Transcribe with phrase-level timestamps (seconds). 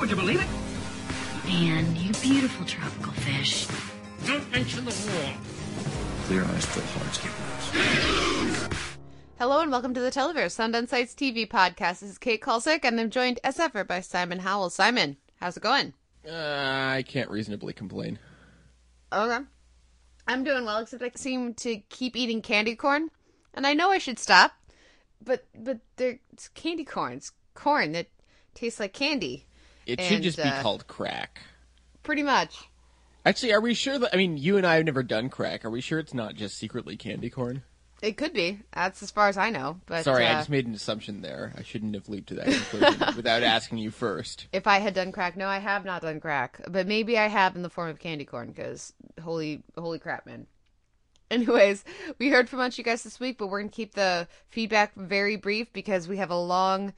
[0.00, 0.46] Would you believe it?
[1.46, 3.66] Man, you beautiful tropical fish.
[4.26, 5.32] Don't mention the war.
[6.24, 7.32] Clear eyes, full hearts, get
[8.42, 8.68] loose.
[9.38, 12.00] Hello and welcome to the Televerse, Sound on Sight's TV podcast.
[12.00, 14.68] This is Kate Kulzick, and I'm joined as ever by Simon Howell.
[14.68, 15.94] Simon, how's it going?
[16.28, 18.18] Uh, I can't reasonably complain.
[19.10, 19.44] Okay.
[20.28, 23.08] I'm doing well, except I seem to keep eating candy corn,
[23.54, 24.52] and I know I should stop,
[25.24, 27.14] but but they're, it's candy corn.
[27.14, 28.08] It's corn that
[28.54, 29.46] tastes like candy,
[29.86, 31.40] It should And, just be uh, called crack.
[32.02, 32.56] pretty much.
[33.24, 34.14] Actually, are we sure that?
[34.14, 35.64] I mean, you and I have never done crack.
[35.64, 37.62] Are we sure it's not just secretly candy corn?
[38.02, 38.60] It could be.
[38.72, 39.80] That's as far as I know.
[39.86, 41.52] But Sorry, I uh, just made an assumption there.
[41.56, 44.46] I shouldn't have leaped to that conclusion without asking you first.
[44.52, 47.56] if I had done crack, no, I have not done crack, but maybe I have
[47.56, 48.48] in the form of candy corn.
[48.48, 50.46] Because holy, holy crap, man.
[51.30, 51.84] Anyways,
[52.18, 54.28] we heard from a bunch of you guys this week, but we're gonna keep the
[54.50, 56.92] feedback very brief because we have a long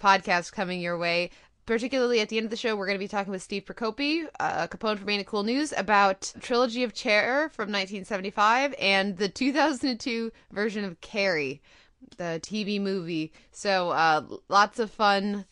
[0.00, 1.30] podcast coming your way.
[1.68, 4.26] Particularly at the end of the show, we're going to be talking with Steve Prokopy,
[4.40, 10.32] uh, Capone from Ain't Cool News, about Trilogy of Terror from 1975 and the 2002
[10.50, 11.60] version of Carrie,
[12.16, 13.34] the TV movie.
[13.52, 15.44] So, uh, lots of fun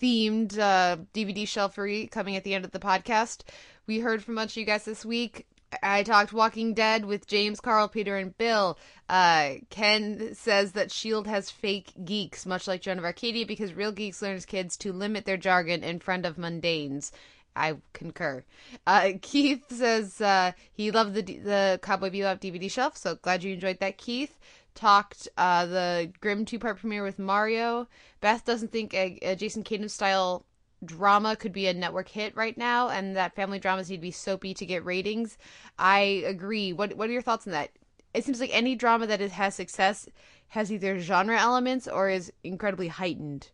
[0.00, 3.42] themed uh, DVD shelfery coming at the end of the podcast.
[3.88, 5.48] We heard from a bunch of you guys this week.
[5.82, 8.78] I talked Walking Dead with James, Carl, Peter, and Bill.
[9.08, 11.30] Uh, Ken says that S.H.I.E.L.D.
[11.30, 14.92] has fake geeks, much like Joan of Arcadia, because real geeks learn as kids to
[14.92, 17.10] limit their jargon in front of mundanes.
[17.56, 18.44] I concur.
[18.86, 23.54] Uh, Keith says uh, he loved the the Cowboy Bebop DVD shelf, so glad you
[23.54, 24.38] enjoyed that, Keith.
[24.74, 27.88] Talked uh, the Grimm two part premiere with Mario.
[28.20, 30.44] Beth doesn't think a, a Jason Katims style
[30.84, 34.10] drama could be a network hit right now, and that family dramas need to be
[34.10, 35.38] soapy to get ratings.
[35.78, 36.72] I agree.
[36.72, 37.70] What What are your thoughts on that?
[38.14, 40.08] It seems like any drama that is, has success
[40.48, 43.50] has either genre elements or is incredibly heightened.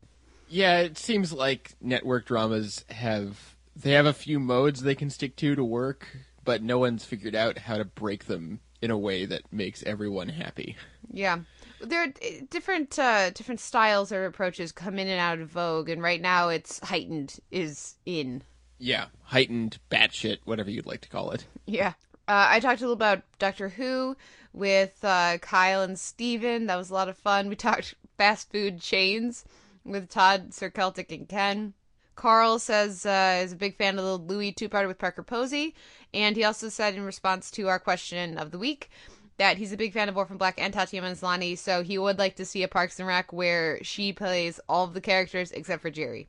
[0.48, 5.36] Yeah, it seems like network dramas have they have a few modes they can stick
[5.36, 6.06] to to work,
[6.44, 10.28] but no one's figured out how to break them in a way that makes everyone
[10.28, 10.76] happy.
[11.10, 11.38] Yeah.
[11.82, 15.88] There are uh, different uh, different styles or approaches come in and out of vogue,
[15.88, 18.43] and right now it's heightened is in.
[18.78, 21.44] Yeah, heightened, batshit, whatever you'd like to call it.
[21.66, 21.94] Yeah.
[22.28, 24.16] Uh, I talked a little about Doctor Who
[24.53, 26.66] with uh, Kyle and Steven.
[26.66, 27.48] That was a lot of fun.
[27.48, 29.44] We talked fast food chains
[29.84, 31.75] with Todd, Sir Celtic, and Ken.
[32.14, 35.75] Carl says uh, is a big fan of the Louie two-parter with Parker Posey,
[36.12, 38.91] and he also said in response to our question of the week
[39.38, 42.37] that he's a big fan of Orphan Black and Tatiana Maslany, so he would like
[42.37, 45.91] to see a Parks and Rec where she plays all of the characters except for
[45.91, 46.28] Jerry,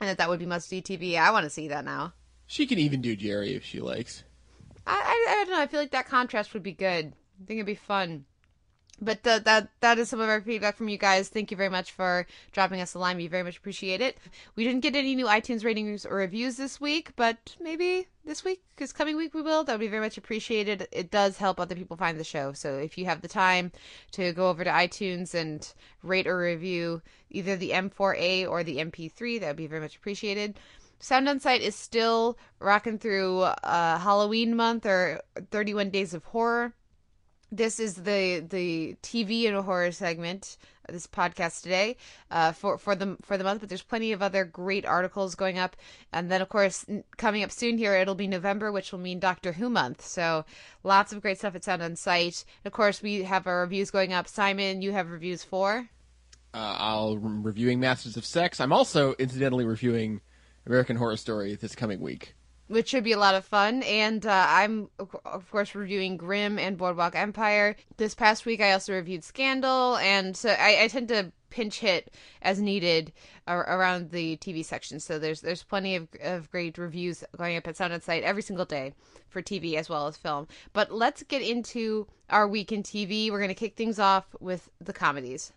[0.00, 1.18] and that that would be must-see TV.
[1.18, 2.14] I want to see that now.
[2.46, 4.24] She can even do Jerry if she likes.
[4.86, 5.60] I, I, I don't know.
[5.60, 7.06] I feel like that contrast would be good.
[7.06, 8.26] I think it'd be fun.
[9.00, 11.28] But the, that that is some of our feedback from you guys.
[11.28, 13.16] Thank you very much for dropping us a line.
[13.16, 14.18] We very much appreciate it.
[14.54, 18.62] We didn't get any new iTunes ratings or reviews this week, but maybe this week,
[18.74, 19.64] because coming week we will.
[19.64, 20.86] That would be very much appreciated.
[20.92, 22.52] It does help other people find the show.
[22.52, 23.72] So if you have the time
[24.12, 25.66] to go over to iTunes and
[26.02, 30.58] rate or review either the M4A or the MP3, that would be very much appreciated.
[31.00, 36.72] Sound on Sight is still rocking through uh, Halloween month or 31 Days of Horror.
[37.56, 40.56] This is the the TV and horror segment
[40.88, 41.96] this podcast today
[42.32, 43.60] uh, for for the for the month.
[43.60, 45.76] But there's plenty of other great articles going up,
[46.12, 46.84] and then of course
[47.16, 50.04] coming up soon here it'll be November, which will mean Doctor Who month.
[50.04, 50.44] So
[50.82, 52.44] lots of great stuff at Sound on Sight.
[52.64, 54.26] Of course, we have our reviews going up.
[54.26, 55.88] Simon, you have reviews for.
[56.52, 58.60] Uh, I'll I'm reviewing Masters of Sex.
[58.60, 60.20] I'm also incidentally reviewing
[60.66, 62.34] American Horror Story this coming week.
[62.68, 63.82] Which should be a lot of fun.
[63.82, 67.76] And uh, I'm, of course, reviewing Grimm and Boardwalk Empire.
[67.96, 72.12] This past week, I also reviewed Scandal, and so I, I tend to pinch hit
[72.42, 73.12] as needed
[73.46, 74.98] around the TV section.
[74.98, 78.42] So there's there's plenty of, of great reviews going up at Sound on Sight every
[78.42, 78.92] single day
[79.28, 80.48] for TV as well as film.
[80.72, 83.30] But let's get into our week in TV.
[83.30, 85.52] We're going to kick things off with the comedies.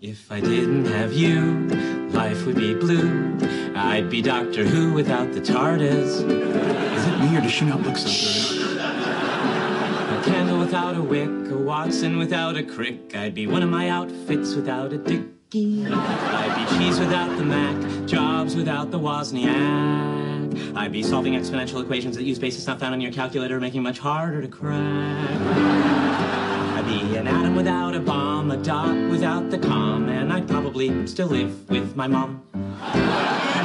[0.00, 1.68] If I didn't have you,
[2.10, 3.67] life would be blue.
[3.78, 6.20] I'd be Doctor Who without the TARDIS.
[6.20, 8.76] Is it me or does she not look so good?
[8.78, 13.14] A candle without a wick, a Watson without a Crick.
[13.14, 15.22] I'd be one of my outfits without a dick.
[15.50, 15.86] Mickey.
[15.86, 20.76] I'd be cheese without the Mac, Jobs without the Wozniak.
[20.76, 23.98] I'd be solving exponential equations that use bases not found on your calculator, making much
[23.98, 25.40] harder to crack.
[25.40, 31.06] I'd be an atom without a bomb, a dot without the com, and I'd probably
[31.06, 32.42] still live with my mom.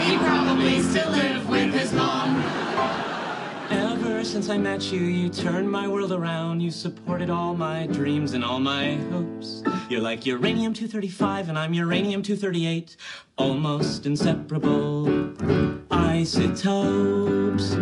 [0.03, 2.41] He probably still live with his mom.
[3.69, 6.59] Ever since I met you, you turned my world around.
[6.59, 9.63] You supported all my dreams and all my hopes.
[9.89, 12.97] You're like uranium 235, and I'm uranium 238.
[13.37, 15.33] Almost inseparable
[15.89, 17.73] isotopes.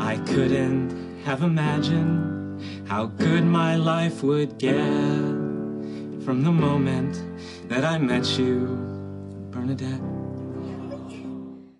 [0.00, 4.74] I couldn't have imagined how good my life would get
[6.24, 7.22] from the moment
[7.68, 8.87] that I met you,
[9.68, 10.00] Bernadette.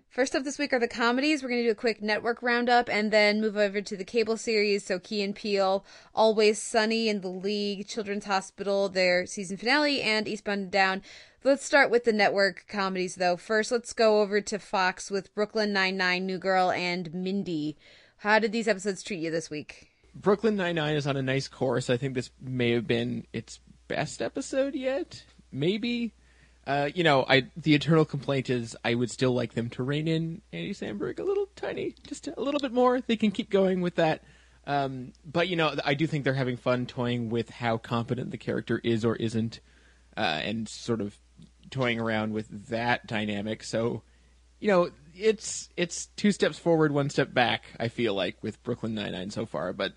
[0.09, 1.41] First up this week are the comedies.
[1.41, 4.37] We're going to do a quick network roundup and then move over to the cable
[4.37, 4.85] series.
[4.85, 5.83] So Key and Peele,
[6.13, 11.01] Always Sunny in the League, Children's Hospital, their season finale, and Eastbound and Down.
[11.43, 13.37] Let's start with the network comedies though.
[13.37, 17.75] First, let's go over to Fox with Brooklyn Nine-Nine, New Girl, and Mindy.
[18.17, 19.89] How did these episodes treat you this week?
[20.13, 21.89] Brooklyn Nine Nine is on a nice course.
[21.89, 25.23] I think this may have been its best episode yet.
[25.51, 26.13] Maybe.
[26.69, 30.07] Uh, you know, I the eternal complaint is I would still like them to rein
[30.07, 33.01] in Andy Samberg a little tiny, just a little bit more.
[33.01, 34.23] They can keep going with that.
[34.67, 38.37] Um, but you know, I do think they're having fun toying with how competent the
[38.37, 39.61] character is or isn't,
[40.15, 41.17] uh, and sort of
[41.71, 43.63] toying around with that dynamic.
[43.63, 44.03] So,
[44.59, 47.63] you know, it's it's two steps forward, one step back.
[47.79, 49.93] I feel like with Brooklyn Nine Nine so far, but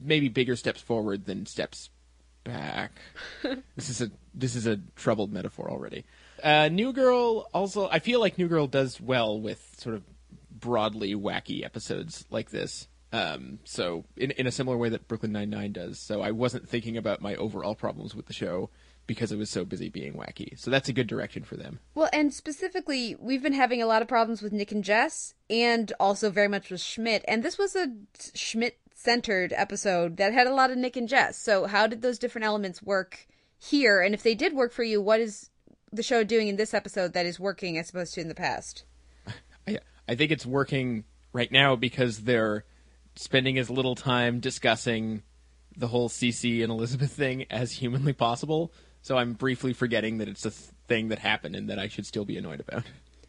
[0.00, 1.90] maybe bigger steps forward than steps
[2.44, 2.92] back.
[3.76, 6.04] this is a this is a troubled metaphor already.
[6.42, 10.02] Uh, New Girl also, I feel like New Girl does well with sort of
[10.50, 12.88] broadly wacky episodes like this.
[13.12, 15.98] Um, so in in a similar way that Brooklyn Nine Nine does.
[15.98, 18.70] So I wasn't thinking about my overall problems with the show
[19.06, 20.58] because it was so busy being wacky.
[20.58, 21.80] So that's a good direction for them.
[21.94, 25.92] Well, and specifically, we've been having a lot of problems with Nick and Jess, and
[26.00, 27.24] also very much with Schmidt.
[27.28, 27.88] And this was a
[28.34, 31.36] Schmidt centered episode that had a lot of Nick and Jess.
[31.36, 33.26] So, how did those different elements work
[33.58, 34.00] here?
[34.00, 35.50] And if they did work for you, what is
[35.92, 38.84] the show doing in this episode that is working as opposed to in the past?
[39.68, 39.78] I,
[40.08, 42.64] I think it's working right now because they're
[43.14, 45.22] spending as little time discussing
[45.76, 48.72] the whole Cece and Elizabeth thing as humanly possible.
[49.02, 52.06] So I'm briefly forgetting that it's a th- thing that happened and that I should
[52.06, 52.84] still be annoyed about.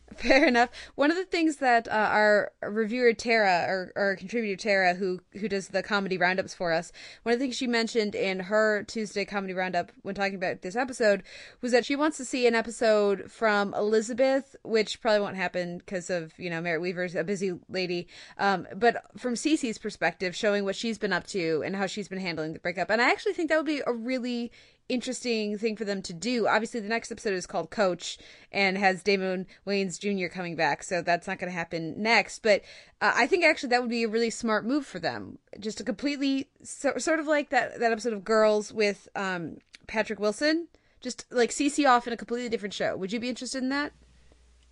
[0.15, 0.69] Fair enough.
[0.93, 5.49] One of the things that uh, our reviewer Tara, or, or contributor Tara, who who
[5.49, 6.91] does the comedy roundups for us,
[7.23, 10.75] one of the things she mentioned in her Tuesday comedy roundup when talking about this
[10.75, 11.23] episode
[11.61, 16.11] was that she wants to see an episode from Elizabeth, which probably won't happen because
[16.11, 20.75] of you know Merritt Wever's a busy lady, um, but from Cece's perspective, showing what
[20.75, 22.91] she's been up to and how she's been handling the breakup.
[22.91, 24.51] And I actually think that would be a really
[24.89, 26.47] interesting thing for them to do.
[26.47, 28.17] Obviously, the next episode is called Coach
[28.51, 30.33] and has Damon Wayans Jr.
[30.33, 32.39] coming back, so that's not going to happen next.
[32.39, 32.61] But
[33.01, 35.39] uh, I think actually that would be a really smart move for them.
[35.59, 40.19] Just a completely so, sort of like that that episode of Girls with um, Patrick
[40.19, 40.67] Wilson.
[41.01, 42.97] Just like Cece off in a completely different show.
[42.97, 43.93] Would you be interested in that?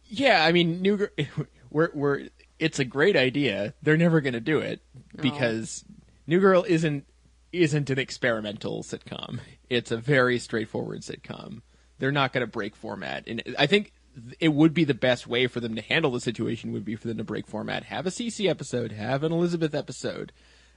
[0.06, 1.10] Yeah, I mean, New Girl,
[1.69, 2.27] we're we're
[2.60, 3.74] it's a great idea.
[3.81, 4.81] They're never going to do it
[5.15, 5.83] because
[6.27, 7.06] New Girl isn't
[7.51, 9.39] isn't an experimental sitcom.
[9.69, 11.62] It's a very straightforward sitcom.
[12.00, 13.94] They're not going to break format, and I think
[14.39, 17.08] it would be the best way for them to handle the situation would be for
[17.08, 20.32] them to break format, have a Cece episode, have an Elizabeth episode.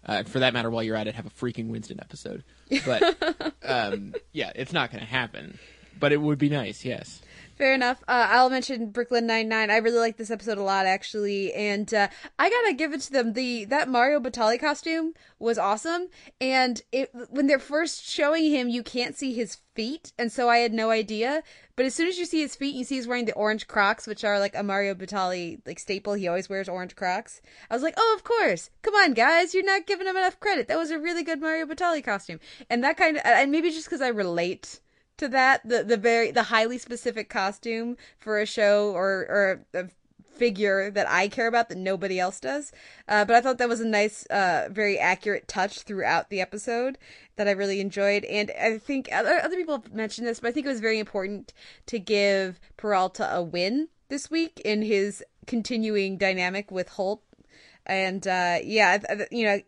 [0.04, 2.44] Uh, for that matter, while you're at it, have a freaking Winston episode.
[2.84, 5.58] But um, yeah, it's not going to happen.
[5.98, 7.22] But it would be nice, yes.
[7.56, 8.02] Fair enough.
[8.06, 9.70] Uh, I'll mention Brooklyn Nine Nine.
[9.70, 12.08] I really like this episode a lot, actually, and uh,
[12.38, 13.32] I gotta give it to them.
[13.32, 16.08] The that Mario Batali costume was awesome,
[16.38, 20.58] and it when they're first showing him, you can't see his feet, and so I
[20.58, 21.42] had no idea.
[21.76, 24.06] But as soon as you see his feet, you see he's wearing the orange Crocs,
[24.06, 26.12] which are like a Mario Batali like staple.
[26.12, 27.40] He always wears orange Crocs.
[27.70, 28.68] I was like, oh, of course.
[28.82, 30.68] Come on, guys, you're not giving him enough credit.
[30.68, 33.86] That was a really good Mario Batali costume, and that kind of and maybe just
[33.86, 34.80] because I relate
[35.18, 39.88] to that the the very the highly specific costume for a show or or a
[40.36, 42.72] figure that I care about that nobody else does.
[43.08, 46.98] Uh, but I thought that was a nice, uh, very accurate touch throughout the episode
[47.36, 48.24] that I really enjoyed.
[48.24, 50.98] And I think other other people have mentioned this, but I think it was very
[50.98, 51.52] important
[51.86, 57.22] to give Peralta a win this week in his continuing dynamic with Holt.
[57.84, 58.98] And uh, yeah,
[59.30, 59.60] you know,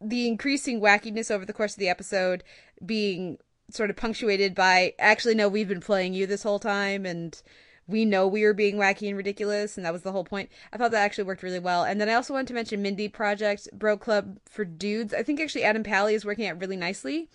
[0.00, 2.42] the increasing wackiness over the course of the episode
[2.84, 3.38] being
[3.74, 7.42] sort of punctuated by actually no we've been playing you this whole time and
[7.88, 10.50] we know we are being wacky and ridiculous and that was the whole point.
[10.72, 11.84] I thought that actually worked really well.
[11.84, 15.12] And then i also wanted to mention mindy project bro club for dudes.
[15.12, 17.28] I think actually adam pally is working out really nicely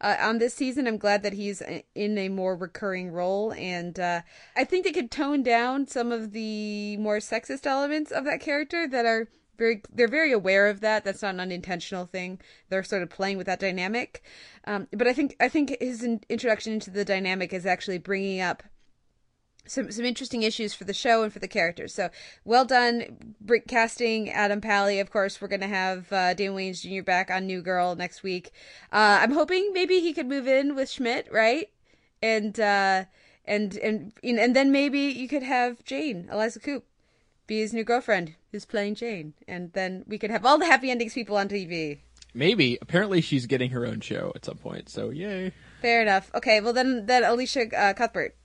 [0.00, 0.86] uh, on this season.
[0.86, 1.62] I'm glad that he's
[1.94, 4.22] in a more recurring role, and uh,
[4.56, 8.88] I think they could tone down some of the more sexist elements of that character
[8.88, 9.28] that are
[9.60, 13.36] very they're very aware of that that's not an unintentional thing they're sort of playing
[13.36, 14.24] with that dynamic
[14.64, 18.40] um, but i think i think his in- introduction into the dynamic is actually bringing
[18.40, 18.64] up
[19.66, 21.94] some some interesting issues for the show and for the characters.
[21.94, 22.10] So
[22.44, 24.98] well done, Brick casting Adam Pally.
[24.98, 27.04] Of course, we're gonna have uh, Dan Wayans Jr.
[27.04, 28.50] back on New Girl next week.
[28.92, 31.68] Uh, I'm hoping maybe he could move in with Schmidt, right?
[32.22, 33.04] And uh,
[33.44, 36.84] and and and then maybe you could have Jane Eliza Coupe
[37.50, 40.88] be his new girlfriend who's playing Jane, and then we could have all the happy
[40.90, 41.98] endings people on TV.
[42.32, 42.78] Maybe.
[42.80, 44.88] Apparently, she's getting her own show at some point.
[44.88, 45.50] So yay.
[45.82, 46.30] Fair enough.
[46.32, 48.36] Okay, well then, then Elisha uh, Cuthbert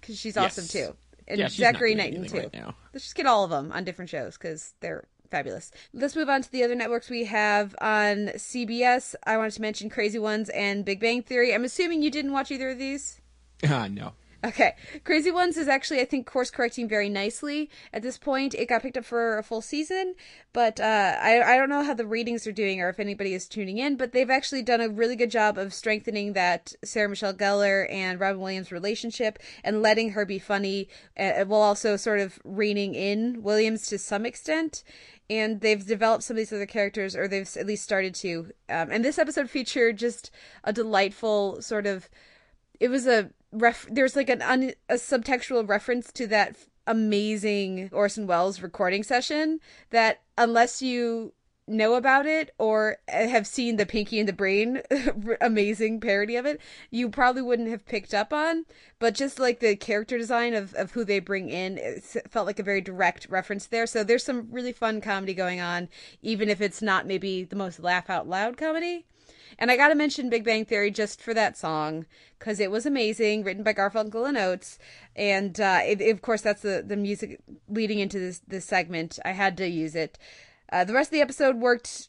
[0.00, 0.58] because she's Yes.
[0.58, 0.96] awesome too,
[1.28, 2.38] and Yeah, Zachary Knighton too.
[2.38, 2.74] right.
[2.94, 5.70] Let's just get all of them on different shows because they're fabulous.
[5.92, 9.14] Let's move on to the other networks we have on CBS.
[9.26, 11.52] I wanted to mention Crazy Ones and Big Bang Theory.
[11.54, 13.20] I'm assuming you didn't watch either of these.
[13.68, 14.12] Ah, no.
[14.44, 14.74] Okay.
[15.04, 18.54] Crazy Ones is actually, I think, course correcting very nicely at this point.
[18.54, 20.14] It got picked up for a full season,
[20.52, 23.48] but uh, I, I don't know how the ratings are doing or if anybody is
[23.48, 27.32] tuning in, but they've actually done a really good job of strengthening that Sarah Michelle
[27.32, 32.38] Gellar and Robin Williams relationship and letting her be funny uh, while also sort of
[32.44, 34.84] reining in Williams to some extent.
[35.30, 38.50] And they've developed some of these other characters, or they've at least started to.
[38.68, 40.30] Um, and this episode featured just
[40.64, 42.10] a delightful sort of
[42.80, 46.56] it was a ref there's like an un, a subtextual reference to that
[46.86, 51.32] amazing Orson Welles recording session that unless you
[51.66, 54.82] know about it or eh, have seen the Pinky and the Brain
[55.40, 58.64] amazing parody of it, you probably wouldn't have picked up on.
[58.98, 62.58] But just like the character design of, of who they bring in, it felt like
[62.58, 63.86] a very direct reference there.
[63.86, 65.88] So there's some really fun comedy going on,
[66.22, 69.06] even if it's not maybe the most laugh out loud comedy.
[69.58, 72.06] And I got to mention Big Bang Theory just for that song
[72.38, 74.78] because it was amazing, written by Garfunkel and Oates,
[75.16, 79.18] and uh, it, of course that's the the music leading into this this segment.
[79.24, 80.18] I had to use it.
[80.70, 82.08] Uh, the rest of the episode worked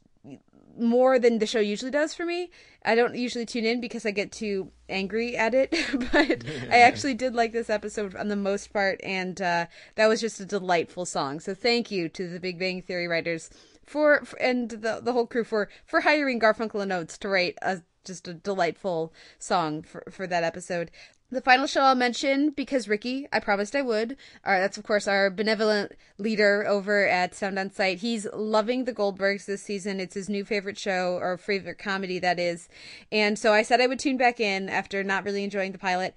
[0.78, 2.50] more than the show usually does for me.
[2.84, 5.72] I don't usually tune in because I get too angry at it,
[6.12, 10.22] but I actually did like this episode on the most part, and uh, that was
[10.22, 11.40] just a delightful song.
[11.40, 13.50] So thank you to the Big Bang Theory writers
[13.86, 17.82] for, and the the whole crew for for hiring Garfunkel and Oates to write a
[18.04, 20.92] just a delightful song for for that episode.
[21.32, 24.16] The final show I'll mention because Ricky, I promised I would.
[24.46, 28.00] That's of course our benevolent leader over at Sound on Sight.
[28.00, 30.00] He's loving the Goldbergs this season.
[30.00, 32.70] It's his new favorite show or favorite comedy that is,
[33.12, 36.16] and so I said I would tune back in after not really enjoying the pilot.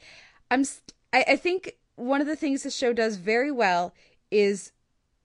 [0.51, 0.65] I'm
[1.13, 3.95] I, I think one of the things the show does very well
[4.31, 4.73] is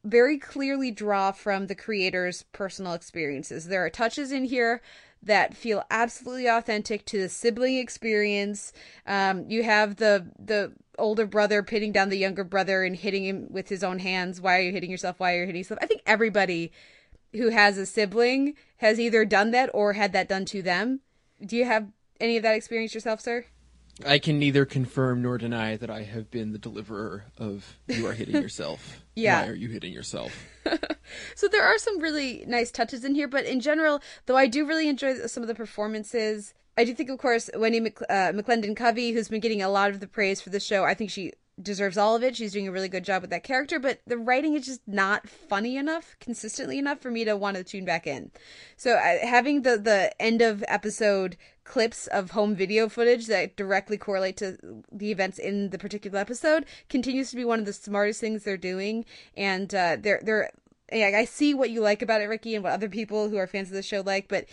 [0.03, 3.67] very clearly draw from the creator's personal experiences.
[3.67, 4.81] There are touches in here
[5.21, 8.73] that feel absolutely authentic to the sibling experience.
[9.07, 13.47] Um, you have the the older brother pitting down the younger brother and hitting him
[13.49, 14.41] with his own hands.
[14.41, 15.19] Why are you hitting yourself?
[15.19, 15.79] Why are you hitting yourself?
[15.81, 16.71] I think everybody
[17.31, 20.99] who has a sibling has either done that or had that done to them.
[21.43, 21.87] Do you have
[22.19, 23.45] any of that experience yourself, sir?
[24.05, 28.13] I can neither confirm nor deny that I have been the deliverer of "You are
[28.13, 29.43] hitting yourself." Yeah.
[29.43, 30.33] Why are you hitting yourself?
[31.35, 34.65] So there are some really nice touches in here, but in general, though I do
[34.65, 36.53] really enjoy some of the performances.
[36.77, 39.99] I do think, of course, Wendy Mc, uh, McLendon-Covey, who's been getting a lot of
[39.99, 42.35] the praise for the show, I think she deserves all of it.
[42.35, 45.29] She's doing a really good job with that character, but the writing is just not
[45.29, 48.31] funny enough, consistently enough for me to want to tune back in.
[48.75, 53.97] So uh, having the the end of episode clips of home video footage that directly
[53.97, 54.57] correlate to
[54.91, 58.57] the events in the particular episode continues to be one of the smartest things they're
[58.57, 59.05] doing,
[59.37, 60.51] and uh, they're they're
[60.91, 63.47] yeah, I see what you like about it, Ricky, and what other people who are
[63.47, 64.45] fans of the show like, but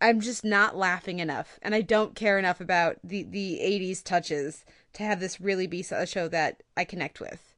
[0.00, 4.64] I'm just not laughing enough, and I don't care enough about the the '80s touches
[4.94, 7.54] to have this really be a show that I connect with.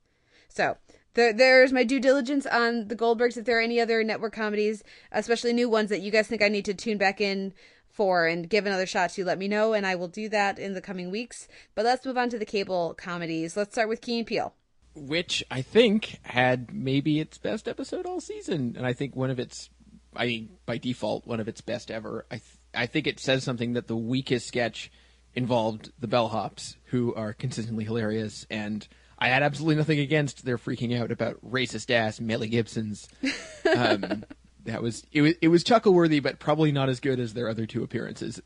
[0.48, 0.76] So
[1.14, 3.36] there, there's my due diligence on the Goldbergs.
[3.36, 6.48] If there are any other network comedies, especially new ones that you guys think I
[6.48, 7.54] need to tune back in
[7.88, 10.74] for and give another shot to, let me know, and I will do that in
[10.74, 11.48] the coming weeks.
[11.74, 13.56] But let's move on to the cable comedies.
[13.56, 14.54] Let's start with Key and Peele.
[14.94, 19.38] Which I think had maybe its best episode all season, and I think one of
[19.38, 19.68] its,
[20.14, 22.24] I by default, one of its best ever.
[22.30, 24.90] I th- I think it says something that the weakest sketch
[25.36, 28.88] involved the bellhops, who are consistently hilarious, and
[29.18, 33.08] I had absolutely nothing against their freaking out about racist ass Melly Gibsons.
[33.76, 34.24] Um,
[34.64, 37.48] that was it was it was chuckle worthy, but probably not as good as their
[37.48, 38.40] other two appearances.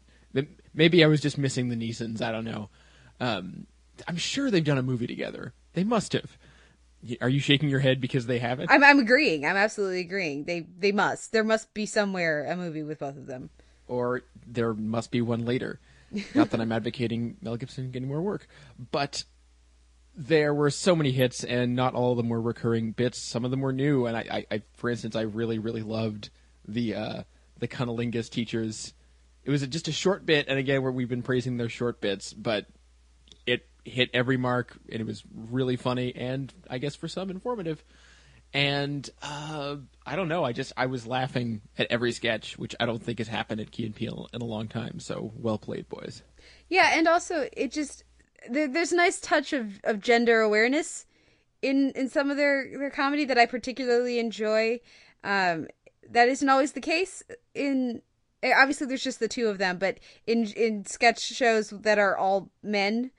[0.73, 2.23] Maybe I was just missing the Neesons.
[2.23, 2.71] I don't know.
[3.21, 3.67] Um,
[4.09, 5.53] I'm sure they've done a movie together.
[5.75, 6.39] They must have.
[7.21, 8.71] Are you shaking your head because they haven't?
[8.71, 9.45] I'm I'm agreeing.
[9.45, 10.45] I'm absolutely agreeing.
[10.45, 11.33] They they must.
[11.33, 13.51] There must be somewhere a movie with both of them.
[13.89, 15.81] or there must be one later.
[16.35, 18.47] Not that I'm advocating Mel Gibson getting more work,
[18.90, 19.25] but
[20.17, 23.19] there were so many hits, and not all of them were recurring bits.
[23.19, 26.31] Some of them were new, and I, I, I for instance, I really, really loved
[26.67, 27.23] the uh,
[27.59, 28.93] the cunnilingus teachers.
[29.45, 32.33] It was just a short bit, and again, where we've been praising their short bits,
[32.33, 32.67] but
[33.47, 37.85] it hit every mark, and it was really funny, and I guess for some informative.
[38.52, 42.87] And uh, I don't know, I just I was laughing at every sketch, which I
[42.87, 44.99] don't think has happened at Key and Peele in a long time.
[44.99, 46.23] So well played, boys.
[46.69, 48.04] Yeah, and also it just
[48.49, 51.07] there, there's a nice touch of, of gender awareness
[51.62, 54.80] in in some of their their comedy that I particularly enjoy.
[55.23, 55.69] Um,
[56.09, 57.23] that isn't always the case
[57.54, 58.02] in
[58.42, 62.16] eh, obviously there's just the two of them, but in in sketch shows that are
[62.16, 63.11] all men,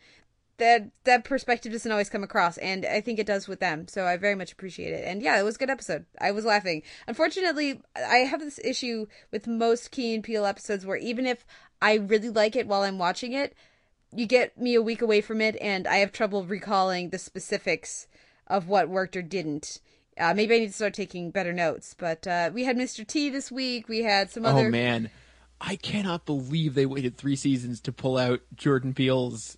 [0.62, 3.88] that that perspective doesn't always come across, and I think it does with them.
[3.88, 5.04] So I very much appreciate it.
[5.06, 6.06] And yeah, it was a good episode.
[6.20, 6.84] I was laughing.
[7.08, 11.46] Unfortunately, I have this issue with most Key and Peele episodes where even if
[11.82, 13.56] I really like it while I'm watching it,
[14.14, 18.08] you get me a week away from it, and I have trouble recalling the specifics
[18.46, 19.80] of what worked or didn't.
[20.16, 21.96] Uh, maybe I need to start taking better notes.
[21.98, 23.06] But uh, we had Mr.
[23.06, 23.90] T this week.
[23.90, 24.68] We had some other.
[24.68, 25.10] Oh man,
[25.60, 29.58] I cannot believe they waited three seasons to pull out Jordan Peele's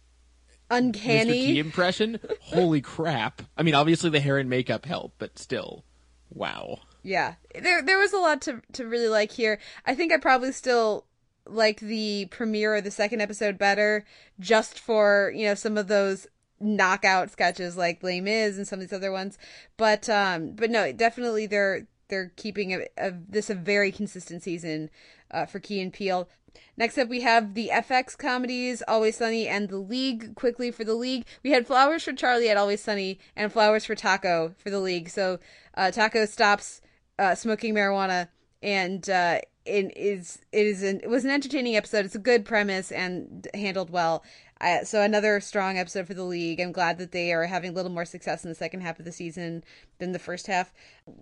[0.70, 1.46] uncanny Mr.
[1.46, 2.20] T impression.
[2.42, 3.42] Holy crap!
[3.58, 5.84] I mean, obviously the hair and makeup help, but still,
[6.30, 6.80] wow.
[7.04, 9.60] Yeah, there there was a lot to to really like here.
[9.86, 11.06] I think I probably still
[11.46, 14.06] like the premiere or the second episode better,
[14.40, 16.28] just for you know some of those
[16.60, 19.38] knockout sketches like Les Is and some of these other ones.
[19.78, 24.90] But um, but no, definitely they're they're keeping a, a this a very consistent season
[25.32, 26.30] uh, for Key and Peele.
[26.76, 30.36] Next up, we have the FX comedies, Always Sunny and The League.
[30.36, 33.96] Quickly for The League, we had Flowers for Charlie at Always Sunny and Flowers for
[33.96, 35.10] Taco for The League.
[35.10, 35.40] So
[35.76, 36.82] uh, Taco stops
[37.20, 38.30] uh, smoking marijuana
[38.64, 42.06] and uh, it is it is an, it was an entertaining episode.
[42.06, 44.24] It's a good premise and handled well.
[44.64, 46.62] I, so another strong episode for the league.
[46.62, 49.04] I'm glad that they are having a little more success in the second half of
[49.04, 49.64] the season
[50.00, 50.74] than the first half.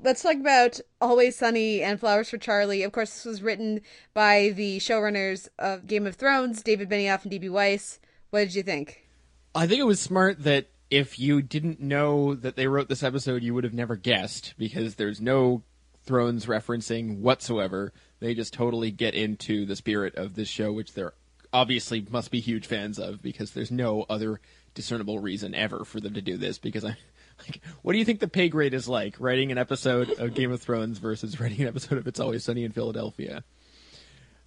[0.03, 2.83] Let's talk about Always Sunny and Flowers for Charlie.
[2.83, 3.81] Of course, this was written
[4.13, 7.49] by the showrunners of Game of Thrones, David Benioff and D.B.
[7.49, 7.99] Weiss.
[8.29, 9.07] What did you think?
[9.55, 13.41] I think it was smart that if you didn't know that they wrote this episode,
[13.41, 15.63] you would have never guessed because there's no
[16.03, 17.93] Thrones referencing whatsoever.
[18.19, 21.13] They just totally get into the spirit of this show, which they're
[21.53, 24.39] obviously must be huge fans of because there's no other
[24.73, 26.95] discernible reason ever for them to do this because I
[27.39, 30.51] like what do you think the pay grade is like writing an episode of Game
[30.51, 33.43] of Thrones versus writing an episode of It's Always Sunny in Philadelphia?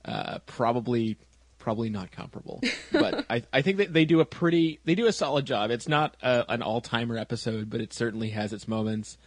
[0.05, 1.17] Uh, probably
[1.59, 2.61] probably not comparable.
[2.93, 5.71] But I, I think that they do a pretty they do a solid job.
[5.71, 9.19] It's not a, an all timer episode, but it certainly has its moments.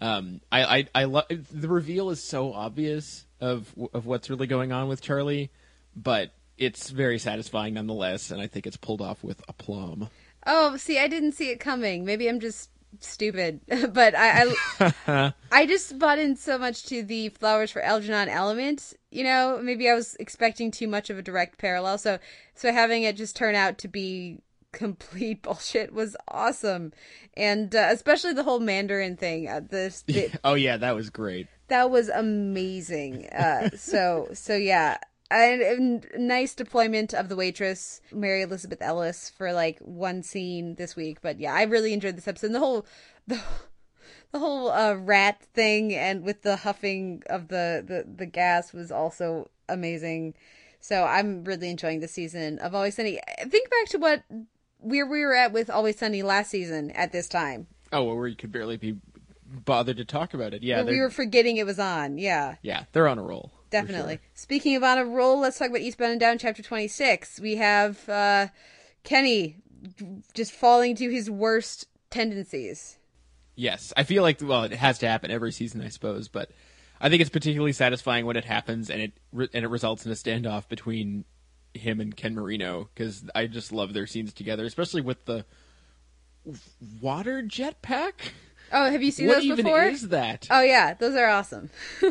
[0.00, 4.72] Um, I I, I love the reveal is so obvious of of what's really going
[4.72, 5.50] on with Charlie,
[5.94, 10.08] but it's very satisfying nonetheless, and I think it's pulled off with aplomb.
[10.46, 12.04] Oh, see, I didn't see it coming.
[12.04, 13.60] Maybe I'm just stupid,
[13.92, 14.52] but I
[15.08, 18.94] I, I just bought in so much to the flowers for Algernon element.
[19.10, 21.98] You know, maybe I was expecting too much of a direct parallel.
[21.98, 22.18] So
[22.54, 24.40] so having it just turn out to be
[24.72, 26.92] complete bullshit was awesome,
[27.36, 29.48] and uh, especially the whole Mandarin thing.
[29.48, 31.48] Uh, this the, oh yeah, that was great.
[31.68, 33.28] That was amazing.
[33.28, 34.98] Uh, so so yeah.
[35.30, 40.94] And, and nice deployment of the waitress Mary Elizabeth Ellis for like one scene this
[40.94, 42.48] week, but yeah, I really enjoyed this episode.
[42.48, 42.86] And the whole
[43.26, 43.40] the
[44.32, 48.92] the whole uh, rat thing and with the huffing of the, the the gas was
[48.92, 50.34] also amazing.
[50.80, 53.18] So I'm really enjoying the season of Always Sunny.
[53.48, 54.24] Think back to what
[54.80, 57.66] where we were at with Always Sunny last season at this time.
[57.92, 58.98] Oh, well, where you could barely be
[59.46, 60.62] bothered to talk about it.
[60.62, 62.18] Yeah, we were forgetting it was on.
[62.18, 62.56] Yeah.
[62.60, 63.52] yeah, they're on a roll.
[63.74, 64.14] Definitely.
[64.14, 64.22] sure.
[64.34, 67.40] Speaking of on a roll, let's talk about Eastbound and Down, chapter 26.
[67.40, 68.48] We have uh,
[69.02, 69.56] Kenny
[70.32, 72.98] just falling to his worst tendencies.
[73.56, 76.50] Yes, I feel like well, it has to happen every season, I suppose, but
[77.00, 80.12] I think it's particularly satisfying when it happens and it re- and it results in
[80.12, 81.24] a standoff between
[81.72, 85.44] him and Ken Marino because I just love their scenes together, especially with the
[87.00, 88.12] water jetpack.
[88.72, 89.82] Oh, have you seen What those even before?
[89.84, 90.48] is that?
[90.50, 91.70] Oh, yeah, those are awesome.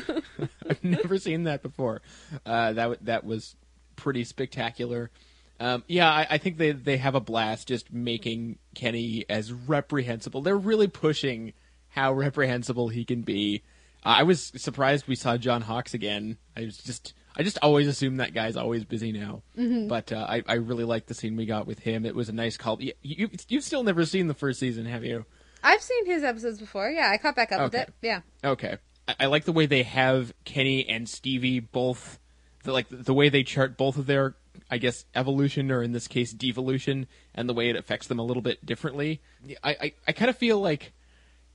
[0.70, 2.02] I've never seen that before.
[2.46, 3.56] Uh, that w- that was
[3.96, 5.12] pretty spectacular.
[5.60, 10.42] Um, yeah, I, I think they they have a blast just making Kenny as reprehensible.
[10.42, 11.54] They're really pushing
[11.90, 13.62] how reprehensible he can be.
[14.06, 16.38] Uh, I was surprised we saw John Hawkes again.
[16.58, 19.44] I was just I just always assume that guy's always busy now.
[19.58, 19.88] Mhm.
[19.88, 22.06] But uh, I I really liked the scene we got with him.
[22.06, 22.82] It was a nice call.
[22.82, 25.26] You, you you've still never seen the first season, have you?
[25.64, 26.90] I've seen his episodes before.
[26.90, 27.84] Yeah, I caught back up with Okay.
[27.84, 27.94] it.
[28.02, 28.22] Yeah.
[28.44, 28.78] Okay.
[29.08, 32.20] I, I like the way they have Kenny and Stevie both,
[32.64, 34.36] the, like the way they chart both of their
[34.70, 38.24] I guess evolution or in this case devolution and the way it affects them a
[38.24, 39.22] little bit differently.
[39.64, 40.94] I I, I kind of feel like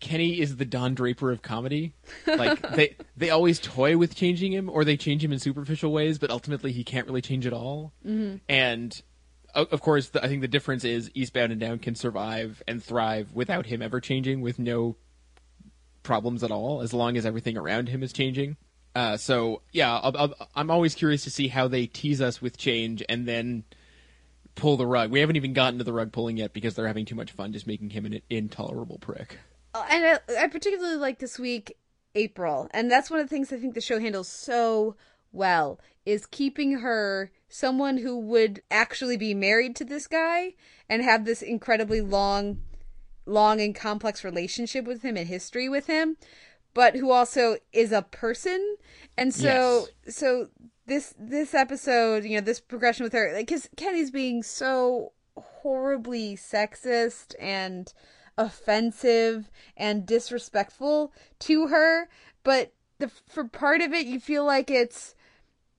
[0.00, 1.92] Kenny is the Don Draper of comedy.
[2.26, 6.18] Like they they always toy with changing him or they change him in superficial ways,
[6.18, 7.92] but ultimately he can't really change at all.
[8.06, 8.36] Mm-hmm.
[8.48, 9.00] And
[9.54, 13.66] of course, I think the difference is Eastbound and Down can survive and thrive without
[13.66, 14.96] him ever changing with no
[16.02, 18.56] problems at all as long as everything around him is changing.
[18.94, 23.02] Uh, so yeah, I'll, I'm always curious to see how they tease us with change
[23.08, 23.64] and then
[24.54, 25.10] pull the rug.
[25.10, 27.52] We haven't even gotten to the rug pulling yet because they're having too much fun
[27.52, 29.38] just making him an intolerable prick.
[29.74, 31.76] And I, I particularly like this week
[32.14, 34.96] April, and that's one of the things I think the show handles so
[35.30, 35.78] well
[36.08, 40.54] is keeping her someone who would actually be married to this guy
[40.88, 42.58] and have this incredibly long
[43.26, 46.16] long and complex relationship with him and history with him
[46.72, 48.76] but who also is a person
[49.18, 50.16] and so Yes.
[50.16, 50.48] so
[50.86, 56.36] this this episode you know this progression with her like because kenny's being so horribly
[56.36, 57.92] sexist and
[58.38, 62.08] offensive and disrespectful to her
[62.44, 65.14] but the for part of it you feel like it's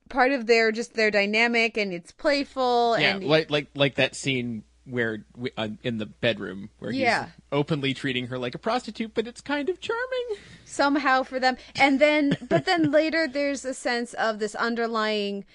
[0.10, 4.16] part of their just their dynamic and it's playful Yeah, and like like like that
[4.16, 7.28] scene where we, uh, in the bedroom where he's Yeah.
[7.52, 10.38] openly treating her like a prostitute, but it's kind of charming.
[10.66, 15.46] somehow for them and then but then later there's a sense of this underlying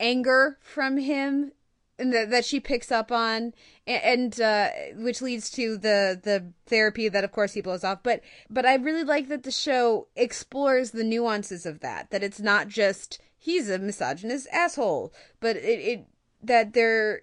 [0.00, 1.52] anger from him
[1.98, 3.52] and that, that she picks up on
[3.86, 8.00] a- and uh which leads to the the therapy that of course he blows off
[8.02, 12.40] but but i really like that the show explores the nuances of that that it's
[12.40, 16.06] not just he's a misogynist asshole but it, it
[16.42, 17.22] that there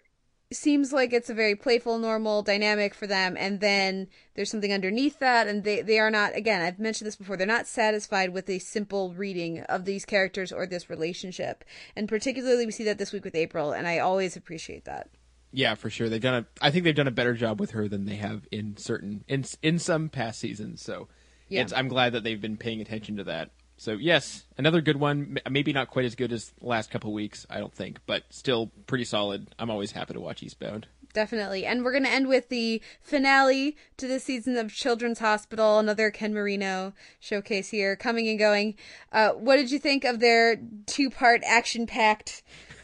[0.54, 5.18] seems like it's a very playful normal dynamic for them and then there's something underneath
[5.20, 8.50] that and they they are not again I've mentioned this before they're not satisfied with
[8.50, 11.64] a simple reading of these characters or this relationship
[11.96, 15.08] and particularly we see that this week with April and I always appreciate that
[15.54, 16.08] Yeah, for sure.
[16.10, 16.66] They've done a.
[16.66, 19.44] I think they've done a better job with her than they have in certain in
[19.62, 20.82] in some past seasons.
[20.82, 21.08] So
[21.50, 21.62] Yeah.
[21.62, 23.52] it's, I'm glad that they've been paying attention to that.
[23.82, 25.40] So yes, another good one.
[25.50, 28.70] Maybe not quite as good as the last couple weeks, I don't think, but still
[28.86, 29.48] pretty solid.
[29.58, 30.86] I'm always happy to watch Eastbound.
[31.14, 35.80] definitely and we're going to end with the finale to the season of Children's Hospital
[35.80, 38.76] another Ken Marino showcase here coming and going
[39.12, 42.44] uh what did you think of their two part action packed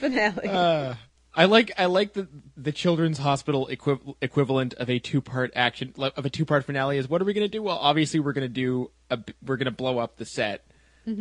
[0.00, 0.96] finale
[1.34, 5.94] I like I like the the Children's Hospital equiv- equivalent of a two part action
[5.98, 7.62] of a two part finale is what are we going to do?
[7.62, 10.66] Well, obviously we're going to do a, we're going to blow up the set,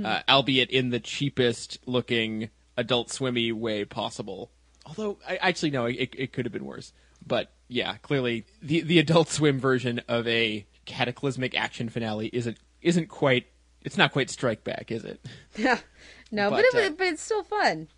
[0.06, 4.52] uh, albeit in the cheapest looking Adult Swimmy way possible.
[4.86, 6.91] Although I actually no, it it could have been worse.
[7.26, 13.08] But yeah, clearly the the Adult Swim version of a cataclysmic action finale isn't isn't
[13.08, 13.45] quite
[13.84, 15.26] it's not quite Strike Back, is it?
[15.56, 15.80] Yeah.
[16.34, 17.89] No, but, But, it, uh, but it's still fun.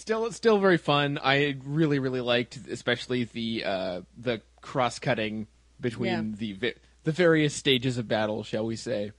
[0.00, 1.18] Still it's still very fun.
[1.22, 5.46] I really really liked especially the uh, the cross cutting
[5.80, 6.22] between Yeah.
[6.38, 9.12] the vi- the various stages of battle, shall we say.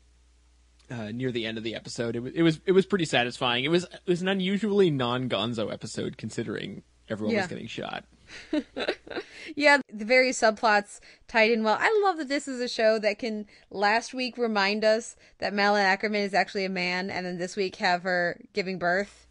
[0.89, 3.63] Uh, near the end of the episode, it was it was it was pretty satisfying.
[3.63, 7.41] It was it was an unusually non Gonzo episode considering everyone Yeah.
[7.41, 8.03] was getting shot.
[9.55, 11.77] Yeah, the various subplots tied in well.
[11.79, 15.83] I love that this is a show that can last week remind us that Malin
[15.83, 19.27] Akerman is actually a man, and then this week have her giving birth.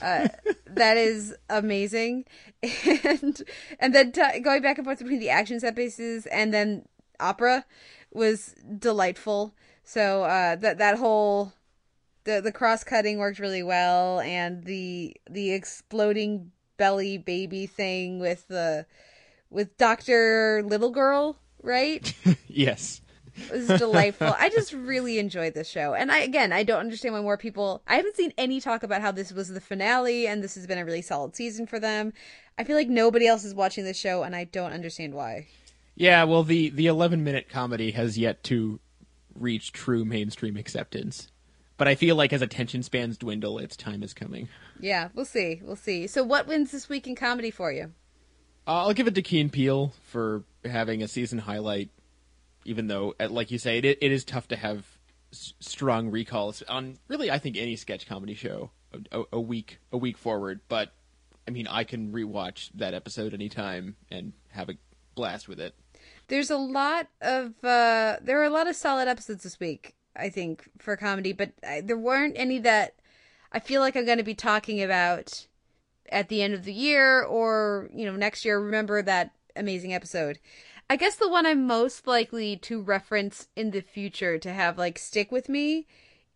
[0.00, 0.28] Uh,
[0.66, 2.24] that is amazing,
[2.62, 3.42] and
[3.78, 6.86] and then t- going back and forth between the action set pieces and then
[7.20, 7.64] opera
[8.12, 9.54] was delightful.
[9.84, 11.52] So uh, that that whole
[12.24, 18.48] the the cross cutting worked really well, and the the exploding belly baby thing with
[18.48, 18.86] the
[19.50, 22.14] with Doctor Little Girl, right?
[22.48, 23.01] yes.
[23.36, 24.34] It was delightful.
[24.38, 27.82] I just really enjoyed this show, and I again I don't understand why more people.
[27.86, 30.78] I haven't seen any talk about how this was the finale, and this has been
[30.78, 32.12] a really solid season for them.
[32.58, 35.46] I feel like nobody else is watching this show, and I don't understand why.
[35.94, 38.80] Yeah, well the the 11 minute comedy has yet to
[39.34, 41.28] reach true mainstream acceptance.
[41.78, 44.48] But I feel like as attention spans dwindle, its time is coming.
[44.78, 45.60] Yeah, we'll see.
[45.64, 46.06] We'll see.
[46.06, 47.92] So, what wins this week in comedy for you?
[48.66, 51.90] Uh, I'll give it to Key and Peele for having a season highlight,
[52.64, 54.98] even though, uh, like you say, it, it is tough to have
[55.32, 59.96] strong recalls on really, I think, any sketch comedy show a, a, a week a
[59.96, 60.60] week forward.
[60.68, 60.92] But
[61.46, 64.74] I mean, I can rewatch that episode anytime and have a
[65.14, 65.74] blast with it.
[66.28, 70.28] There's a lot of uh there are a lot of solid episodes this week, I
[70.28, 72.94] think, for comedy, but I, there weren't any that
[73.52, 75.46] I feel like I'm going to be talking about
[76.10, 80.38] at the end of the year or, you know, next year remember that amazing episode.
[80.92, 84.98] I guess the one I'm most likely to reference in the future to have like
[84.98, 85.86] stick with me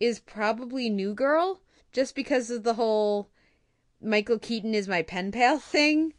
[0.01, 1.61] is probably New Girl
[1.93, 3.29] just because of the whole
[4.01, 6.15] Michael Keaton is my pen pal thing,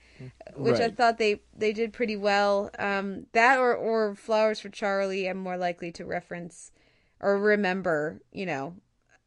[0.56, 2.70] which I thought they they did pretty well.
[2.78, 6.72] Um, that or or Flowers for Charlie, I'm more likely to reference
[7.20, 8.22] or remember.
[8.32, 8.76] You know.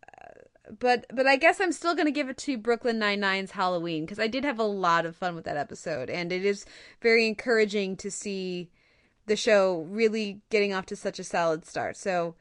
[0.07, 0.43] Uh,
[0.79, 4.21] But but I guess I'm still gonna give it to Brooklyn Nine Nine's Halloween because
[4.21, 6.65] I did have a lot of fun with that episode, and it is
[7.03, 8.71] very encouraging to see
[9.27, 11.97] the show really getting off to such a solid start.
[11.97, 12.35] So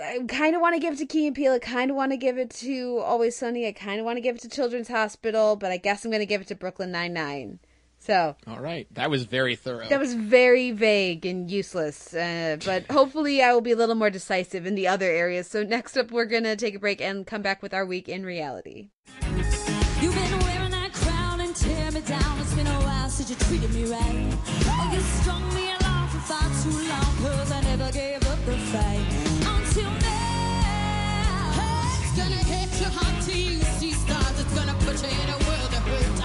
[0.00, 1.54] I kind of want to give it to Key and Peele.
[1.54, 3.66] I kind of want to give it to Always Sunny.
[3.66, 6.20] I kind of want to give it to Children's Hospital, but I guess I'm going
[6.20, 7.60] to give it to Brooklyn Nine Nine.
[7.98, 9.88] So All right, that was very thorough.
[9.88, 14.10] that was very vague and useless, uh, but hopefully I will be a little more
[14.10, 15.46] decisive in the other areas.
[15.48, 18.08] So next up, we're going to take a break and come back with our week
[18.08, 18.90] in reality.
[22.06, 22.38] Down.
[22.40, 24.32] It's been a while since you treated me right.
[24.66, 28.56] Oh, you strung me along for far too long, cause I never gave up the
[28.70, 29.06] fight.
[29.42, 30.36] Until now.
[32.00, 34.40] It's gonna hit you hard till you see stars.
[34.40, 36.20] It's gonna put you in a world of hurt.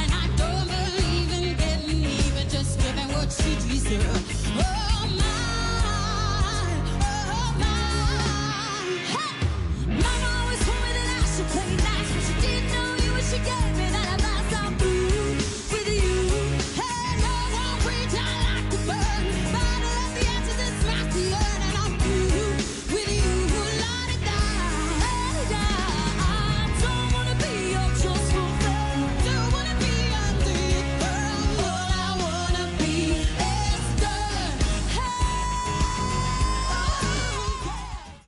[0.00, 4.43] And I don't believe in getting even, just giving what you deserve.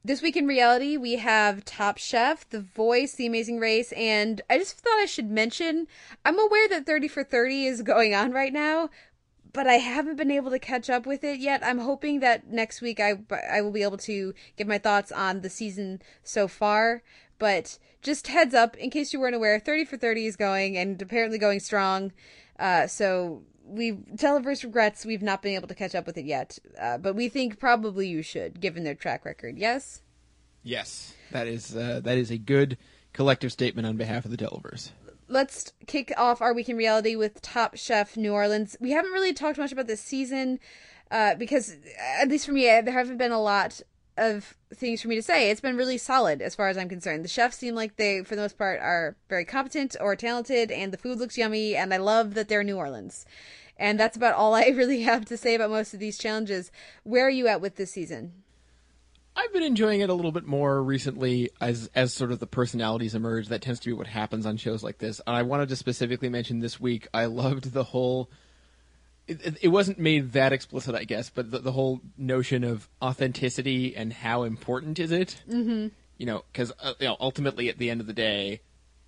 [0.06, 4.56] This week in reality, we have Top Chef, The Voice, The Amazing Race, and I
[4.56, 5.88] just thought I should mention
[6.24, 8.88] I'm aware that 30 for 30 is going on right now,
[9.52, 11.66] but I haven't been able to catch up with it yet.
[11.66, 13.18] I'm hoping that next week I,
[13.50, 17.02] I will be able to give my thoughts on the season so far.
[17.40, 21.02] But just heads up, in case you weren't aware, 30 for 30 is going and
[21.02, 22.12] apparently going strong.
[22.60, 26.58] Uh, so we Televerse regrets we've not been able to catch up with it yet,
[26.80, 29.58] uh, but we think probably you should, given their track record.
[29.58, 30.02] Yes.
[30.62, 32.76] Yes, that is uh, that is a good
[33.12, 34.90] collective statement on behalf of the Televerse.
[35.28, 38.76] Let's kick off our week in reality with Top Chef New Orleans.
[38.80, 40.60] We haven't really talked much about this season
[41.10, 41.76] uh, because,
[42.20, 43.80] at least for me, uh, there haven't been a lot
[44.16, 45.50] of things for me to say.
[45.50, 47.24] It's been really solid as far as I'm concerned.
[47.24, 50.92] The chefs seem like they, for the most part, are very competent or talented, and
[50.92, 53.26] the food looks yummy, and I love that they're New Orleans.
[53.76, 56.70] And that's about all I really have to say about most of these challenges.
[57.04, 58.32] Where are you at with this season?
[59.36, 63.14] I've been enjoying it a little bit more recently as as sort of the personalities
[63.14, 63.48] emerge.
[63.48, 65.20] That tends to be what happens on shows like this.
[65.26, 67.06] And I wanted to specifically mention this week.
[67.12, 68.30] I loved the whole.
[69.28, 73.96] It, it- wasn't made that explicit, I guess, but the, the whole notion of authenticity
[73.96, 75.42] and how important is it?
[75.50, 75.88] Mm-hmm.
[76.18, 78.60] You know, because uh, you know, ultimately at the end of the day,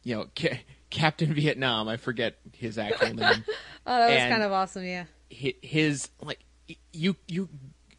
[0.02, 1.87] you know, Ca- Captain Vietnam.
[1.88, 3.44] I forget his actual name.
[3.87, 5.04] Oh, that was And- kind of awesome, yeah.
[5.33, 6.40] hi- his like
[6.92, 7.48] you you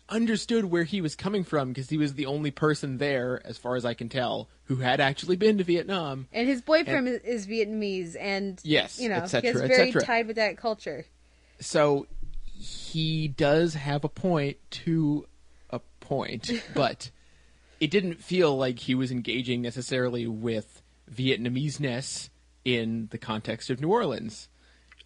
[0.10, 3.75] understood where he was coming from because he was the only person there, as far
[3.75, 6.27] as I can tell, who had actually been to Vietnam.
[6.34, 9.91] And his boyfriend is is Vietnamese, and Yes, you know, et cetera, he's et very
[9.93, 11.05] tied with that culture.
[11.60, 12.08] So
[12.45, 15.28] he does have a point to
[15.69, 17.12] a point, but
[17.80, 22.30] it didn't feel like he was engaging necessarily with Vietnamese-ness
[22.65, 24.50] in the context of New Orleans.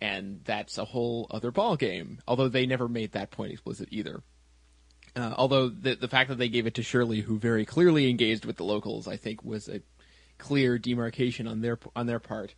[0.02, 2.20] And that's a whole other ballgame.
[2.28, 4.22] Although they never made that point explicit either.
[5.16, 8.46] Uh, although the the fact that they gave it to Shirley, who very clearly engaged
[8.46, 9.82] with the locals, I think was a
[10.40, 12.56] clear demarcation on their on their part.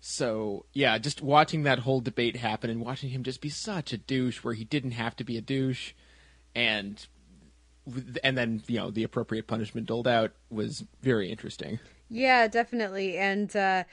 [0.00, 3.98] So yeah, just watching that whole debate happen and watching him just be such a
[3.98, 5.92] douche where he didn't have to be a douche,
[6.54, 7.04] and
[8.22, 11.80] and then you know the appropriate punishment doled out was very interesting.
[12.08, 13.18] Yeah, definitely.
[13.18, 13.84] And uh,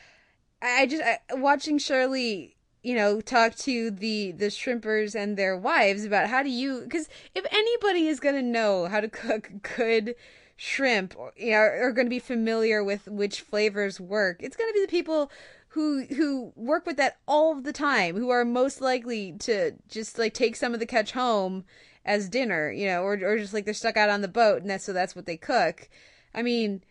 [0.61, 6.05] I just I, watching Shirley, you know, talk to the the shrimpers and their wives
[6.05, 10.15] about how do you because if anybody is gonna know how to cook good
[10.55, 14.73] shrimp, you know, are going to be familiar with which flavors work, it's going to
[14.73, 15.29] be the people
[15.75, 20.33] who who work with that all the time, who are most likely to just like
[20.33, 21.65] take some of the catch home
[22.05, 24.69] as dinner, you know, or or just like they're stuck out on the boat and
[24.69, 25.89] that's so that's what they cook.
[26.33, 26.81] I mean,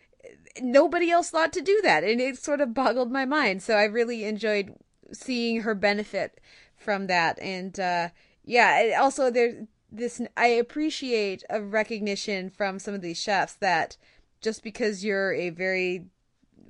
[0.61, 3.83] nobody else thought to do that and it sort of boggled my mind so i
[3.83, 4.73] really enjoyed
[5.11, 6.39] seeing her benefit
[6.77, 8.07] from that and uh
[8.45, 13.97] yeah also there's this i appreciate a recognition from some of these chefs that
[14.41, 16.05] just because you're a very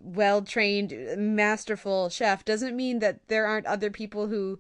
[0.05, 4.59] well trained masterful chef doesn't mean that there aren't other people who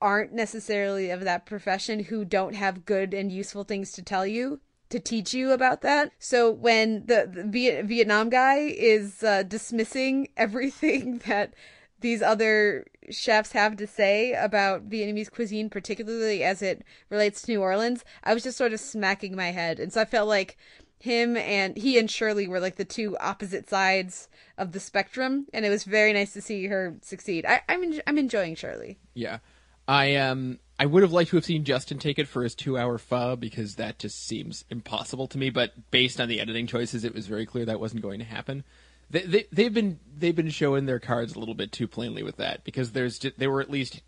[0.00, 4.60] aren't necessarily of that profession who don't have good and useful things to tell you
[4.90, 6.12] to teach you about that.
[6.18, 11.54] So when the, the Viet- Vietnam guy is uh, dismissing everything that
[12.00, 17.62] these other chefs have to say about Vietnamese cuisine, particularly as it relates to New
[17.62, 19.80] Orleans, I was just sort of smacking my head.
[19.80, 20.58] And so I felt like
[20.98, 25.64] him and he and Shirley were like the two opposite sides of the spectrum, and
[25.64, 27.44] it was very nice to see her succeed.
[27.46, 28.98] I, I'm en- I'm enjoying Shirley.
[29.14, 29.38] Yeah,
[29.86, 32.98] I um I would have liked to have seen Justin take it for his two-hour
[32.98, 35.50] pho because that just seems impossible to me.
[35.50, 38.64] But based on the editing choices, it was very clear that wasn't going to happen.
[39.10, 42.38] They, they they've been they've been showing their cards a little bit too plainly with
[42.38, 44.02] that because there's there were at least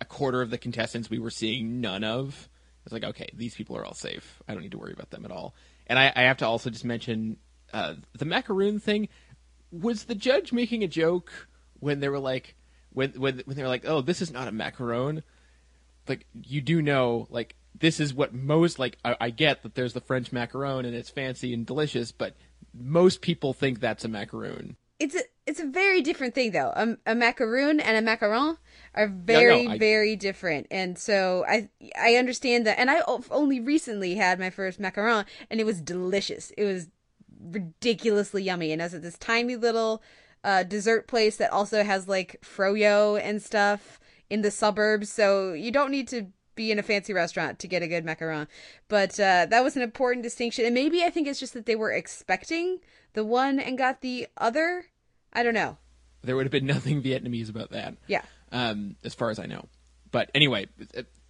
[0.00, 2.48] a quarter of the contestants we were seeing none of.
[2.84, 4.42] It's like okay, these people are all safe.
[4.46, 5.54] I don't need to worry about them at all.
[5.90, 7.36] And I, I have to also just mention
[7.72, 9.08] uh, the macaroon thing.
[9.72, 11.48] Was the judge making a joke
[11.80, 12.54] when they were like
[12.90, 15.24] when when when they were like, oh, this is not a macaron?
[16.08, 18.98] Like you do know, like this is what most like.
[19.04, 22.36] I, I get that there's the French macaron and it's fancy and delicious, but
[22.72, 24.76] most people think that's a macaroon.
[25.00, 26.72] It's a it's a very different thing though.
[26.76, 28.58] A, a macaroon and a macaron
[28.94, 31.68] are very I- very different, and so I
[32.00, 32.78] I understand that.
[32.78, 33.00] And i
[33.30, 36.50] only recently had my first macaron, and it was delicious.
[36.56, 36.88] It was
[37.40, 40.02] ridiculously yummy, and as at this tiny little
[40.44, 45.10] uh, dessert place that also has like froyo and stuff in the suburbs.
[45.10, 48.46] So you don't need to be in a fancy restaurant to get a good macaron.
[48.88, 51.76] But uh, that was an important distinction, and maybe I think it's just that they
[51.76, 52.80] were expecting
[53.12, 54.86] the one and got the other.
[55.32, 55.78] I don't know.
[56.22, 57.96] There would have been nothing Vietnamese about that.
[58.06, 58.22] Yeah.
[58.52, 59.68] Um, as far as I know.
[60.10, 60.66] But anyway,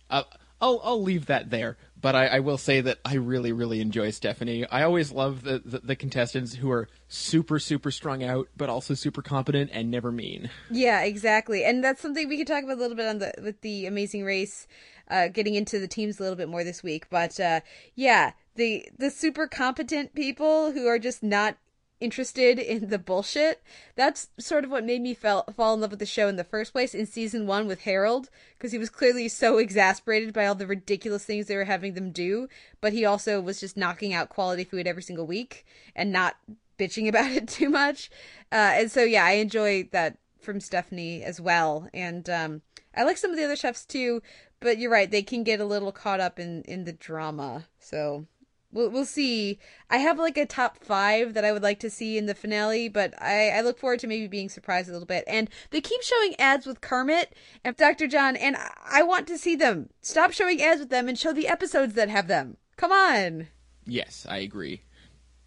[0.08, 0.22] uh,
[0.60, 1.76] I'll I'll leave that there.
[2.00, 4.66] But I, I will say that I really really enjoy Stephanie.
[4.66, 8.94] I always love the, the the contestants who are super super strung out, but also
[8.94, 10.50] super competent and never mean.
[10.70, 11.64] Yeah, exactly.
[11.64, 14.24] And that's something we could talk about a little bit on the with the Amazing
[14.24, 14.66] Race,
[15.08, 17.08] uh, getting into the teams a little bit more this week.
[17.10, 17.60] But uh,
[17.94, 21.56] yeah, the the super competent people who are just not
[22.00, 23.62] interested in the bullshit.
[23.94, 26.44] That's sort of what made me fell, fall in love with the show in the
[26.44, 30.54] first place in season one with Harold, because he was clearly so exasperated by all
[30.54, 32.48] the ridiculous things they were having them do,
[32.80, 36.36] but he also was just knocking out quality food every single week and not
[36.78, 38.10] bitching about it too much.
[38.50, 41.88] Uh, and so, yeah, I enjoy that from Stephanie as well.
[41.92, 42.62] And um,
[42.96, 44.22] I like some of the other chefs too,
[44.58, 47.66] but you're right, they can get a little caught up in, in the drama.
[47.78, 48.26] So
[48.72, 49.58] we'll we'll see.
[49.88, 52.88] I have like a top five that I would like to see in the finale,
[52.88, 55.24] but I, I look forward to maybe being surprised a little bit.
[55.26, 58.06] And they keep showing ads with Kermit and Dr.
[58.06, 59.90] John, and I- I want to see them.
[60.02, 62.56] Stop showing ads with them and show the episodes that have them.
[62.76, 63.48] Come on.
[63.86, 64.82] Yes, I agree.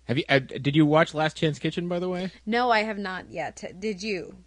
[0.05, 0.23] Have you?
[0.27, 2.31] Uh, did you watch Last Chance Kitchen by the way?
[2.45, 3.63] No, I have not yet.
[3.79, 4.42] Did you?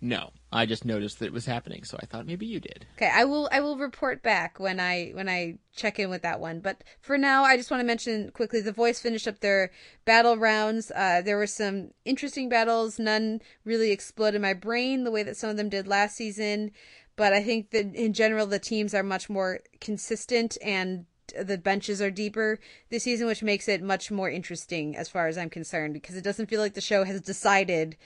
[0.00, 2.86] No, I just noticed that it was happening, so I thought maybe you did.
[2.96, 6.38] Okay, I will I will report back when I when I check in with that
[6.38, 6.60] one.
[6.60, 9.72] But for now, I just want to mention quickly the voice finished up their
[10.04, 10.92] battle rounds.
[10.94, 13.00] Uh, there were some interesting battles.
[13.00, 16.70] None really exploded my brain the way that some of them did last season.
[17.16, 21.06] But I think that in general the teams are much more consistent and
[21.38, 25.36] the benches are deeper this season, which makes it much more interesting as far as
[25.36, 27.96] I'm concerned because it doesn't feel like the show has decided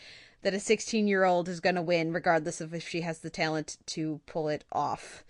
[0.43, 3.31] that a 16 year old is going to win, regardless of if she has the
[3.31, 5.25] talent to pull it off.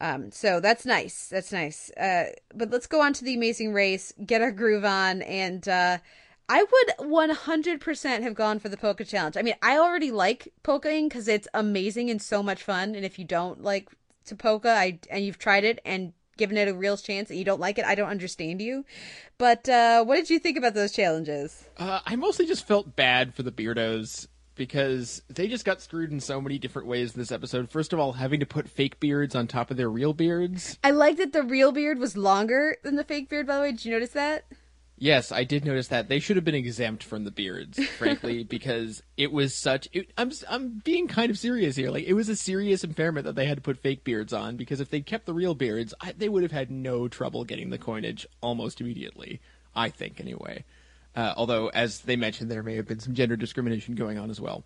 [0.00, 1.28] Um, so that's nice.
[1.28, 1.90] That's nice.
[1.92, 5.98] Uh, but let's go on to the amazing race, get our groove on, and uh,
[6.48, 9.36] I would 100% have gone for the polka challenge.
[9.36, 12.94] I mean, I already like polkaing because it's amazing and so much fun.
[12.94, 13.88] And if you don't like
[14.26, 17.44] to polka, I and you've tried it and given it a real chance and you
[17.44, 18.84] don't like it, I don't understand you.
[19.38, 21.64] But uh, what did you think about those challenges?
[21.78, 26.20] Uh, I mostly just felt bad for the Beardos because they just got screwed in
[26.20, 27.70] so many different ways in this episode.
[27.70, 30.78] First of all, having to put fake beards on top of their real beards.
[30.82, 33.70] I like that the real beard was longer than the fake beard, by the way.
[33.70, 34.46] Did you notice that?
[34.98, 36.08] Yes, I did notice that.
[36.08, 39.88] They should have been exempt from the beards, frankly, because it was such.
[39.92, 41.90] It, I'm I'm being kind of serious here.
[41.90, 44.80] Like it was a serious impairment that they had to put fake beards on because
[44.80, 47.78] if they kept the real beards, I, they would have had no trouble getting the
[47.78, 49.40] coinage almost immediately.
[49.74, 50.64] I think, anyway.
[51.16, 54.40] Uh, although, as they mentioned, there may have been some gender discrimination going on as
[54.40, 54.64] well.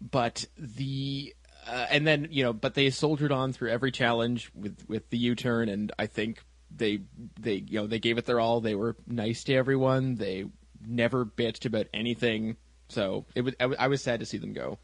[0.00, 1.34] But the
[1.66, 5.18] uh, and then you know, but they soldiered on through every challenge with with the
[5.18, 6.42] U turn, and I think
[6.74, 7.02] they
[7.38, 8.60] they you know they gave it their all.
[8.60, 10.16] They were nice to everyone.
[10.16, 10.46] They
[10.84, 12.56] never bitched about anything.
[12.88, 14.78] So it was I, w- I was sad to see them go.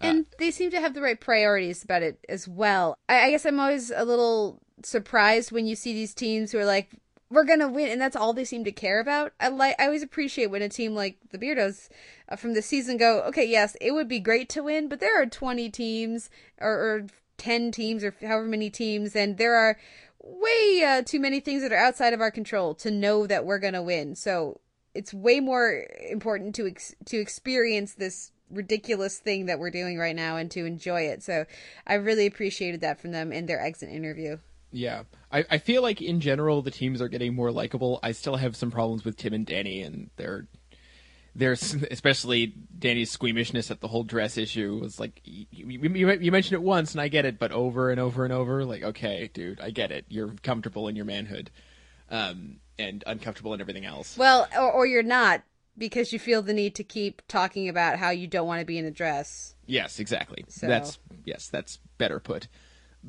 [0.00, 2.96] and they seem to have the right priorities about it as well.
[3.08, 6.64] I, I guess I'm always a little surprised when you see these teams who are
[6.64, 6.90] like,
[7.34, 9.32] "We're gonna win," and that's all they seem to care about.
[9.40, 11.88] I like, I always appreciate when a team like the Beardos
[12.28, 15.20] uh, from the season go, "Okay, yes, it would be great to win, but there
[15.20, 16.30] are 20 teams
[16.60, 17.06] or, or
[17.36, 19.78] 10 teams or however many teams, and there are."
[20.26, 23.58] way uh, too many things that are outside of our control to know that we're
[23.58, 24.14] gonna win.
[24.14, 24.60] So
[24.94, 30.14] it's way more important to ex- to experience this ridiculous thing that we're doing right
[30.14, 31.22] now and to enjoy it.
[31.22, 31.44] So
[31.86, 34.38] I really appreciated that from them in their exit interview.
[34.74, 38.00] Yeah, I, I feel like in general the teams are getting more likable.
[38.02, 40.48] I still have some problems with Tim and Danny and their
[41.36, 45.88] their especially Danny's squeamishness at the whole dress issue was like you, you,
[46.20, 48.82] you mentioned it once and I get it, but over and over and over, like
[48.82, 50.06] okay, dude, I get it.
[50.08, 51.52] You're comfortable in your manhood,
[52.10, 54.18] um, and uncomfortable in everything else.
[54.18, 55.42] Well, or, or you're not
[55.78, 58.78] because you feel the need to keep talking about how you don't want to be
[58.78, 59.54] in a dress.
[59.66, 60.44] Yes, exactly.
[60.48, 62.48] So- That's yes, that's better put.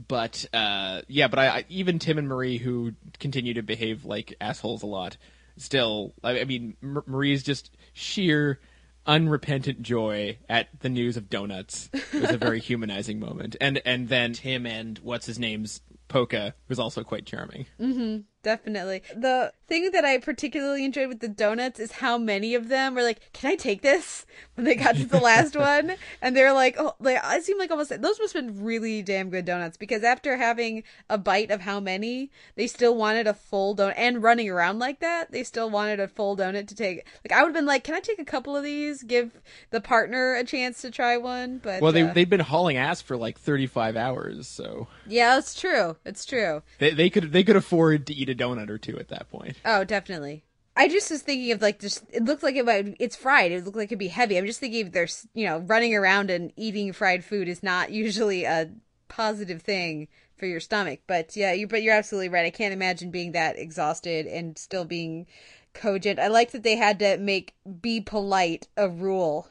[0.07, 4.35] But uh, yeah, but I, I even Tim and Marie who continue to behave like
[4.41, 5.17] assholes a lot.
[5.57, 8.59] Still, I, I mean, M- Marie's just sheer
[9.05, 14.33] unrepentant joy at the news of donuts was a very humanizing moment, and and then
[14.33, 17.65] Tim and what's his name's Polka was also quite charming.
[17.79, 18.21] Mm-hmm.
[18.43, 19.01] Definitely.
[19.15, 23.03] The thing that I particularly enjoyed with the donuts is how many of them were
[23.03, 26.75] like, "Can I take this?" When they got to the last one, and they're like,
[26.77, 30.03] "Oh, like it seemed like almost those must have been really damn good donuts." Because
[30.03, 34.49] after having a bite of how many, they still wanted a full donut, and running
[34.49, 37.05] around like that, they still wanted a full donut to take.
[37.23, 39.03] Like I would have been like, "Can I take a couple of these?
[39.03, 39.31] Give
[39.71, 43.01] the partner a chance to try one." But Well, they uh, they've been hauling ass
[43.01, 45.97] for like thirty five hours, so yeah, it's true.
[46.05, 46.61] It's true.
[46.79, 49.54] they they could they could afford to eat a donut or two at that point.
[49.63, 50.43] Oh, definitely.
[50.77, 53.51] I just was thinking of like just it looked like it might it's fried.
[53.51, 54.37] It looked like it'd be heavy.
[54.37, 58.43] I'm just thinking there's you know running around and eating fried food is not usually
[58.43, 58.71] a
[59.07, 60.99] positive thing for your stomach.
[61.07, 62.45] But yeah, you but you're absolutely right.
[62.45, 65.27] I can't imagine being that exhausted and still being
[65.73, 66.19] cogent.
[66.19, 69.47] I like that they had to make be polite a rule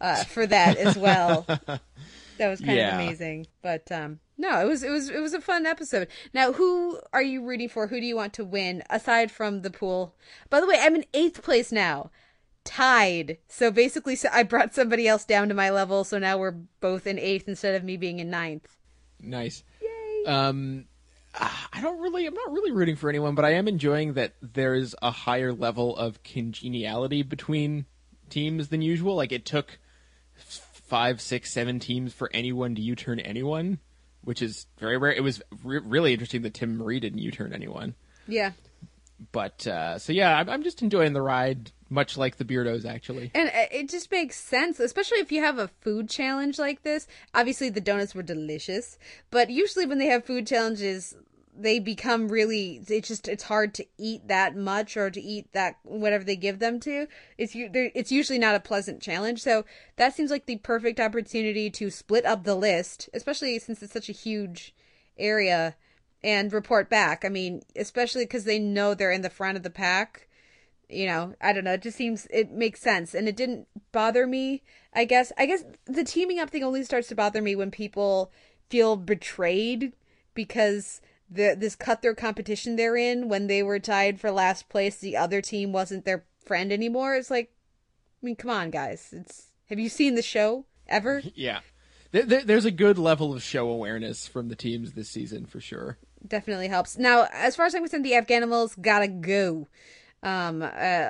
[0.00, 1.48] uh, for that as well.
[2.38, 2.80] that was kind Yeah.
[2.80, 3.48] of amazing.
[3.62, 6.08] But um no, it was it was it was a fun episode.
[6.32, 7.86] Now, who are you rooting for?
[7.86, 10.14] Who do you want to win aside from the pool?
[10.50, 12.10] By the way, I'm in 8th place now.
[12.64, 13.38] Tied.
[13.46, 17.06] So basically so I brought somebody else down to my level, so now we're both
[17.06, 18.76] in 8th instead of me being in ninth.
[19.20, 19.62] Nice.
[19.80, 20.24] Yay.
[20.32, 20.86] Um,
[21.36, 22.26] I don't really.
[22.26, 25.96] I'm not really rooting for anyone, but I am enjoying that there's a higher level
[25.96, 27.86] of congeniality between
[28.30, 29.16] teams than usual.
[29.16, 29.78] Like it took
[30.36, 33.80] five, six, seven teams for anyone to U-turn anyone,
[34.24, 35.12] which is very rare.
[35.12, 37.94] It was re- really interesting that Tim Marie didn't U-turn anyone.
[38.26, 38.52] Yeah.
[39.32, 43.30] But uh, so yeah, I'm, I'm just enjoying the ride, much like the Beardos actually.
[43.34, 47.06] And uh, it just makes sense, especially if you have a food challenge like this.
[47.34, 48.98] Obviously, the donuts were delicious,
[49.30, 51.14] but usually when they have food challenges,
[51.56, 52.82] they become really.
[52.88, 56.58] It's just it's hard to eat that much or to eat that whatever they give
[56.58, 57.06] them to.
[57.38, 59.42] It's it's usually not a pleasant challenge.
[59.42, 59.64] So
[59.96, 64.08] that seems like the perfect opportunity to split up the list, especially since it's such
[64.08, 64.74] a huge
[65.16, 65.76] area,
[66.22, 67.24] and report back.
[67.24, 70.28] I mean, especially because they know they're in the front of the pack
[70.90, 74.26] you know i don't know it just seems it makes sense and it didn't bother
[74.26, 77.70] me i guess i guess the teaming up thing only starts to bother me when
[77.70, 78.30] people
[78.68, 79.92] feel betrayed
[80.34, 81.00] because
[81.30, 85.40] the this cutthroat competition they're in when they were tied for last place the other
[85.40, 87.52] team wasn't their friend anymore it's like
[88.22, 91.60] i mean come on guys it's have you seen the show ever Yeah,
[92.12, 95.60] there, there, there's a good level of show awareness from the teams this season for
[95.60, 95.98] sure.
[96.26, 96.96] definitely helps.
[96.98, 99.66] Now, as far as I'm concerned, the Afghanimals gotta go.
[100.22, 100.66] Um, uh,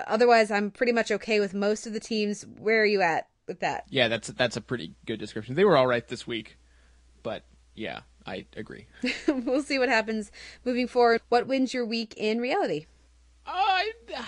[0.07, 2.47] otherwise, I'm pretty much okay with most of the teams.
[2.59, 3.85] Where are you at with that?
[3.91, 5.57] Yeah, that's that's a pretty good description.
[5.57, 6.57] They were all right this week,
[7.23, 7.45] but
[7.75, 8.87] yeah, I agree.
[9.29, 10.31] we'll see what happens
[10.64, 11.20] moving forward.
[11.29, 12.87] What wins your week in reality?
[13.47, 14.22] I uh,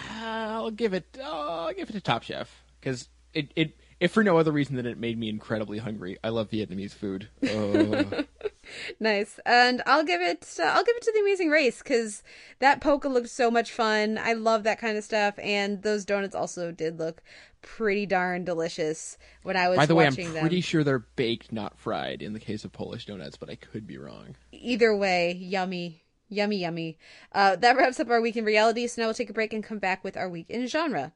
[0.52, 4.22] I'll give it oh, I'll give it to Top Chef because it it if for
[4.24, 6.18] no other reason than it made me incredibly hungry.
[6.22, 7.28] I love Vietnamese food.
[7.48, 8.24] Oh.
[8.98, 10.56] Nice, and I'll give it.
[10.58, 12.22] Uh, I'll give it to the Amazing Race because
[12.58, 14.18] that polka looked so much fun.
[14.18, 17.22] I love that kind of stuff, and those donuts also did look
[17.62, 20.60] pretty darn delicious when I was By the way, I'm pretty them.
[20.60, 23.98] sure they're baked, not fried, in the case of Polish donuts, but I could be
[23.98, 24.36] wrong.
[24.52, 26.98] Either way, yummy, yummy, yummy.
[27.32, 28.86] Uh, that wraps up our week in reality.
[28.86, 31.12] So now we'll take a break and come back with our week in genre.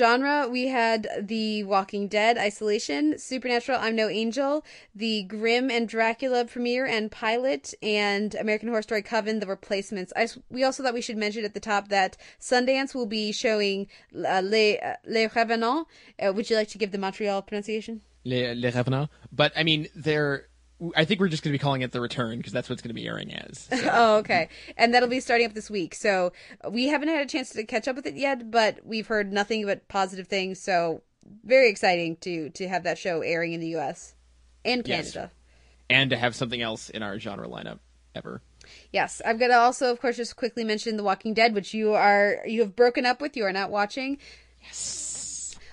[0.00, 6.46] Genre, we had The Walking Dead, Isolation, Supernatural, I'm No Angel, the Grimm and Dracula
[6.46, 10.10] premiere and pilot, and American Horror Story Coven, The Replacements.
[10.16, 13.88] I, we also thought we should mention at the top that Sundance will be showing
[14.16, 15.84] uh, Les, uh, Les Revenants.
[16.18, 18.00] Uh, would you like to give the Montreal pronunciation?
[18.24, 19.10] Les, Les Revenants.
[19.30, 20.46] But I mean, they're.
[20.96, 22.88] I think we're just going to be calling it The Return because that's what's going
[22.90, 23.68] to be airing as.
[23.70, 23.88] So.
[23.92, 24.48] oh, okay.
[24.76, 25.94] And that'll be starting up this week.
[25.94, 26.32] So
[26.68, 29.66] we haven't had a chance to catch up with it yet, but we've heard nothing
[29.66, 30.60] but positive things.
[30.60, 31.02] So
[31.44, 34.14] very exciting to to have that show airing in the U.S.
[34.64, 35.30] and Canada.
[35.30, 35.30] Yes.
[35.88, 37.80] And to have something else in our genre lineup
[38.14, 38.42] ever.
[38.92, 42.38] Yes, I'm gonna also, of course, just quickly mention The Walking Dead, which you are
[42.46, 43.36] you have broken up with.
[43.36, 44.18] You are not watching.
[44.62, 45.09] Yes.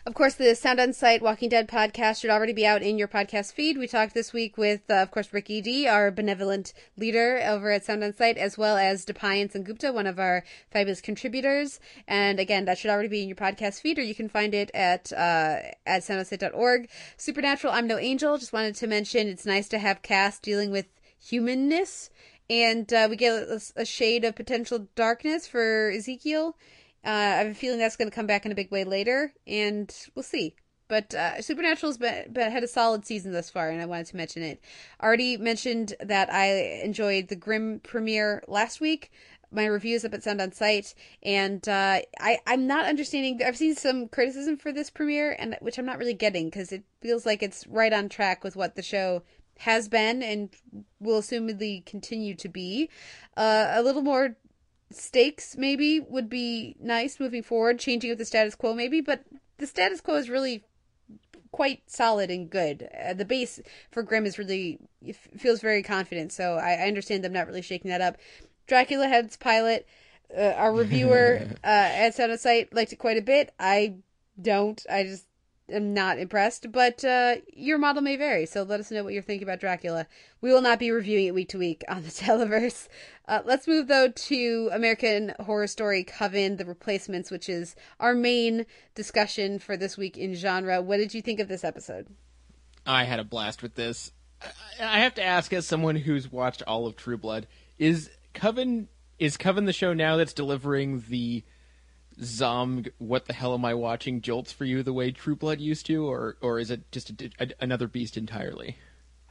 [0.08, 3.10] Of course, the Sound on Sight Walking Dead podcast should already be out in your
[3.10, 3.78] podcast feed.
[3.78, 7.84] We talked this week with, uh, of course, Ricky D, our benevolent leader over at
[7.84, 11.82] Sound on Sight, as well as Deepayan Sengupta, one of our fabulous contributors.
[12.08, 14.72] And again, that should already be in your podcast feed, or you can find it
[14.74, 16.88] at uh, at soundonsight.org.
[17.18, 18.38] Supernatural, I'm no angel.
[18.38, 20.86] Just wanted to mention it's nice to have Cas dealing with
[21.20, 22.12] humanness,
[22.50, 26.56] and uh, we get a, a shade of potential darkness for Ezekiel.
[27.08, 29.34] Uh, I have a feeling that's going to come back in a big way later,
[29.48, 30.56] and we'll see.
[30.90, 34.18] But uh, Supernatural's been, been, had a solid season thus far, and I wanted to
[34.18, 34.62] mention it.
[35.02, 39.12] Already mentioned that I enjoyed the Grimm premiere last week.
[39.52, 40.94] My reviews up at Sound on Sight,
[41.24, 43.40] and uh, I I'm not understanding.
[43.42, 46.84] I've seen some criticism for this premiere, and which I'm not really getting because it
[47.00, 49.24] feels like it's right on track with what the show
[49.60, 50.50] has been and
[51.00, 52.90] will assumedly continue to be.
[53.38, 54.36] Uh, a little more
[54.92, 59.24] stakes maybe would be nice moving forward, changing up the status quo maybe, but
[59.58, 60.64] the status quo is really
[61.52, 62.90] quite solid and good.
[62.98, 63.60] Uh, the base
[63.92, 64.80] for Grimm is really
[65.38, 68.18] feels very confident, so I, I, understand them not really shaking that up.
[68.68, 69.88] Dracula Head's pilot,
[70.38, 73.54] uh, our reviewer uh, at Sound on Sight liked it quite a bit.
[73.60, 73.96] I
[74.42, 74.84] don't.
[74.90, 75.27] I just
[75.70, 78.46] am not impressed, but uh, your model may vary.
[78.46, 80.08] So let us know what you're thinking about Dracula.
[80.42, 82.88] We will not be reviewing it week to week on the Televerse.
[83.28, 88.66] Uh, let's move though to American Horror Story Coven: The Replacements, which is our main
[88.96, 90.82] discussion for this week in genre.
[90.82, 92.08] What did you think of this episode?
[92.86, 94.14] I had a blast with this.
[94.80, 97.48] I have to ask, as someone who's watched all of True Blood,
[97.78, 98.88] is Coven
[99.20, 101.44] is Coven the show now that's delivering the
[102.22, 104.22] Zomg, what the hell am I watching?
[104.22, 107.30] Jolts for you the way True Blood used to, or or is it just a,
[107.40, 108.78] a, another beast entirely?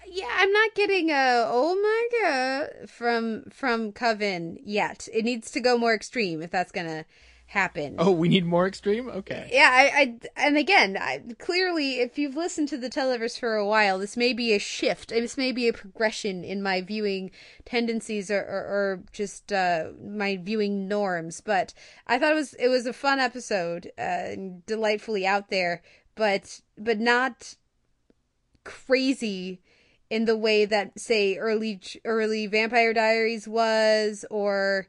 [0.09, 5.09] Yeah, I'm not getting a oh my god from from Coven yet.
[5.13, 7.05] It needs to go more extreme if that's gonna
[7.47, 7.95] happen.
[7.99, 9.09] Oh, we need more extreme.
[9.09, 9.49] Okay.
[9.53, 13.67] Yeah, I, I and again, I, clearly, if you've listened to the Televerse for a
[13.67, 15.11] while, this may be a shift.
[15.11, 17.31] This may be a progression in my viewing
[17.65, 21.41] tendencies or, or, or just uh, my viewing norms.
[21.41, 21.73] But
[22.07, 24.31] I thought it was it was a fun episode, uh,
[24.67, 25.83] delightfully out there,
[26.17, 27.55] but but not
[28.65, 29.61] crazy
[30.11, 34.89] in the way that say early early Vampire Diaries was or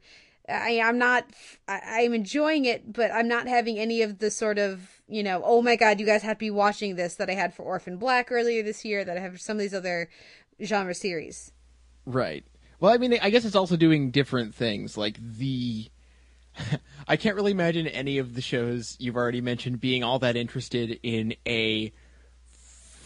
[0.50, 1.26] I, I'm not,
[1.68, 5.42] I, I'm enjoying it, but I'm not having any of the sort of, you know,
[5.44, 7.98] oh my god, you guys have to be watching this that I had for Orphan
[7.98, 10.10] Black earlier this year, that I have for some of these other
[10.64, 11.52] genre series.
[12.06, 12.46] Right.
[12.80, 14.98] Well, I mean, I guess it's also doing different things.
[14.98, 15.90] Like the,
[17.08, 21.00] I can't really imagine any of the shows you've already mentioned being all that interested
[21.04, 21.92] in a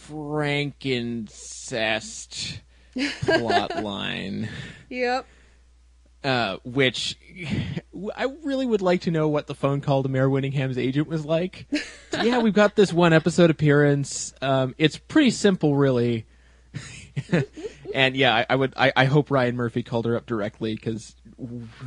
[0.07, 2.59] Frankencest
[3.21, 4.49] plot line.
[4.89, 5.25] Yep.
[6.23, 7.17] Uh, which
[8.15, 11.25] I really would like to know what the phone call to Mare Winningham's agent was
[11.25, 11.65] like.
[12.21, 14.33] yeah, we've got this one episode appearance.
[14.41, 16.25] Um, it's pretty simple, really.
[17.93, 18.73] and yeah, I, I would.
[18.77, 21.15] I, I, hope Ryan Murphy called her up directly because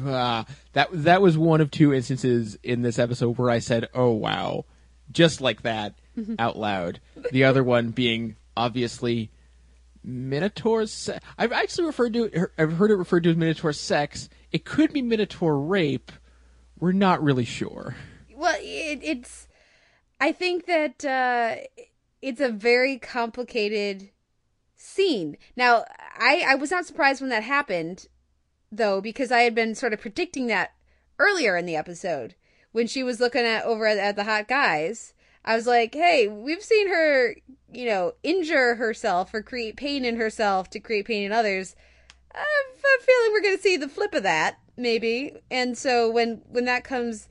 [0.05, 4.11] uh, that that was one of two instances in this episode where I said, "Oh
[4.11, 4.67] wow,"
[5.11, 6.35] just like that mm-hmm.
[6.39, 7.01] out loud.
[7.33, 9.31] The other one being obviously
[10.05, 10.87] Minotaur.
[10.87, 14.29] Se- I've actually referred to it, I've heard it referred to as Minotaur sex.
[14.53, 16.13] It could be Minotaur rape.
[16.79, 17.97] We're not really sure.
[18.35, 19.49] Well, it, it's.
[20.21, 21.57] I think that uh,
[22.21, 24.11] it's a very complicated
[24.77, 25.37] scene.
[25.57, 25.85] Now,
[26.17, 28.09] I I was not surprised when that happened,
[28.71, 30.73] though, because I had been sort of predicting that
[31.19, 32.35] earlier in the episode
[32.73, 35.14] when she was looking at over at, at the hot guys.
[35.45, 37.35] I was like, hey, we've seen her
[37.75, 41.75] you know, injure herself or create pain in herself to create pain in others.
[42.33, 45.33] I have a feeling we're going to see the flip of that, maybe.
[45.51, 47.29] And so when when that comes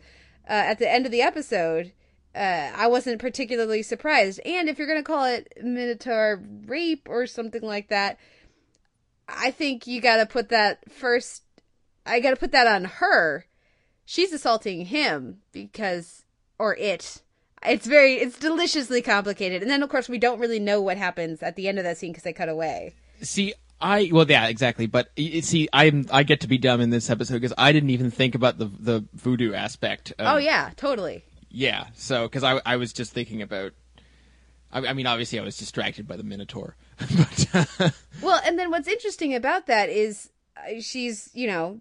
[0.47, 1.93] uh, at the end of the episode,
[2.35, 4.39] uh, I wasn't particularly surprised.
[4.45, 8.17] And if you're going to call it Minotaur rape or something like that,
[9.27, 11.43] I think you got to put that first.
[12.05, 13.45] I got to put that on her.
[14.05, 16.25] She's assaulting him because
[16.59, 17.21] or it.
[17.65, 19.61] It's very it's deliciously complicated.
[19.61, 21.97] And then of course we don't really know what happens at the end of that
[21.97, 22.93] scene because they cut away.
[23.21, 24.85] See, I well, yeah, exactly.
[24.85, 28.11] But see, I'm I get to be dumb in this episode because I didn't even
[28.11, 30.11] think about the the voodoo aspect.
[30.17, 31.23] Of, oh yeah, totally.
[31.49, 31.87] yeah.
[31.93, 33.73] So because I I was just thinking about.
[34.71, 37.47] I, I mean, obviously, I was distracted by the Minotaur, but
[37.79, 37.89] uh,
[38.23, 41.79] Well, and then what's interesting about that is uh, she's, you know,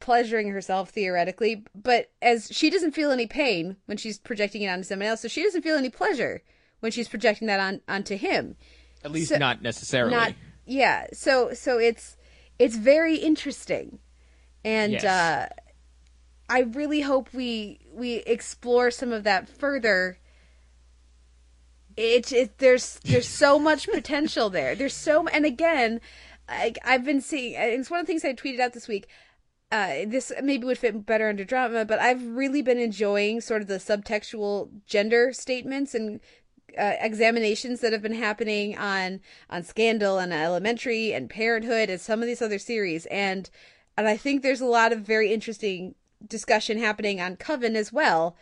[0.00, 4.84] pleasuring herself theoretically, but as she doesn't feel any pain when she's projecting it onto
[4.84, 6.42] someone else, so she doesn't feel any pleasure
[6.80, 8.56] when she's projecting that on onto him.
[9.04, 10.12] at least So- not necessarily.
[10.14, 10.34] Not
[10.66, 11.06] yeah.
[11.12, 12.16] So so it's
[12.58, 13.98] it's very interesting.
[14.64, 15.04] And Yes.
[15.04, 15.48] uh
[16.48, 20.18] I really hope we we explore some of that further.
[21.96, 24.74] It, it there's there's so much potential there.
[24.74, 26.00] There's so and again,
[26.48, 27.54] I, I've been seeing.
[27.56, 29.06] It's one of the things I tweeted out this week.
[29.74, 33.66] Uh, this maybe would fit better under drama, but I've really been enjoying sort of
[33.66, 36.20] the subtextual gender statements and
[36.78, 39.18] uh, examinations that have been happening on
[39.50, 43.50] on Scandal and Elementary and Parenthood and some of these other series, and
[43.98, 48.36] and I think there's a lot of very interesting discussion happening on Coven as well.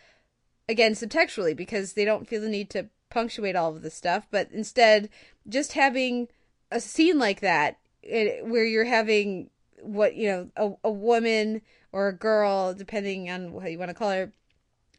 [0.69, 4.51] Again, subtextually because they don't feel the need to punctuate all of this stuff, but
[4.51, 5.09] instead
[5.49, 6.27] just having
[6.69, 9.49] a scene like that it, where you're having
[9.83, 10.49] what you know
[10.83, 11.61] a, a woman
[11.91, 14.31] or a girl depending on what you want to call her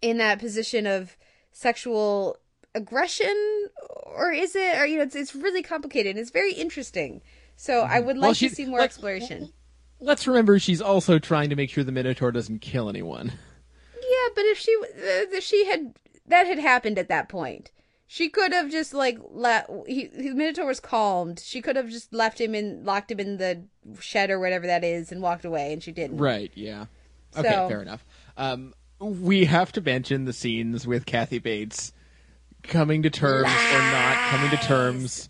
[0.03, 1.16] in that position of
[1.53, 2.37] sexual
[2.74, 3.68] aggression
[4.07, 7.20] or is it or you know it's, it's really complicated and it's very interesting
[7.57, 8.20] so i would Mm-hmm.
[8.22, 9.53] Well, like to see more like- exploration
[10.01, 13.32] Let's remember she's also trying to make sure the Minotaur doesn't kill anyone.
[13.95, 15.95] yeah but if she uh, if she had
[16.26, 17.70] that had happened at that point
[18.07, 22.40] she could have just like let he, minotaur was calmed she could have just left
[22.40, 23.62] him in locked him in the
[24.00, 26.86] shed or whatever that is and walked away and she didn't Right, yeah.
[27.36, 28.05] Okay, So- fair enough.
[28.36, 31.92] Um, we have to mention the scenes with Kathy Bates
[32.62, 35.28] coming to terms or not coming to terms.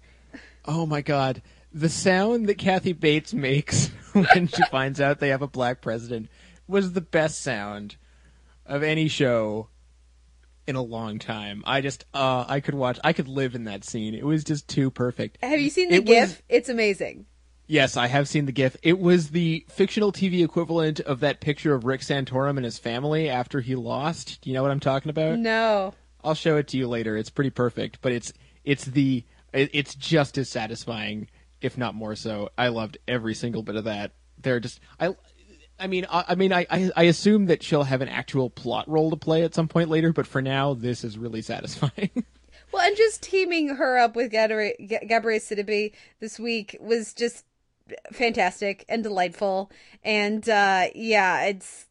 [0.64, 1.43] Oh my god.
[1.72, 6.29] The sound that Kathy Bates makes when she finds out they have a black president
[6.68, 7.97] was the best sound
[8.66, 9.68] of any show
[10.67, 11.62] in a long time.
[11.67, 14.15] I just uh I could watch I could live in that scene.
[14.15, 15.39] It was just too perfect.
[15.43, 17.27] have you seen the It gif was- it's amazing
[17.67, 18.77] Yes, I have seen the GIF.
[18.83, 23.31] It was the fictional TV equivalent of that picture of Rick Santorum and his family
[23.31, 24.43] after he lost.
[24.43, 25.39] Do you know what I'm talking about?
[25.39, 27.17] no I'll show it to you later.
[27.17, 28.33] It's pretty perfect, but it's
[28.65, 31.29] it's the it's just as satisfying,
[31.62, 32.51] if not more so.
[32.59, 34.12] I loved every single bit of that.
[34.39, 35.15] They're just I.
[35.79, 38.89] I mean, I, I mean, I, I, I assume that she'll have an actual plot
[38.89, 42.11] role to play at some point later, but for now, this is really satisfying.
[42.72, 47.45] Well, and just teaming her up with Gabrielle Gabrielle Sidibe this week was just
[48.12, 49.70] fantastic and delightful.
[50.03, 51.87] And uh, yeah, it's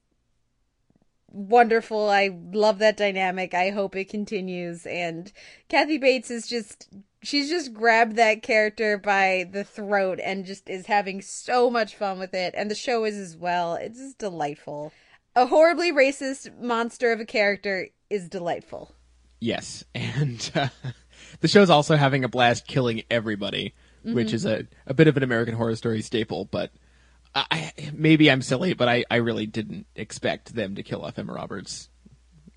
[1.32, 2.10] wonderful.
[2.10, 3.54] I love that dynamic.
[3.54, 4.86] I hope it continues.
[4.86, 5.32] And
[5.70, 6.90] Kathy Bates is just
[7.24, 12.20] she's just grabbed that character by the throat and just is having so much fun
[12.20, 12.54] with it.
[12.58, 13.76] And the show is as well.
[13.76, 14.92] It's just delightful.
[15.36, 18.94] A horribly racist monster of a character is delightful.
[19.40, 20.68] Yes, and uh,
[21.42, 24.34] the show's also having a blast killing everybody, which Mhm.
[24.34, 26.46] is a, a bit of an American Horror Story staple.
[26.46, 26.72] But
[27.36, 31.34] I- maybe I'm silly, but I, I really didn't expect them to kill off Emma
[31.34, 31.90] Roberts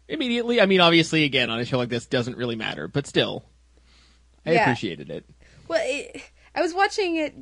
[0.09, 0.61] immediately.
[0.61, 3.45] I mean, obviously, again, on a show like this, doesn't really matter, but still,
[4.47, 4.63] I Yeah.
[4.63, 5.25] appreciated it.
[5.69, 6.23] Well, it,
[6.55, 7.35] I was watching it,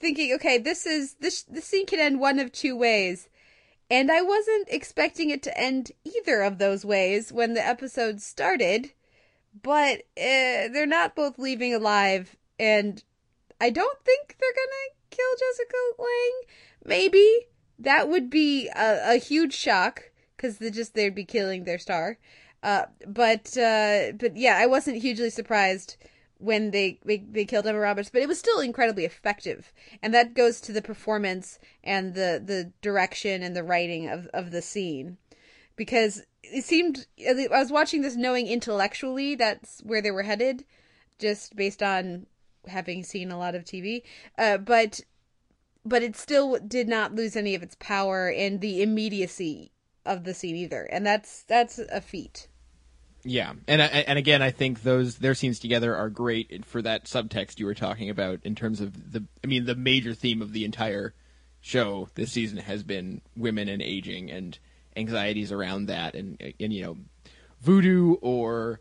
[0.00, 3.28] thinking, okay, this is this this scene can end one of two ways,
[3.90, 8.92] and I wasn't expecting it to end either of those ways when the episode started.
[9.62, 13.02] But uh, they're not both leaving alive, and
[13.60, 16.42] I don't think they're gonna kill Jessica Lange.
[16.84, 17.46] Maybe
[17.78, 22.18] that would be a, a huge shock because they just they'd be killing their star.
[22.62, 25.96] Uh, but uh, but yeah, I wasn't hugely surprised
[26.42, 29.72] when they, they they killed Emma Roberts, but it was still incredibly effective,
[30.02, 34.50] and that goes to the performance and the the direction and the writing of of
[34.50, 35.18] the scene,
[35.76, 40.64] because it seemed I was watching this knowing intellectually that's where they were headed,
[41.18, 42.26] just based on
[42.66, 44.02] having seen a lot of TV,
[44.36, 45.00] uh, but
[45.84, 49.70] but it still did not lose any of its power and the immediacy
[50.04, 52.48] of the scene either, and that's that's a feat.
[53.24, 57.60] Yeah, and and again, I think those their scenes together are great for that subtext
[57.60, 59.24] you were talking about in terms of the.
[59.44, 61.14] I mean, the major theme of the entire
[61.60, 64.58] show this season has been women and aging and
[64.96, 66.96] anxieties around that, and and you know,
[67.60, 68.80] voodoo or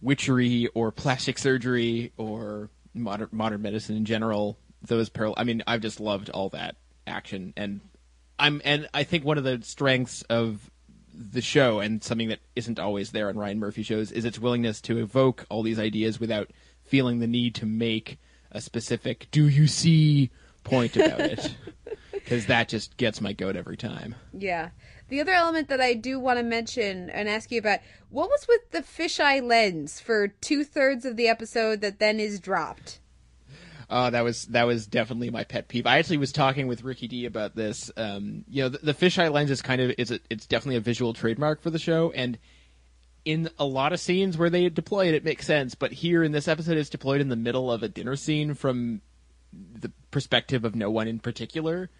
[0.00, 4.58] witchery or plastic surgery or modern modern medicine in general.
[4.80, 5.34] Those parallel.
[5.36, 6.76] I mean, I've just loved all that
[7.06, 7.80] action, and
[8.38, 10.70] I'm and I think one of the strengths of
[11.14, 14.80] the show and something that isn't always there on Ryan Murphy shows is its willingness
[14.82, 16.50] to evoke all these ideas without
[16.84, 18.18] feeling the need to make
[18.50, 20.30] a specific "do you see"
[20.64, 21.56] point about it
[22.12, 24.14] because that just gets my goat every time.
[24.32, 24.70] Yeah.
[25.08, 28.46] The other element that I do want to mention and ask you about what was
[28.48, 33.00] with the fisheye lens for two thirds of the episode that then is dropped?
[33.92, 35.86] Uh, that was that was definitely my pet peeve.
[35.86, 37.90] I actually was talking with Ricky D about this.
[37.94, 40.80] Um, you know, the, the fisheye lens is kind of it's a, it's definitely a
[40.80, 42.38] visual trademark for the show, and
[43.26, 45.74] in a lot of scenes where they deploy it, it makes sense.
[45.74, 49.02] But here in this episode, it's deployed in the middle of a dinner scene from
[49.52, 51.90] the perspective of no one in particular,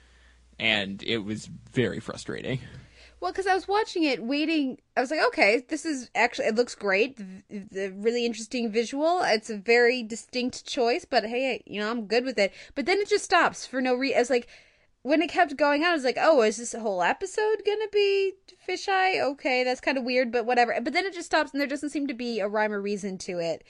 [0.59, 2.61] and it was very frustrating.
[3.23, 4.79] Well, because I was watching it, waiting.
[4.97, 7.16] I was like, okay, this is actually it looks great.
[7.16, 9.23] The, the really interesting visual.
[9.23, 12.53] It's a very distinct choice, but hey, you know, I'm good with it.
[12.75, 14.16] But then it just stops for no reason.
[14.16, 14.49] I was like,
[15.03, 18.33] when it kept going on, I was like, oh, is this whole episode gonna be
[18.68, 19.23] fisheye?
[19.23, 20.77] Okay, that's kind of weird, but whatever.
[20.83, 23.18] But then it just stops, and there doesn't seem to be a rhyme or reason
[23.18, 23.62] to it,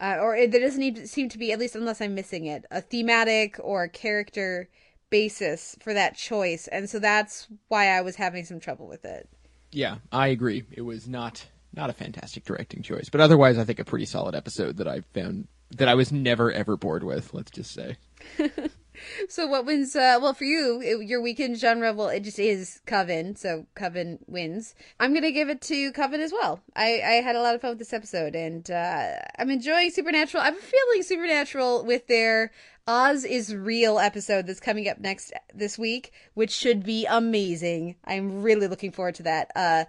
[0.00, 3.56] uh, or there doesn't seem to be, at least unless I'm missing it, a thematic
[3.60, 4.68] or a character
[5.10, 9.28] basis for that choice, and so that's why I was having some trouble with it.
[9.72, 10.64] Yeah, I agree.
[10.72, 14.34] It was not not a fantastic directing choice, but otherwise, I think a pretty solid
[14.34, 15.46] episode that I found
[15.76, 17.32] that I was never ever bored with.
[17.34, 17.96] Let's just say.
[19.28, 19.94] So what wins?
[19.94, 23.36] Uh, well, for you, it, your weekend genre, well, it just is Coven.
[23.36, 24.74] So Coven wins.
[24.98, 26.60] I'm gonna give it to Coven as well.
[26.74, 30.42] I, I had a lot of fun with this episode, and uh, I'm enjoying Supernatural.
[30.42, 32.52] I'm feeling Supernatural with their
[32.86, 37.94] Oz is real episode that's coming up next this week, which should be amazing.
[38.04, 39.52] I'm really looking forward to that.
[39.54, 39.84] Uh,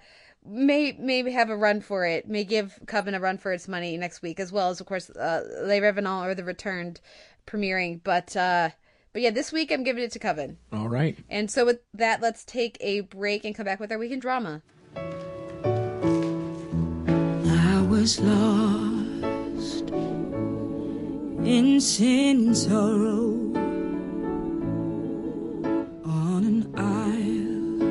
[0.46, 2.28] may maybe have a run for it.
[2.28, 5.10] May give Coven a run for its money next week, as well as of course
[5.10, 7.02] uh, Les Revenants or The Returned
[7.48, 8.02] premiering.
[8.04, 8.70] But uh,
[9.14, 10.58] but yeah, this week I'm giving it to Coven.
[10.72, 11.18] All right.
[11.30, 14.62] And so with that, let's take a break and come back with our weekend drama.
[14.96, 15.02] I
[17.90, 19.90] was lost
[21.46, 23.32] in sin and sorrow
[26.06, 27.82] on an isle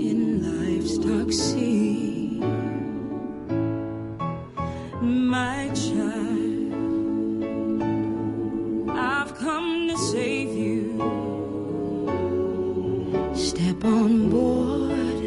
[0.00, 1.75] in life's dark sea.
[13.78, 15.24] Step on board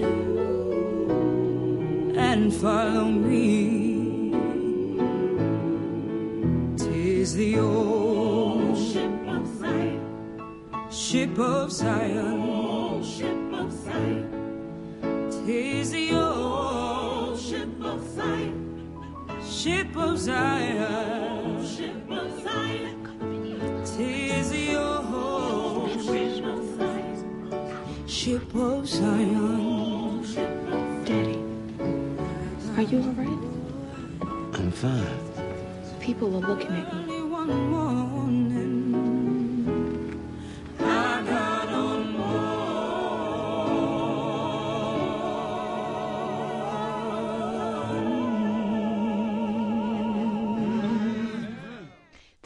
[2.18, 4.32] and follow me.
[6.78, 10.02] Tis the old ship of Zion,
[10.90, 14.28] ship of Zion, ship of Zion.
[15.46, 18.90] Tis the old ship of Zion,
[19.46, 22.89] ship of Zion, ship of Zion.
[28.30, 30.22] Ship of Zion.
[31.04, 31.42] Daddy,
[32.78, 33.40] are you alright?
[34.54, 35.18] I'm fine.
[36.00, 37.10] People are looking at you.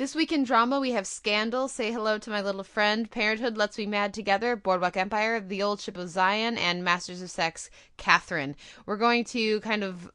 [0.04, 3.78] This week in drama, we have Scandal, Say Hello to My Little Friend, Parenthood, Let's
[3.78, 8.58] Be Mad Together, Boardwalk Empire, The Old Ship of Zion, and Masters of Sex, Catherine.
[8.86, 10.12] We're going to kind of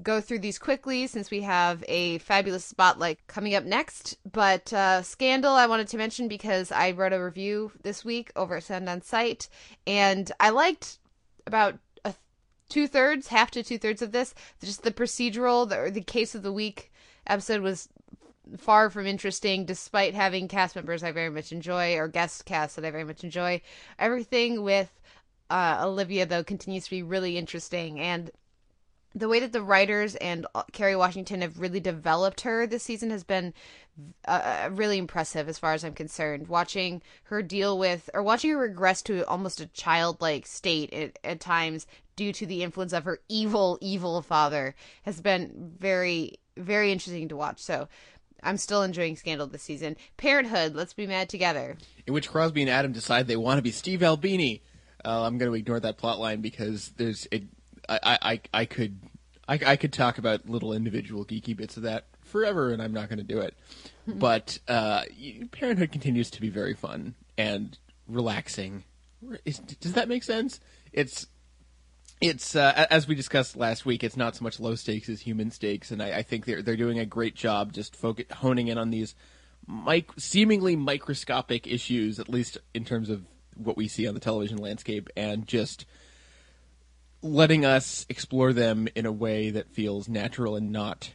[0.00, 4.16] go through these quickly since we have a fabulous spotlight coming up next.
[4.30, 8.58] But uh, Scandal, I wanted to mention because I wrote a review this week over
[8.58, 9.48] at Sound on Sight,
[9.88, 11.00] and I liked
[11.48, 12.14] about a
[12.68, 14.36] two thirds, half to two thirds of this.
[14.62, 16.92] Just the procedural, the, the case of the week
[17.26, 17.88] episode was
[18.58, 22.84] far from interesting, despite having cast members I very much enjoy or guest cast that
[22.84, 23.60] I very much enjoy.
[23.98, 24.90] Everything with
[25.50, 28.30] uh, Olivia though continues to be really interesting, and
[29.14, 33.10] the way that the writers and uh, Kerry Washington have really developed her this season
[33.10, 33.52] has been
[34.26, 36.48] uh, really impressive as far as I'm concerned.
[36.48, 41.40] Watching her deal with, or watching her regress to almost a childlike state at, at
[41.40, 41.86] times
[42.16, 47.36] due to the influence of her evil, evil father has been very, very interesting to
[47.36, 47.60] watch.
[47.60, 47.88] So
[48.42, 49.96] I'm still enjoying Scandal this season.
[50.16, 51.76] Parenthood, let's be mad together.
[52.06, 54.62] in which Crosby and Adam decide they want to be Steve Albini.
[55.04, 57.44] Uh, I'm going to ignore that plot line because there's it,
[57.88, 58.98] I, I, I, I could
[59.48, 63.08] I, I could talk about little individual geeky bits of that forever, and I'm not
[63.08, 63.54] going to do it.
[64.06, 65.02] but uh,
[65.52, 67.76] Parenthood continues to be very fun and
[68.08, 68.84] relaxing.
[69.44, 70.58] Is, does that make sense?
[70.92, 71.26] It's
[72.22, 74.04] it's uh, as we discussed last week.
[74.04, 76.76] It's not so much low stakes as human stakes, and I, I think they're they're
[76.76, 77.96] doing a great job just
[78.32, 79.14] honing in on these
[79.66, 83.24] mic- seemingly microscopic issues, at least in terms of
[83.56, 85.84] what we see on the television landscape, and just
[87.22, 91.12] letting us explore them in a way that feels natural and not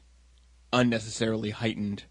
[0.72, 2.04] unnecessarily heightened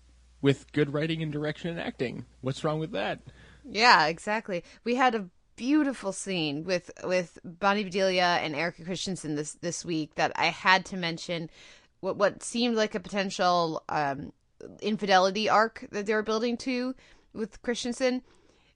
[0.42, 2.24] with good writing and direction and acting.
[2.40, 3.20] What's wrong with that?
[3.64, 4.64] Yeah, exactly.
[4.84, 10.14] We had a beautiful scene with with Bonnie Bedelia and Erika Christensen this this week
[10.14, 11.50] that I had to mention.
[12.00, 14.32] What what seemed like a potential um,
[14.80, 16.94] infidelity arc that they were building to
[17.32, 18.22] with Christensen.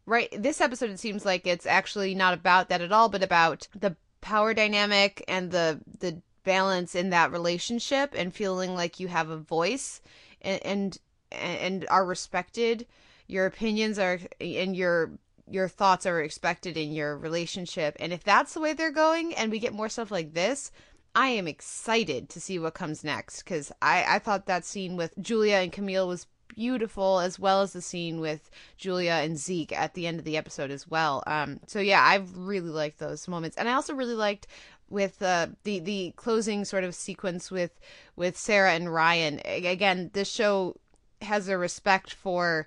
[0.06, 3.68] Right, this episode it seems like it's actually not about that at all, but about
[3.78, 9.28] the power dynamic and the the balance in that relationship and feeling like you have
[9.28, 10.00] a voice
[10.40, 10.98] and and,
[11.30, 12.86] and are respected
[13.30, 15.12] your opinions are and your
[15.50, 17.96] your thoughts are expected in your relationship.
[18.00, 20.70] And if that's the way they're going and we get more stuff like this
[21.14, 23.42] i am excited to see what comes next.
[23.42, 27.72] Because i i thought that scene with julia and camille was beautiful as well as
[27.72, 31.22] the scene with julia and zeke at the end of the episode as well.
[31.26, 33.56] Um so yeah i really liked those moments.
[33.56, 34.46] And i also really liked
[34.88, 37.80] with uh, the the closing sort of sequence with
[38.16, 39.40] with sarah and ryan.
[39.44, 40.76] Again this show
[41.22, 42.66] has a respect for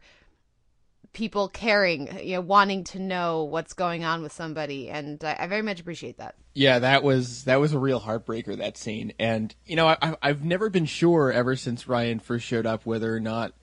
[1.14, 5.48] people caring, you know, wanting to know what's going on with somebody, and I, I
[5.48, 6.36] very much appreciate that.
[6.54, 10.44] Yeah, that was that was a real heartbreaker that scene, and you know I, I've
[10.44, 13.54] never been sure ever since Ryan first showed up whether or not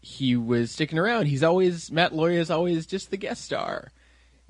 [0.00, 1.26] he was sticking around.
[1.26, 3.92] He's always Matt Lauria is always just the guest star,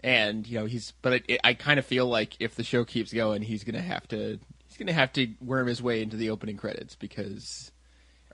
[0.00, 0.92] and you know he's.
[1.02, 3.82] But it, it, I kind of feel like if the show keeps going, he's gonna
[3.82, 7.72] have to he's gonna have to worm his way into the opening credits because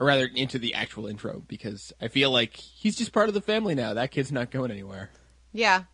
[0.01, 3.41] or rather into the actual intro because I feel like he's just part of the
[3.41, 3.95] family now.
[3.95, 5.11] That kid's not going anywhere.
[5.53, 5.85] Yeah,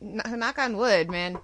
[0.00, 1.38] knock on wood, man.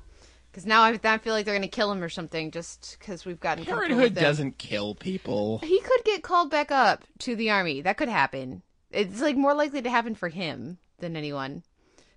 [0.51, 3.25] Because now I, I, feel like they're going to kill him or something just because
[3.25, 3.65] we've gotten.
[3.65, 5.59] Parenthood doesn't kill people.
[5.59, 7.81] He could get called back up to the army.
[7.81, 8.63] That could happen.
[8.93, 11.65] It's like more likely to happen for him than anyone.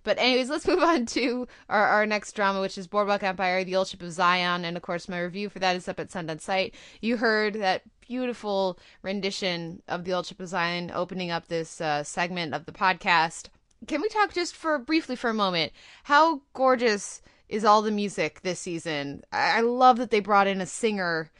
[0.03, 3.75] But anyways, let's move on to our, our next drama, which is Boardwalk Empire, The
[3.75, 6.29] Old Ship of Zion, and of course my review for that is up at Sound
[6.29, 6.75] on Sight.
[7.01, 12.53] You heard that beautiful rendition of The Old Ship of opening up this uh, segment
[12.53, 13.49] of the podcast.
[13.85, 15.73] Can we talk just for briefly for a moment?
[16.03, 19.23] How gorgeous is all the music this season?
[19.31, 21.31] I, I love that they brought in a singer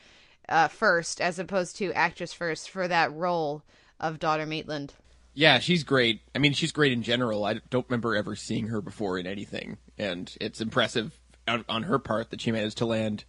[0.50, 3.64] uh, first as opposed to actress first for that role
[4.00, 4.94] of daughter Maitland.
[5.34, 6.22] Yeah, she's great.
[6.36, 7.46] I mean, she's great in general.
[7.46, 12.00] I don't remember ever seeing her before in anything, and it's impressive on, on her
[12.00, 13.24] part that she managed to land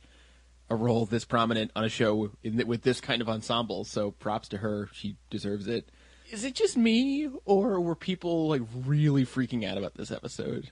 [0.70, 3.84] a role this prominent on a show in, with this kind of ensemble.
[3.84, 4.88] So props to her.
[4.92, 5.90] She deserves it.
[6.30, 10.70] Is it just me, or were people like really freaking out about this episode?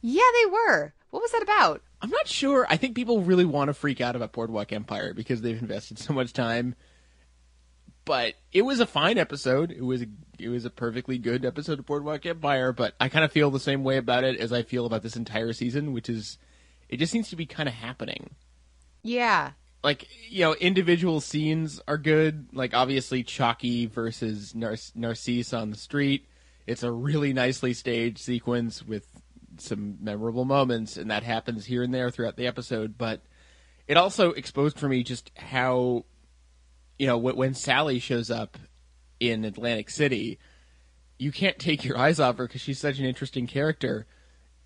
[0.00, 0.94] Yeah, they were.
[1.10, 1.82] What was that about?
[2.00, 2.66] I'm not sure.
[2.68, 6.12] I think people really want to freak out about Boardwalk Empire because they've invested so
[6.12, 6.76] much time
[8.04, 9.70] but it was a fine episode.
[9.70, 10.06] It was a,
[10.38, 12.72] it was a perfectly good episode of Boardwalk Empire.
[12.72, 15.16] But I kind of feel the same way about it as I feel about this
[15.16, 16.38] entire season, which is
[16.88, 18.34] it just seems to be kind of happening.
[19.02, 19.52] Yeah.
[19.82, 22.48] Like you know, individual scenes are good.
[22.52, 26.26] Like obviously, Chalky versus Nar- Narcisse on the street.
[26.66, 29.06] It's a really nicely staged sequence with
[29.58, 32.96] some memorable moments, and that happens here and there throughout the episode.
[32.96, 33.22] But
[33.88, 36.04] it also exposed for me just how
[37.02, 38.56] you know, when Sally shows up
[39.18, 40.38] in Atlantic City,
[41.18, 44.06] you can't take your eyes off her because she's such an interesting character,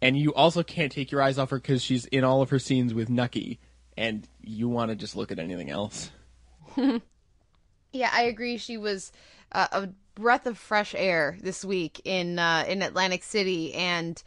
[0.03, 2.59] and you also can't take your eyes off her because she's in all of her
[2.59, 3.59] scenes with Nucky,
[3.97, 6.11] and you want to just look at anything else.
[6.77, 8.59] yeah, I agree.
[8.59, 9.13] She was
[9.53, 14.23] uh, a breath of fresh air this week in uh, in Atlantic City, and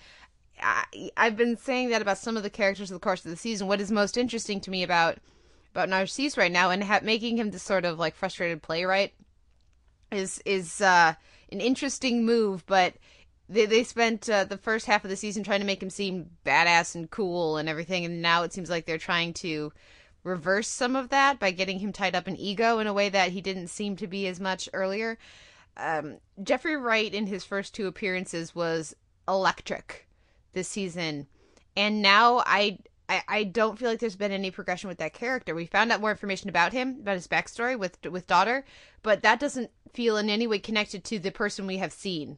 [0.62, 3.38] I, I've been saying that about some of the characters in the course of the
[3.38, 3.68] season.
[3.68, 5.18] What is most interesting to me about
[5.72, 9.14] about Narcisse right now and ha- making him this sort of like frustrated playwright
[10.12, 11.14] is is uh,
[11.52, 12.96] an interesting move, but
[13.50, 16.30] they they spent uh, the first half of the season trying to make him seem
[16.46, 19.74] badass and cool and everything, and now it seems like they're trying to
[20.24, 23.32] reverse some of that by getting him tied up in ego in a way that
[23.32, 25.18] he didn't seem to be as much earlier.
[25.78, 28.96] Um, Jeffrey Wright in his first two appearances was
[29.28, 30.08] electric
[30.54, 31.28] this season,
[31.76, 32.78] and now I
[33.10, 35.56] I, I don't feel like there's been any progression with that character.
[35.56, 38.64] We found out more information about him, about his backstory with with daughter,
[39.02, 42.38] but that doesn't feel in any way connected to the person we have seen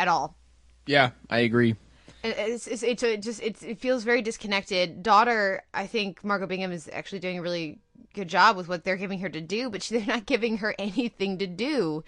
[0.00, 0.34] at all.
[0.86, 1.76] Yeah, I agree.
[2.24, 5.02] It's, it's, it's, it just it's, it feels very disconnected.
[5.02, 7.78] Daughter, I think Margot Bingham is actually doing a really
[8.14, 10.74] good job with what they're giving her to do, but she, they're not giving her
[10.78, 12.02] anything to do.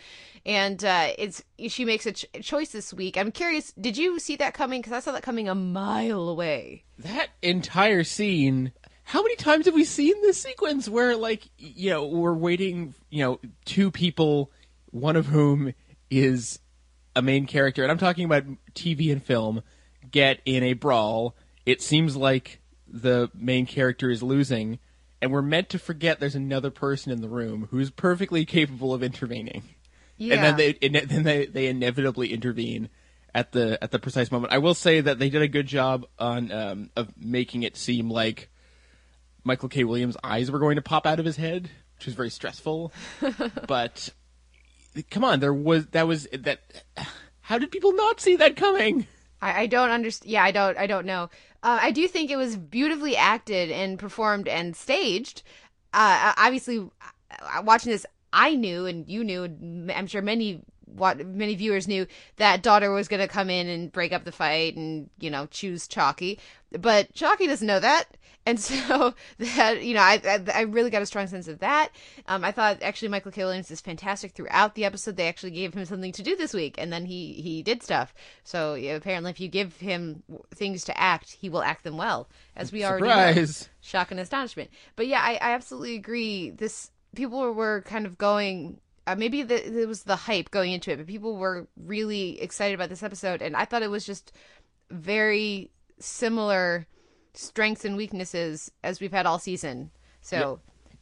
[0.45, 3.17] And uh, it's she makes a ch- choice this week.
[3.17, 4.81] I'm curious, did you see that coming?
[4.81, 6.85] Because I saw that coming a mile away.
[6.99, 8.73] That entire scene.
[9.05, 13.25] How many times have we seen this sequence where, like, you know, we're waiting, you
[13.25, 14.51] know, two people,
[14.91, 15.75] one of whom
[16.11, 16.59] is
[17.15, 18.45] a main character, and I'm talking about
[18.75, 19.63] TV and film,
[20.11, 21.37] get in a brawl.
[21.67, 24.79] It seems like the main character is losing
[25.23, 29.05] and we're meant to forget there's another person in the room who's perfectly capable of
[29.05, 29.63] intervening.
[30.17, 30.35] Yeah.
[30.35, 32.91] And then they and then they, they inevitably intervene
[33.33, 34.53] at the at the precise moment.
[34.53, 38.11] I will say that they did a good job on um, of making it seem
[38.11, 38.51] like
[39.45, 39.85] Michael K.
[39.85, 42.93] Williams' eyes were going to pop out of his head, which was very stressful.
[43.69, 44.11] but
[45.11, 46.61] come on, there was that was that.
[47.41, 49.07] How did people not see that coming?
[49.41, 50.31] I, I don't understand.
[50.31, 50.79] Yeah, I don't.
[50.79, 51.31] I don't know.
[51.63, 55.43] Uh, I do think it was beautifully acted and performed and staged.
[55.93, 61.25] Uh, obviously, uh, watching this, I knew, and you knew, and I'm sure many what
[61.27, 64.77] many viewers knew that daughter was going to come in and break up the fight
[64.77, 66.39] and you know choose Chalky,
[66.71, 68.05] but Chalky doesn't know that,
[68.47, 71.91] and so that you know I I, I really got a strong sense of that.
[72.27, 73.45] Um, I thought actually Michael K.
[73.45, 75.17] Williams is fantastic throughout the episode.
[75.17, 78.15] They actually gave him something to do this week, and then he he did stuff.
[78.45, 80.23] So yeah, apparently, if you give him
[80.55, 83.33] things to act, he will act them well, as we already know.
[83.33, 83.69] Surprise.
[83.81, 84.71] Shock and astonishment.
[84.97, 86.51] But yeah, I, I absolutely agree.
[86.51, 90.97] This people were kind of going uh, maybe it was the hype going into it,
[90.97, 94.33] but people were really excited about this episode, and I thought it was just
[94.91, 96.87] very similar
[97.35, 99.91] strengths and weaknesses as we've had all season.
[100.21, 100.61] So,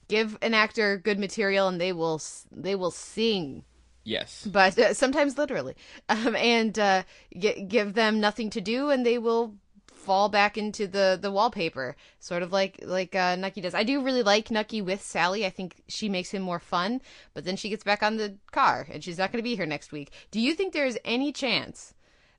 [0.09, 2.21] give an actor good material, and they will
[2.51, 3.65] they will sing.
[4.05, 4.47] Yes.
[4.51, 5.77] But uh, sometimes literally,
[6.09, 7.03] um, and uh,
[7.37, 9.55] g- give them nothing to do, and they will
[10.01, 13.75] fall back into the the wallpaper, sort of like like uh, Nucky does.
[13.75, 15.45] I do really like Nucky with Sally.
[15.45, 17.01] I think she makes him more fun.
[17.35, 19.67] But then she gets back on the car, and she's not going to be here
[19.67, 20.11] next week.
[20.31, 21.95] Do you think there is any chance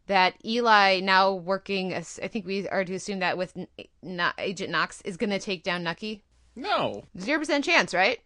[0.08, 3.68] that Eli, now working, I think we are to assume that with N-
[4.04, 6.24] N- Agent Knox, is going to take down Nucky?
[6.56, 7.04] No.
[7.20, 8.20] Zero percent chance, right?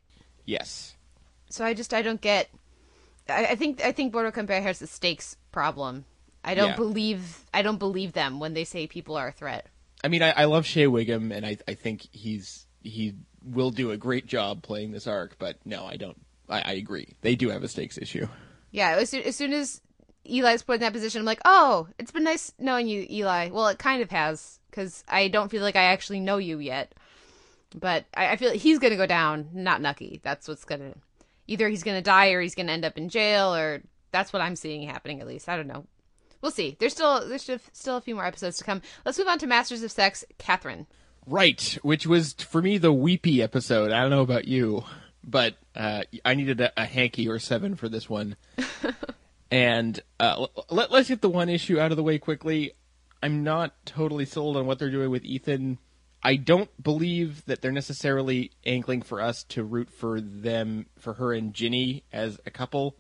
[0.45, 0.95] Yes.
[1.49, 2.49] So I just I don't get.
[3.30, 6.05] I, I think I think Boardwalk Empire has the stakes problem.
[6.43, 6.76] I don't Yeah.
[6.76, 9.67] believe I don't believe them when they say people are a threat.
[10.03, 13.13] I mean, I, I love Shea Whigham, and I I think he's he
[13.43, 15.38] will do a great job playing this arc.
[15.38, 16.19] But no, I don't.
[16.49, 17.15] I, I agree.
[17.21, 18.28] They do have a stakes issue.
[18.71, 19.82] Yeah, as soon, as soon as
[20.30, 23.49] Eli's put in that position, I'm like, oh, it's been nice knowing you, Eli.
[23.51, 26.93] Well, it kind of has because I don't feel like I actually know you yet.
[27.73, 30.21] But I, I feel like he's gonna go down, not Nucky.
[30.23, 30.93] That's what's gonna.
[31.47, 34.55] Either he's gonna die or he's gonna end up in jail, or that's what I'm
[34.55, 35.19] seeing happening.
[35.21, 35.86] At least I don't know.
[36.41, 36.78] We'll see.
[36.80, 38.82] There's still there's still- a few more episodes to come.
[39.03, 40.88] Let's move on to Masters of Sex, Catherine.
[41.28, 43.91] Right, which was for me the weepy episode.
[43.91, 44.84] I don't know about you,
[45.23, 48.36] but uh, I needed a, a hanky or seven for this one.
[49.52, 52.74] and uh, let, let's get the one issue out of the way quickly.
[53.22, 55.80] I'm not totally sold on what they're doing with Ethan.
[56.24, 61.34] I don't believe that they're necessarily angling for us to root for them, for her
[61.34, 62.96] and Ginny as a couple.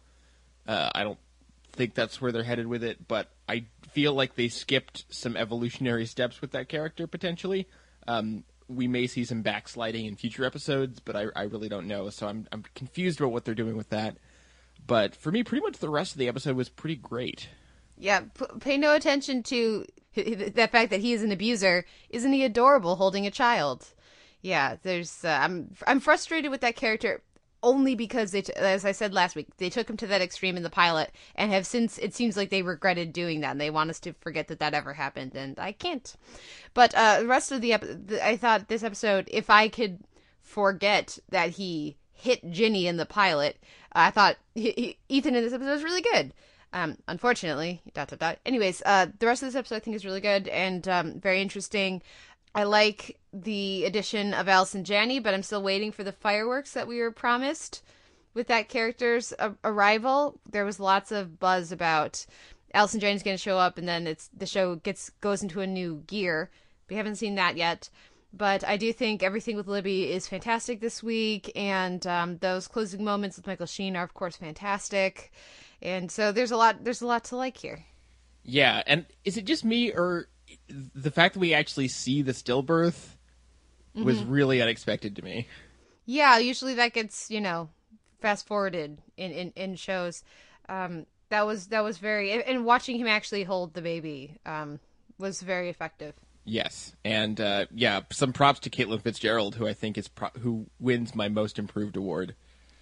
[0.67, 1.19] Uh, I don't
[1.73, 6.05] think that's where they're headed with it, but I feel like they skipped some evolutionary
[6.05, 7.67] steps with that character potentially.
[8.07, 12.09] Um, we may see some backsliding in future episodes, but I, I really don't know.
[12.09, 14.17] So I'm I'm confused about what they're doing with that.
[14.85, 17.49] But for me, pretty much the rest of the episode was pretty great.
[17.97, 21.85] Yeah, p- pay no attention to the fact that he is an abuser.
[22.09, 23.93] Isn't he adorable holding a child?
[24.41, 25.25] Yeah, there's.
[25.25, 27.21] Uh, I'm I'm frustrated with that character
[27.63, 30.55] only because they, t- as I said last week, they took him to that extreme
[30.55, 31.97] in the pilot and have since.
[31.97, 34.75] It seems like they regretted doing that and they want us to forget that that
[34.75, 36.15] ever happened, and I can't.
[36.75, 39.99] But uh, the rest of the episode, I thought this episode, if I could
[40.41, 43.57] forget that he hit Ginny in the pilot,
[43.95, 46.33] I thought he, he, Ethan in this episode was really good.
[46.73, 48.39] Um, unfortunately, dot dot dot.
[48.45, 51.41] Anyways, uh, the rest of this episode I think is really good and um, very
[51.41, 52.01] interesting.
[52.53, 56.87] I like the addition of Allison Janney, but I'm still waiting for the fireworks that
[56.87, 57.81] we were promised
[58.33, 60.39] with that character's a- arrival.
[60.49, 62.25] There was lots of buzz about
[62.73, 65.67] Allison Janney's going to show up, and then it's the show gets goes into a
[65.67, 66.49] new gear.
[66.89, 67.89] We haven't seen that yet,
[68.37, 73.03] but I do think everything with Libby is fantastic this week, and um, those closing
[73.03, 75.31] moments with Michael Sheen are of course fantastic.
[75.81, 77.85] And so there's a lot there's a lot to like here.
[78.43, 80.27] Yeah, and is it just me or
[80.69, 83.15] the fact that we actually see the stillbirth
[83.95, 84.25] was Mhm.
[84.29, 85.47] really unexpected to me?
[86.05, 87.69] Yeah, usually that gets, you know,
[88.21, 90.23] fast forwarded in, in, in shows.
[90.69, 94.79] Um, that was that was very and- and watching him actually hold the baby um,
[95.17, 96.13] was very effective.
[96.47, 100.67] Yes, and uh, yeah, some props to Caitlin Fitzgerald, who I think is pro- who
[100.79, 102.35] wins my most improved award.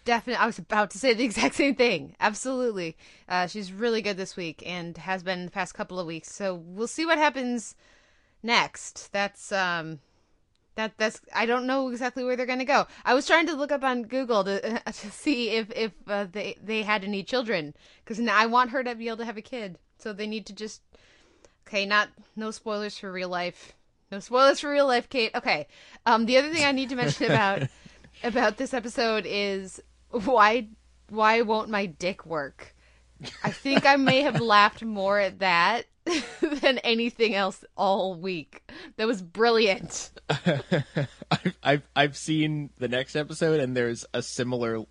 [0.03, 2.15] Definitely, I was about to say the exact same thing.
[2.19, 2.97] Absolutely,
[3.29, 6.29] uh, she's really good this week and has been the past couple of weeks.
[6.29, 7.75] So we'll see what happens
[8.43, 9.13] next.
[9.13, 9.99] That's um,
[10.75, 12.87] that that's I don't know exactly where they're gonna go.
[13.05, 16.57] I was trying to look up on Google to to see if if uh, they
[16.61, 19.77] they had any children because I want her to be able to have a kid.
[19.99, 20.81] So they need to just
[21.73, 23.73] okay, not no spoilers for real life.
[24.11, 25.31] No spoilers for real life, Kate.
[25.33, 25.67] Okay.
[26.05, 27.63] Um, the other thing I need to mention about
[28.23, 30.67] about this episode is why
[31.09, 32.75] why won't my dick work?
[33.43, 35.85] I think I may have laughed more at that
[36.41, 38.69] than anything else all week.
[38.97, 40.11] That was brilliant.
[40.29, 44.83] I've, I've I've seen the next episode, and there's a similar.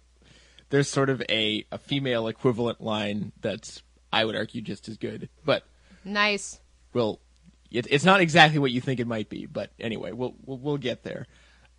[0.71, 5.29] There's sort of a a female equivalent line that's I would argue just as good,
[5.45, 5.65] but
[6.05, 6.61] Nice.
[6.93, 7.21] We'll.
[7.71, 10.77] It, it's not exactly what you think it might be, but anyway, we'll we'll, we'll
[10.79, 11.27] get there.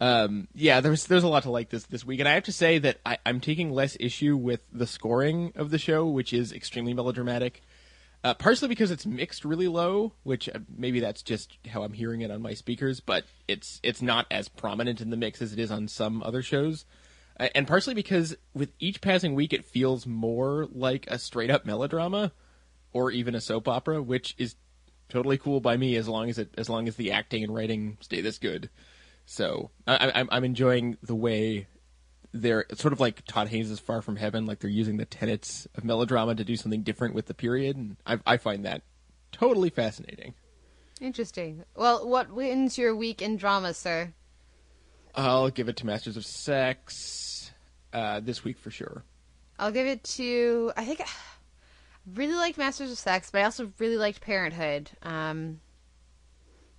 [0.01, 2.51] Um, yeah, there's there's a lot to like this this week, and I have to
[2.51, 6.51] say that I, I'm taking less issue with the scoring of the show, which is
[6.51, 7.61] extremely melodramatic.
[8.23, 12.21] Uh, partially because it's mixed really low, which uh, maybe that's just how I'm hearing
[12.21, 15.59] it on my speakers, but it's it's not as prominent in the mix as it
[15.59, 16.85] is on some other shows.
[17.39, 21.65] Uh, and partially because with each passing week, it feels more like a straight up
[21.65, 22.31] melodrama,
[22.93, 24.55] or even a soap opera, which is
[25.13, 27.97] totally cool by me as long as it as long as the acting and writing
[28.01, 28.69] stay this good.
[29.25, 31.67] So I, I'm I'm enjoying the way
[32.33, 35.83] they're sort of like Todd Haynes' Far From Heaven, like they're using the tenets of
[35.83, 38.81] melodrama to do something different with the period, and I, I find that
[39.31, 40.33] totally fascinating.
[40.99, 41.63] Interesting.
[41.75, 44.13] Well, what wins your week in drama, sir?
[45.13, 47.51] I'll give it to Masters of Sex
[47.93, 49.03] uh, this week for sure.
[49.59, 50.71] I'll give it to.
[50.75, 51.03] I think
[52.11, 54.91] really liked Masters of Sex, but I also really liked Parenthood.
[55.01, 55.59] Um,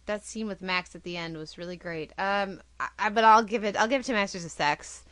[0.07, 2.13] that scene with Max at the end was really great.
[2.19, 3.77] Um, I, I, but I'll give it.
[3.77, 5.05] I'll give it to Masters of Sex.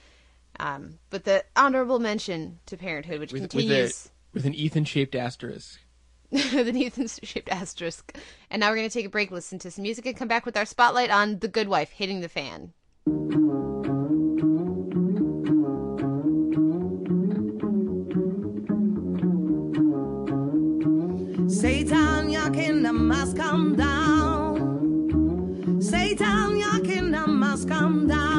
[0.60, 4.84] Um, but the honorable mention to Parenthood, which With, continues with, a, with an Ethan
[4.84, 5.80] shaped asterisk.
[6.30, 8.16] with an Ethan shaped asterisk.
[8.50, 10.44] And now we're going to take a break, listen to some music, and come back
[10.44, 12.72] with our spotlight on The Good Wife hitting the fan.
[23.32, 24.60] Must come down.
[25.80, 28.31] Satan, your kingdom must come down.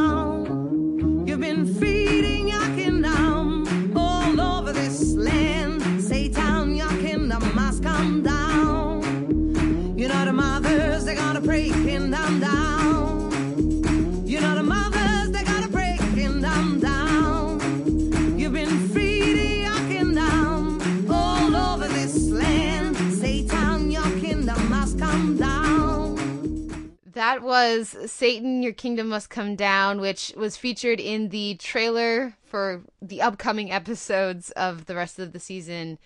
[27.23, 32.81] That was Satan, Your Kingdom Must Come Down, which was featured in the trailer for
[33.01, 35.99] the upcoming episodes of the rest of the season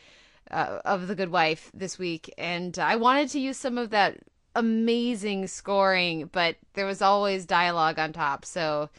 [0.51, 2.31] uh, of The Good Wife this week.
[2.37, 4.19] And I wanted to use some of that
[4.55, 8.91] amazing scoring, but there was always dialogue on top, so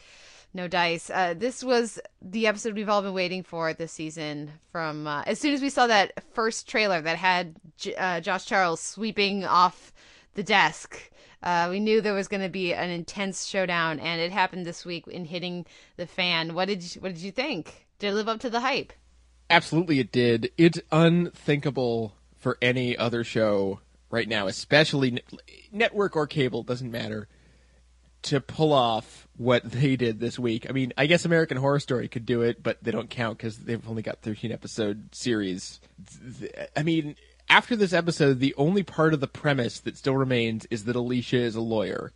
[0.52, 1.10] no dice.
[1.10, 4.50] Uh, this was the episode we've all been waiting for this season.
[4.72, 8.44] From uh, as soon as we saw that first trailer that had J- uh, Josh
[8.44, 9.92] Charles sweeping off
[10.34, 11.12] the desk,
[11.42, 14.84] uh, we knew there was going to be an intense showdown, and it happened this
[14.84, 15.66] week in hitting
[15.96, 16.54] the fan.
[16.54, 17.86] What did you, what did you think?
[17.98, 18.92] Did it live up to the hype?
[19.50, 20.50] Absolutely, it did.
[20.58, 23.80] It's unthinkable for any other show
[24.10, 25.22] right now, especially ne-
[25.72, 27.28] network or cable, doesn't matter,
[28.22, 30.66] to pull off what they did this week.
[30.68, 33.58] I mean, I guess American Horror Story could do it, but they don't count because
[33.58, 35.80] they've only got 13 episode series.
[36.76, 37.16] I mean,
[37.48, 41.38] after this episode, the only part of the premise that still remains is that Alicia
[41.38, 42.12] is a lawyer.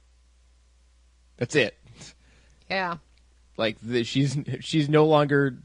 [1.36, 1.78] That's it.
[2.70, 2.98] Yeah.
[3.56, 5.58] Like the, she's she's no longer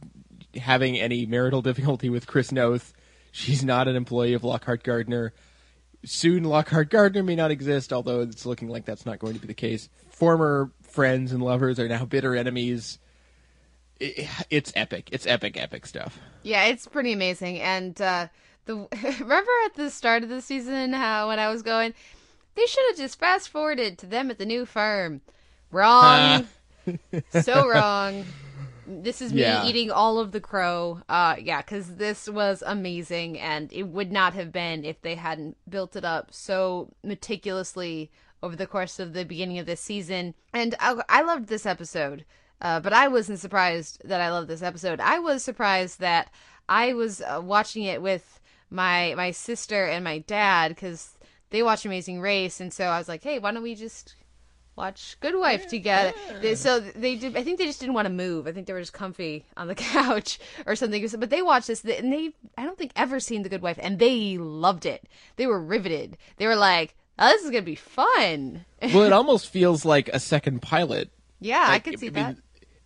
[0.55, 2.93] having any marital difficulty with Chris Noth.
[3.31, 5.33] She's not an employee of Lockhart Gardner.
[6.05, 9.47] Soon, Lockhart Gardner may not exist, although it's looking like that's not going to be
[9.47, 9.89] the case.
[10.09, 12.99] Former friends and lovers are now bitter enemies.
[13.99, 15.09] It, it's epic.
[15.11, 16.19] It's epic, epic stuff.
[16.43, 17.59] Yeah, it's pretty amazing.
[17.59, 18.27] And uh,
[18.67, 18.75] the
[19.19, 21.93] remember at the start of the season how when I was going,
[22.55, 25.21] they should have just fast forwarded to them at the new farm.
[25.71, 26.47] Wrong.
[27.29, 28.25] so wrong.
[28.85, 29.65] This is me Yeah.
[29.65, 31.01] eating all of the crow.
[31.09, 35.57] Uh, yeah, because this was amazing, and it would not have been if they hadn't
[35.69, 38.09] built it up so meticulously
[38.41, 40.35] over the course of the beginning of this season.
[40.53, 42.23] And I, I loved this episode,
[42.61, 45.01] uh, but I wasn't surprised that I loved this episode.
[45.01, 46.31] I was surprised that
[46.69, 48.36] I was uh, watching it with
[48.69, 51.17] my my sister and my dad because
[51.49, 54.15] they watch Amazing Race, and so I was like, hey, why don't we just
[54.77, 56.13] watch Good Wife together.
[56.41, 57.35] They, so they did.
[57.35, 58.47] I think they just didn't want to move.
[58.47, 61.05] I think they were just comfy on the couch or something.
[61.17, 63.99] But they watched this, and they I don't think ever seen The Good Wife, and
[63.99, 65.07] they loved it.
[65.35, 66.17] They were riveted.
[66.37, 70.19] They were like, "Oh, this is gonna be fun." well, it almost feels like a
[70.19, 71.09] second pilot.
[71.41, 72.37] yeah, I could see mean, that.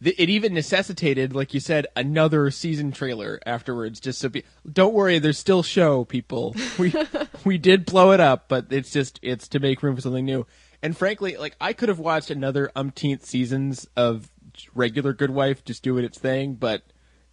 [0.03, 3.99] Th- It even necessitated, like you said, another season trailer afterwards.
[3.99, 6.55] Just so, be- don't worry, there's still show, people.
[6.77, 6.93] We
[7.45, 10.45] we did blow it up, but it's just it's to make room for something new.
[10.83, 14.29] And frankly, like I could have watched another umpteenth seasons of
[14.73, 16.83] regular Good Wife just doing its thing, but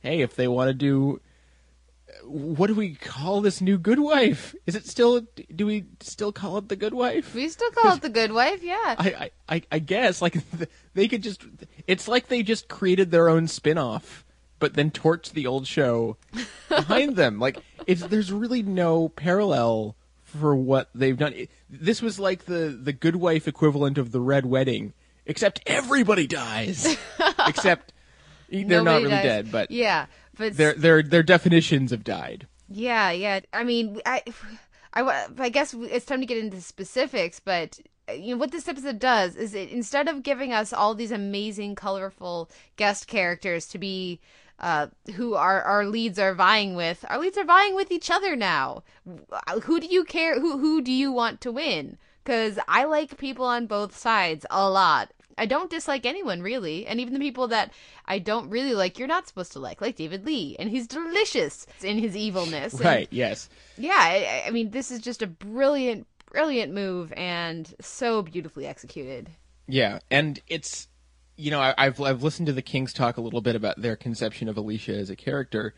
[0.00, 1.20] hey, if they want to do
[2.28, 4.54] what do we call this new Good Wife?
[4.66, 7.34] Is it still do we still call it the Good Wife?
[7.34, 8.94] We still call it the Good Wife, yeah.
[8.98, 10.36] I, I, I- guess like
[10.94, 11.42] they could just
[11.86, 14.24] it's like they just created their own spin-off
[14.58, 16.16] but then torched the old show
[16.68, 22.18] behind them like it's there's really no parallel for what they've done It- this was
[22.20, 24.92] like the the good wife equivalent of the red wedding
[25.26, 26.96] except everybody dies
[27.46, 27.92] except
[28.50, 29.22] they're not really dies.
[29.22, 30.06] dead but yeah,
[30.38, 33.40] but their their their definitions have died Yeah, yeah.
[33.52, 34.22] I mean, I,
[34.92, 37.80] I, I guess it's time to get into specifics, but
[38.14, 41.74] you know what this episode does is it instead of giving us all these amazing,
[41.74, 44.20] colorful guest characters to be.
[44.60, 47.04] Uh, who our our leads are vying with?
[47.08, 48.82] Our leads are vying with each other now.
[49.62, 50.40] Who do you care?
[50.40, 51.96] Who who do you want to win?
[52.24, 55.12] Because I like people on both sides a lot.
[55.38, 57.72] I don't dislike anyone really, and even the people that
[58.06, 61.66] I don't really like, you're not supposed to like, like David Lee, and he's delicious
[61.82, 62.74] in his evilness.
[62.74, 63.48] And- right yes
[63.78, 69.30] yeah, I, I mean, this is just a brilliant, brilliant move, and so beautifully executed.
[69.66, 70.88] Yeah, and it's
[71.36, 73.96] you know I, I've I've listened to the Kings talk a little bit about their
[73.96, 75.74] conception of Alicia as a character,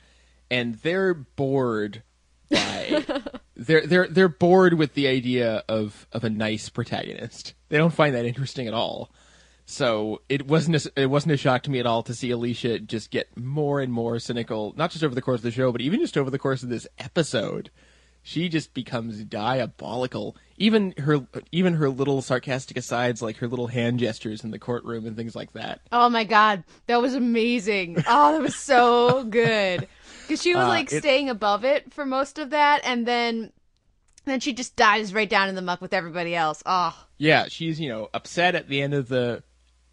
[0.50, 2.02] and they're bored
[2.50, 3.04] by
[3.56, 7.54] they're they're they're bored with the idea of of a nice protagonist.
[7.68, 9.10] They don't find that interesting at all.
[9.70, 12.80] So it wasn't a, it wasn't a shock to me at all to see Alicia
[12.80, 15.80] just get more and more cynical, not just over the course of the show, but
[15.80, 17.70] even just over the course of this episode.
[18.22, 20.36] She just becomes diabolical.
[20.58, 25.06] Even her even her little sarcastic asides, like her little hand gestures in the courtroom
[25.06, 25.80] and things like that.
[25.90, 28.02] Oh my god, that was amazing!
[28.06, 29.88] Oh, that was so good
[30.22, 33.52] because she was Uh, like it- staying above it for most of that, and then
[34.26, 36.62] then she just dives right down in the muck with everybody else.
[36.66, 39.42] Oh, Yeah, she's you know upset at the end of the.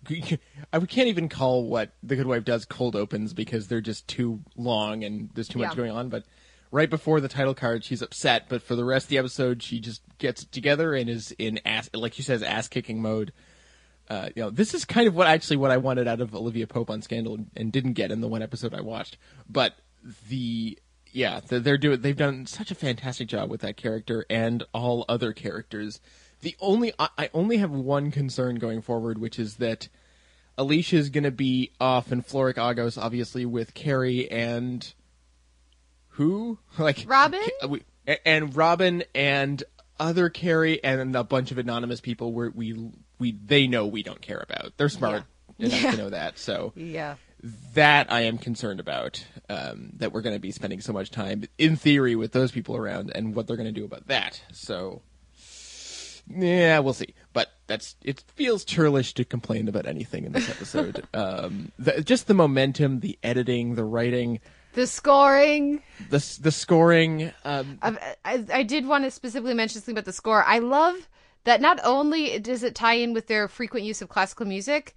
[0.73, 4.41] I can't even call what the Good Wife does cold opens because they're just too
[4.55, 5.75] long and there's too much Yeah.
[5.75, 6.09] going on.
[6.09, 6.23] But
[6.71, 8.45] right before the title card, she's upset.
[8.49, 11.59] But for the rest of the episode, she just gets it together and is in
[11.65, 13.33] ass, like she says, ass kicking mode.
[14.09, 16.65] Uh, you know, this is kind of what actually what I wanted out of Olivia
[16.65, 19.17] Pope on Scandal and, didn't get in the one episode I watched.
[19.49, 19.75] But
[20.29, 20.79] the
[21.11, 25.03] yeah, they're, they're doing they've done such a fantastic job with that character and all
[25.09, 25.99] other characters.
[26.41, 29.89] The only I only have one concern going forward, which is that
[30.57, 34.91] Alicia's going to be off in Florrick Agos, obviously with Cary and
[36.09, 37.41] who like Robin?
[37.61, 39.63] Ca- we- a- and Robin and
[39.99, 44.21] other Carrie and a bunch of anonymous people where we we they know we don't
[44.21, 44.73] care about.
[44.77, 45.23] They're smart
[45.59, 45.91] enough Yeah.
[45.91, 46.37] to know that.
[46.37, 47.15] So yeah.
[47.73, 49.25] that I am concerned about.
[49.49, 52.75] Um, that we're going to be spending so much time, in theory, with those people
[52.75, 54.41] around, and what they're going to do about that.
[54.51, 55.01] So,
[56.29, 57.13] yeah, we'll see.
[57.37, 58.23] But that's it.
[58.33, 61.05] Feels churlish to complain about anything in this episode.
[61.13, 64.39] um, the, just the momentum, the editing, the writing,
[64.73, 65.83] The scoring.
[66.09, 67.31] the the scoring.
[67.45, 70.43] Um, I, I, I did want to specifically mention something about the score.
[70.45, 71.07] I love
[71.43, 74.95] that not only does it tie in with their frequent use of classical music,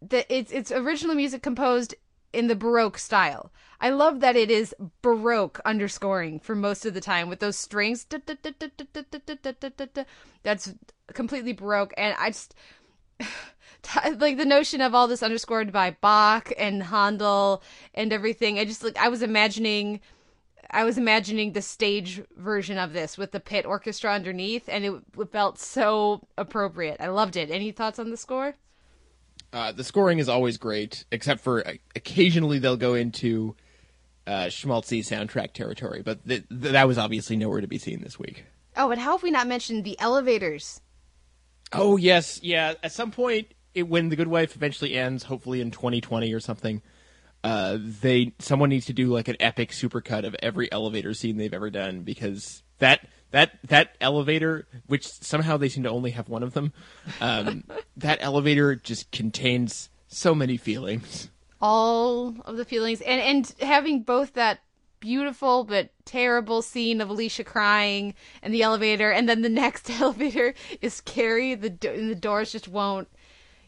[0.00, 1.94] that it's it's original music composed
[2.32, 3.52] in the Baroque style.
[3.80, 8.06] I love that it is Baroque underscoring for most of the time with those strings.
[10.42, 10.74] That's
[11.12, 12.54] completely Baroque, and I just
[14.18, 17.62] like the notion of all this underscored by Bach and Handel
[17.94, 18.58] and everything.
[18.58, 20.00] I just like I was imagining
[20.70, 24.92] I was imagining the stage version of this with the pit orchestra underneath, and it,
[25.18, 26.96] it felt so appropriate.
[27.00, 27.50] I loved it.
[27.50, 28.56] Any thoughts on the score?
[29.52, 33.54] Uh, the scoring is always great, except for uh, occasionally they'll go into
[34.26, 38.18] uh, schmaltzy soundtrack territory, but th- th- that was obviously nowhere to be seen this
[38.18, 38.44] week.
[38.76, 40.80] Oh, and how have we not mentioned the elevators?
[41.72, 42.74] Oh yes, yeah.
[42.82, 46.82] At some point, it, when the Good Wife eventually ends, hopefully in 2020 or something,
[47.44, 51.54] uh, they someone needs to do like an epic supercut of every elevator scene they've
[51.54, 53.06] ever done because that
[53.36, 56.72] that that elevator, which somehow they seem to only have one of them,
[57.20, 57.64] um,
[57.98, 61.28] that elevator just contains so many feelings.
[61.60, 64.60] All of the feelings, and and having both that
[65.00, 70.54] beautiful but terrible scene of Alicia crying and the elevator, and then the next elevator
[70.80, 71.54] is Cary.
[71.54, 73.06] The and the doors just won't.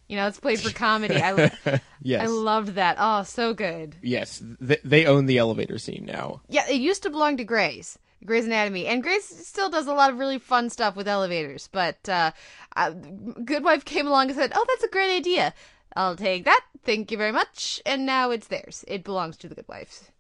[0.09, 1.17] You know, it's played for comedy.
[1.23, 1.51] I
[2.01, 2.23] Yes.
[2.23, 2.97] I loved that.
[2.99, 3.97] Oh, so good.
[4.01, 6.41] Yes, th- they own the elevator scene now.
[6.49, 10.11] Yeah, it used to belong to Grey's, Grey's Anatomy, and Grey's still does a lot
[10.11, 11.69] of really fun stuff with elevators.
[11.71, 12.33] But uh,
[12.77, 15.55] uh, Good Wife came along and said, "Oh, that's a great idea.
[15.97, 16.65] I'll take that.
[16.85, 18.85] Thank you very much." And now it's theirs.
[18.89, 20.11] It belongs to the Good Wife.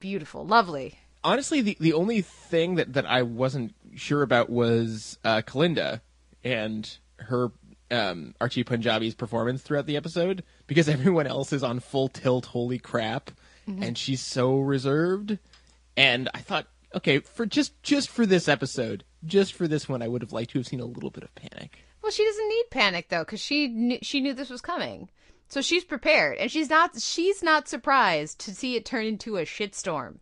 [0.00, 0.98] Beautiful, lovely.
[1.24, 6.00] honestly, the the only thing that, that I wasn't sure about was uh, Kalinda
[6.44, 7.50] and her
[7.90, 12.46] um, Archie Panjabi's performance throughout the episode because everyone else is on full tilt.
[12.46, 13.32] Holy crap!
[13.68, 13.82] Mhm.
[13.84, 15.38] And she's so reserved.
[15.96, 20.08] And I thought, okay, for just just for this episode, just for this one, I
[20.08, 21.78] would have liked to have seen a little bit of panic.
[22.02, 25.10] Well, she doesn't need panic though, because she knew, she knew this was coming,
[25.48, 29.42] so she's prepared, and she's not she's not surprised to see it turn into a
[29.42, 30.18] shitstorm.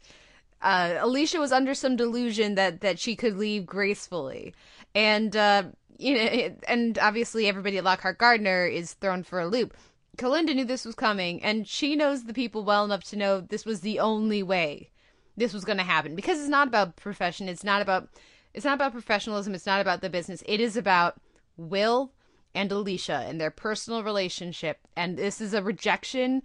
[0.62, 4.55] Uh, Alicia was under some delusion that that she could leave gracefully,
[4.94, 5.64] and uh,
[5.98, 9.76] you know, and obviously everybody at Lockhart Gardner is thrown for a loop.
[10.16, 13.66] Kalinda knew this was coming, and she knows the people well enough to know this
[13.66, 14.90] was the only way
[15.36, 17.48] this was going to happen because it's not about profession.
[17.48, 18.08] It's not about
[18.54, 19.54] it's not about professionalism.
[19.54, 20.42] It's not about the business.
[20.46, 21.20] It is about
[21.56, 22.12] Will
[22.54, 26.42] and Alicia and their personal relationship, and this is a rejection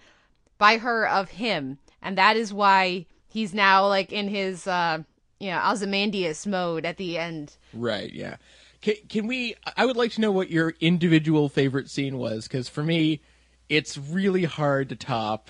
[0.58, 5.00] by her of him, and that is why he's now like in his uh
[5.40, 7.58] you know Ozymandias mode at the end.
[7.74, 8.12] Right?
[8.12, 8.38] Yeah.
[8.82, 9.56] Can, can we?
[9.78, 13.22] I would like to know what your individual favorite scene was because for me,
[13.70, 15.50] it's really hard to top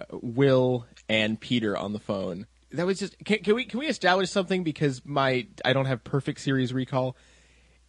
[0.00, 2.46] uh, Will and Peter on the phone.
[2.74, 3.16] That was just.
[3.24, 3.64] Can, can we?
[3.64, 7.16] Can we establish something because my I don't have perfect series recall.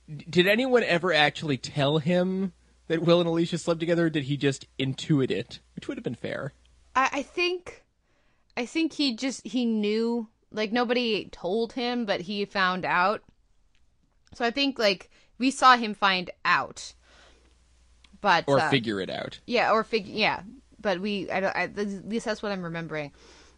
[0.07, 2.53] Did anyone ever actually tell him
[2.87, 4.05] that Will and Alicia slept together?
[4.05, 6.53] Or did he just intuit it, which would have been fair?
[6.95, 7.83] I, I think,
[8.55, 13.23] I think he just he knew like nobody told him, but he found out.
[14.35, 16.93] So I think like we saw him find out,
[18.21, 19.39] but Or uh, figure it out.
[19.47, 20.41] Yeah, or figure yeah,
[20.79, 23.11] but we I don't I, at least that's what I'm remembering.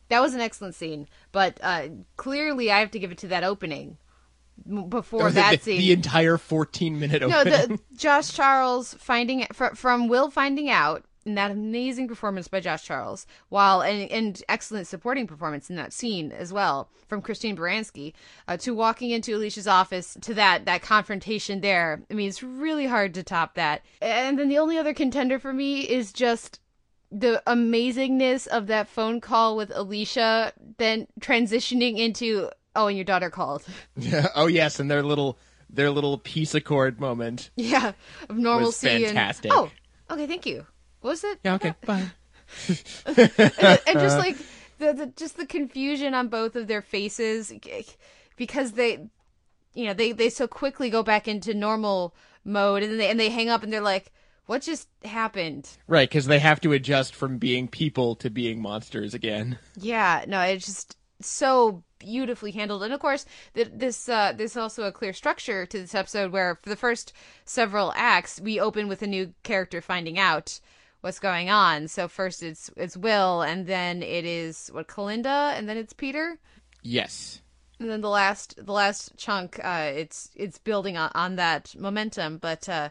[0.10, 3.44] That was an excellent scene, but uh clearly I have to give it to that
[3.44, 3.98] opening
[4.90, 5.80] before that the, scene.
[5.80, 7.68] the entire fourteen minute no, opening.
[7.68, 12.86] the Josh Charles finding fr- from Will finding out in that amazing performance by Josh
[12.86, 18.14] Charles, while and, and excellent supporting performance in that scene as well from Christine Baranski,
[18.48, 22.02] uh, to walking into Alicia's office to that that confrontation there.
[22.10, 23.82] I mean, it's really hard to top that.
[24.02, 26.60] And then the only other contender for me is just
[27.12, 33.30] the amazingness of that phone call with Alicia, then transitioning into oh, and your daughter
[33.30, 33.64] called.
[33.98, 34.28] Yeah.
[34.36, 35.38] Oh yes, and their little
[35.70, 37.50] their little peace accord moment.
[37.56, 37.94] Yeah,
[38.30, 39.52] of normalcy fantastic.
[39.52, 39.70] and
[40.10, 40.66] oh, okay, thank you.
[41.02, 41.40] What was it?
[41.44, 41.56] Yeah.
[41.56, 41.74] Okay.
[41.86, 42.12] Bye.
[43.06, 44.38] and, and just like
[44.80, 47.54] the, the just the confusion on both of their faces
[48.36, 49.10] because they
[49.74, 53.30] you know they they so quickly go back into normal mode and they and they
[53.30, 54.12] hang up and they're like
[54.48, 55.70] what just happened?
[55.88, 59.60] Right, because they have to adjust from being people to being monsters again.
[59.80, 62.84] yeah no it's just so beautifully handled.
[62.84, 63.26] And of course
[63.56, 67.12] th- this uh there's also a clear structure to this episode where for the first
[67.46, 70.60] several acts we open with a new character finding out
[71.02, 71.88] what's going on.
[71.88, 76.38] So first it's it's will and then it is what kalinda and then it's peter?
[76.84, 77.42] Yes.
[77.80, 82.38] and then the last the last chunk uh it's it's building on, on that momentum.
[82.38, 82.90] But uh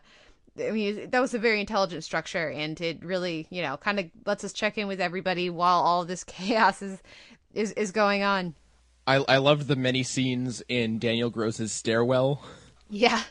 [0.58, 4.06] I mean, that was a very intelligent structure, and it really, you know, kind of
[4.24, 7.02] lets us check in with everybody while all this chaos is
[7.54, 8.54] is, is going on.
[9.06, 12.42] I I loved the many scenes in Daniel Gross's stairwell.
[12.88, 13.22] Yeah.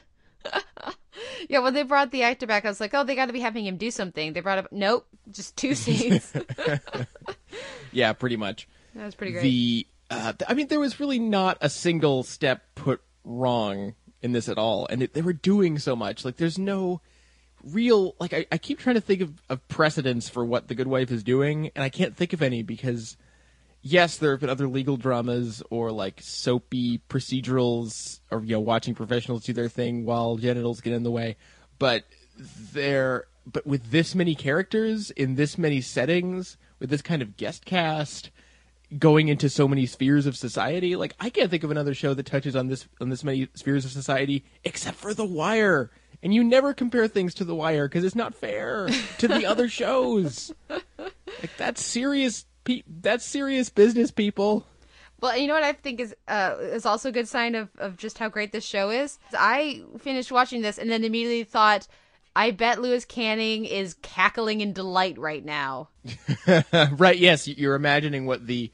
[1.49, 3.39] yeah, when they brought the actor back, I was like, oh, they got to be
[3.39, 4.33] having him do something.
[4.33, 6.31] They brought up, nope, just two scenes.
[7.91, 8.67] Yeah, pretty much.
[8.93, 9.41] That was pretty great.
[9.41, 14.49] The uh, I mean, there was really not a single step put wrong in this
[14.49, 16.25] at all, and it, they were doing so much.
[16.25, 17.01] Like, there's no
[17.71, 20.87] real like I, I keep trying to think of, of precedents for what The Good
[20.87, 23.17] Wife is doing, and I can't think of any because
[23.81, 28.95] yes, there have been other legal dramas or like soapy procedurals or you know watching
[28.95, 31.37] professionals do their thing while genitals get in the way,
[31.79, 32.03] but
[32.37, 37.65] there but with this many characters in this many settings with this kind of guest
[37.65, 38.31] cast
[38.97, 42.25] going into so many spheres of society like i can't think of another show that
[42.25, 45.89] touches on this on this many spheres of society except for the wire
[46.25, 48.89] and you never compare things to the wire because it's not fair
[49.19, 54.65] to the other shows like that's serious pe- that's serious business people
[55.21, 57.95] Well, you know what I think is uh, is also a good sign of, of
[57.95, 59.17] just how great this show is.
[59.37, 61.87] I finished watching this and then immediately thought,
[62.35, 65.89] I bet Louis Canning is cackling in delight right now.
[66.91, 68.71] right yes you're imagining what the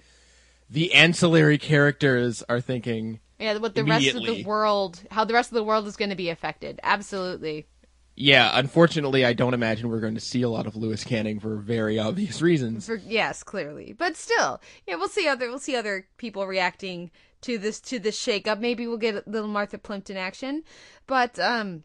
[0.69, 5.51] the ancillary characters are thinking Yeah, what the rest of the world, how the rest
[5.51, 6.79] of the world is going to be affected.
[6.83, 7.67] Absolutely.
[8.15, 11.55] yeah unfortunately i don't imagine we're going to see a lot of louis canning for
[11.55, 16.07] very obvious reasons For yes, clearly, but still, yeah, we'll see other we'll see other
[16.17, 17.09] people reacting
[17.41, 18.59] to this to this shakeup.
[18.59, 20.63] Maybe we'll get a little Martha Plimpton action,
[21.07, 21.83] but um,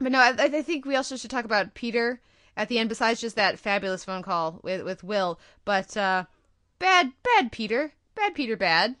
[0.00, 2.20] but no, I, I think we also should talk about Peter
[2.56, 2.88] at the end.
[2.88, 6.24] Besides just that fabulous phone call with with Will, but uh,
[6.78, 8.94] bad bad Peter, bad Peter, bad.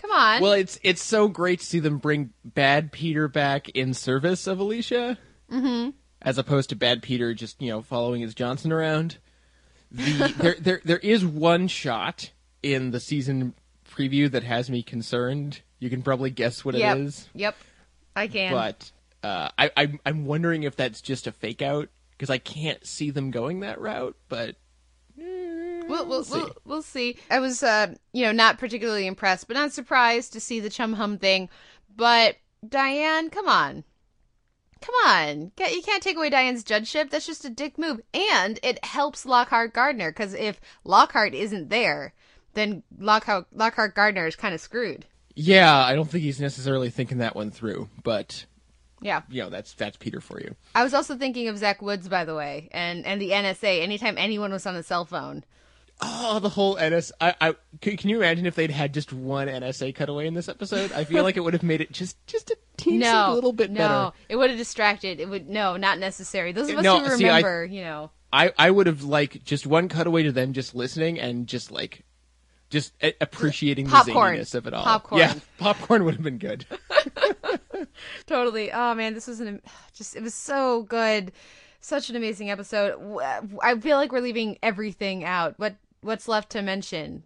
[0.00, 0.40] Come on.
[0.40, 4.58] Well, it's it's so great to see them bring bad Peter back in service of
[4.58, 5.18] Alicia.
[5.50, 5.90] mm-hmm.
[6.22, 9.18] as opposed to Bad Peter just you know following his Johnson around.
[9.90, 12.30] The there there there is one shot
[12.62, 13.54] in the season
[13.90, 15.60] preview that has me concerned.
[15.78, 16.96] You can probably guess what yep.
[16.96, 17.56] it is, Yep.
[18.16, 18.52] I can.
[18.52, 18.90] but
[19.22, 23.10] uh, I I'm I'm wondering if that's just a fake out because I can't see
[23.10, 24.16] them going that route.
[24.28, 24.56] But
[25.90, 26.38] We'll, we'll, see.
[26.38, 27.16] we'll, we'll see.
[27.30, 30.94] I was, uh, you know, not particularly impressed, but not surprised to see the chum
[30.94, 31.48] hum thing.
[31.94, 32.36] But
[32.66, 33.84] Diane, come on.
[34.80, 35.52] Come on.
[35.58, 37.10] Ca- You can't take away Diane's judgeship.
[37.10, 38.00] That's just a dick move.
[38.14, 42.14] And it helps Lockhart Gardner, because if Lockhart isn't there,
[42.54, 45.04] then Lockhart, Lockhart Gardner is kind of screwed.
[45.36, 47.88] yeah, I don't think he's necessarily thinking that one through.
[48.02, 48.46] But
[49.02, 49.22] Yeah.
[49.30, 50.54] you know that's that's Peter for you.
[50.74, 53.82] I was also thinking of Zach Woods, by the way, and, and the NSA.
[53.82, 55.44] Anytime anyone was on a cell phone.
[56.02, 57.12] Oh, the whole NS.
[57.20, 60.48] I, I can, can you imagine if they'd had just one NSA cutaway in this
[60.48, 60.92] episode?
[60.92, 63.70] I feel like it would have made it just just a teensy no, little bit
[63.70, 64.12] no, better.
[64.28, 65.20] it would have distracted.
[65.20, 66.52] It would no, not necessary.
[66.52, 69.44] Those of us No, who see, I- remember, you know, I I would have like
[69.44, 72.04] just one cutaway to them just listening and just like
[72.70, 74.36] just a- appreciating Popcorn.
[74.36, 74.84] the zaniness of it all.
[74.84, 75.18] Popcorn.
[75.20, 76.64] Yeah, popcorn would have been good.
[78.26, 78.70] totally.
[78.72, 79.60] Oh man, this was an
[79.94, 81.32] just it was so good,
[81.80, 82.94] such an amazing episode.
[83.62, 85.54] I feel like we're leaving everything out.
[85.58, 87.24] What what's left to mention?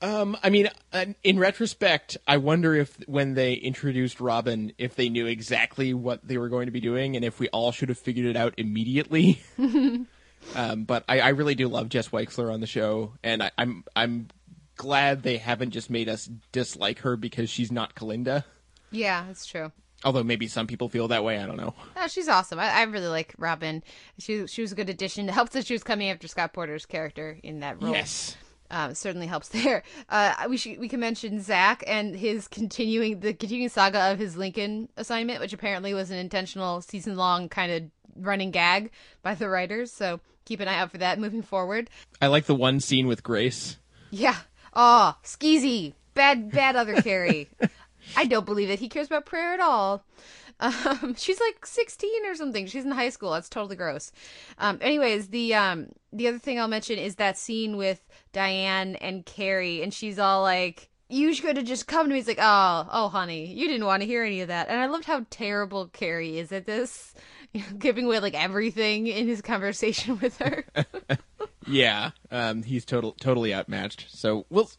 [0.00, 5.08] Um, I mean, uh, in retrospect, I wonder if when they introduced Robin, if they
[5.08, 7.98] knew exactly what they were going to be doing, and if we all should have
[7.98, 9.42] figured it out immediately.
[9.58, 13.84] um, but I, I really do love Jess Weixler on the show, and I, I'm
[13.96, 14.28] I'm
[14.76, 18.44] glad they haven't just made us dislike her because she's not Kalinda.
[18.92, 19.72] Yeah, that's true.
[20.04, 21.38] Although maybe some people feel that way.
[21.38, 21.74] I don't know.
[21.96, 22.58] Oh, she's awesome.
[22.60, 23.82] I, I really like Robin.
[24.18, 25.28] She she was a good addition.
[25.28, 27.92] It helps that she was coming after Scott Porter's character in that role.
[27.92, 28.36] Yes.
[28.70, 29.82] um, certainly helps there.
[30.08, 34.36] Uh, we should we can mention Zach and his continuing the continuing saga of his
[34.36, 37.82] Lincoln assignment, which apparently was an intentional season long kind of
[38.24, 38.90] running gag
[39.22, 39.90] by the writers.
[39.92, 41.90] So keep an eye out for that moving forward.
[42.22, 43.78] I like the one scene with Grace.
[44.10, 44.36] Yeah.
[44.74, 45.94] Oh, skeezy.
[46.14, 47.48] Bad, bad other Carrie.
[48.16, 50.04] I don't believe that he cares about prayer at all.
[50.60, 52.66] Um, she's like 16 or something.
[52.66, 53.32] She's in high school.
[53.32, 54.12] That's totally gross.
[54.58, 59.24] Um, anyways, the um, the other thing I'll mention is that scene with Diane and
[59.24, 62.88] Cary, and she's all like, "You should have just come to me." He's like, "Oh,
[62.90, 65.88] oh, honey, you didn't want to hear any of that." And I loved how terrible
[65.88, 67.14] Cary is at this,
[67.52, 70.64] you know, giving away like everything in his conversation with her.
[71.66, 74.06] Yeah, um, he's total totally outmatched.
[74.08, 74.70] So we'll.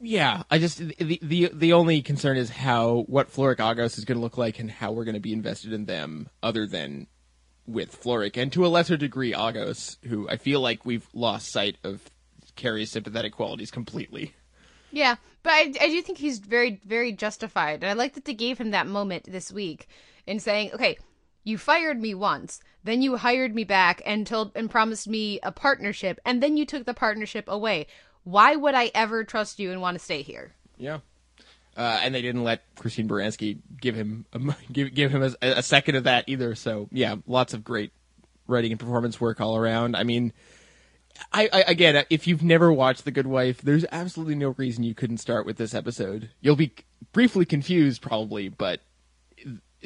[0.00, 4.18] Yeah, I just the the the only concern is how what Florrick Agos is going
[4.18, 7.06] to look like and how we're going to be invested in them, other than
[7.66, 11.78] with Florrick and to a lesser degree Agos, who I feel like we've lost sight
[11.82, 12.02] of
[12.56, 14.34] Cary's sympathetic qualities completely.
[14.92, 17.82] Yeah, but I, I do think he's very, very justified.
[17.82, 19.88] And I like that they gave him that moment this week
[20.26, 20.96] in saying, okay,
[21.44, 25.52] you fired me once, then you hired me back and told and promised me a
[25.52, 27.86] partnership, and then you took the partnership away.
[28.26, 30.52] Why would I ever trust you and want to stay here?
[30.76, 30.98] Yeah.
[31.76, 34.40] Uh, and they didn't let Christine Baranski give him a,
[34.72, 36.56] give give him a, a second of that either.
[36.56, 37.92] So yeah, lots of great
[38.48, 39.94] writing and performance work all around.
[39.94, 40.32] I mean,
[41.32, 44.96] I, I again, if you've never watched The Good Wife, there's absolutely no reason you
[44.96, 46.30] couldn't start with this episode.
[46.40, 46.72] You'll be
[47.12, 48.80] briefly confused probably, but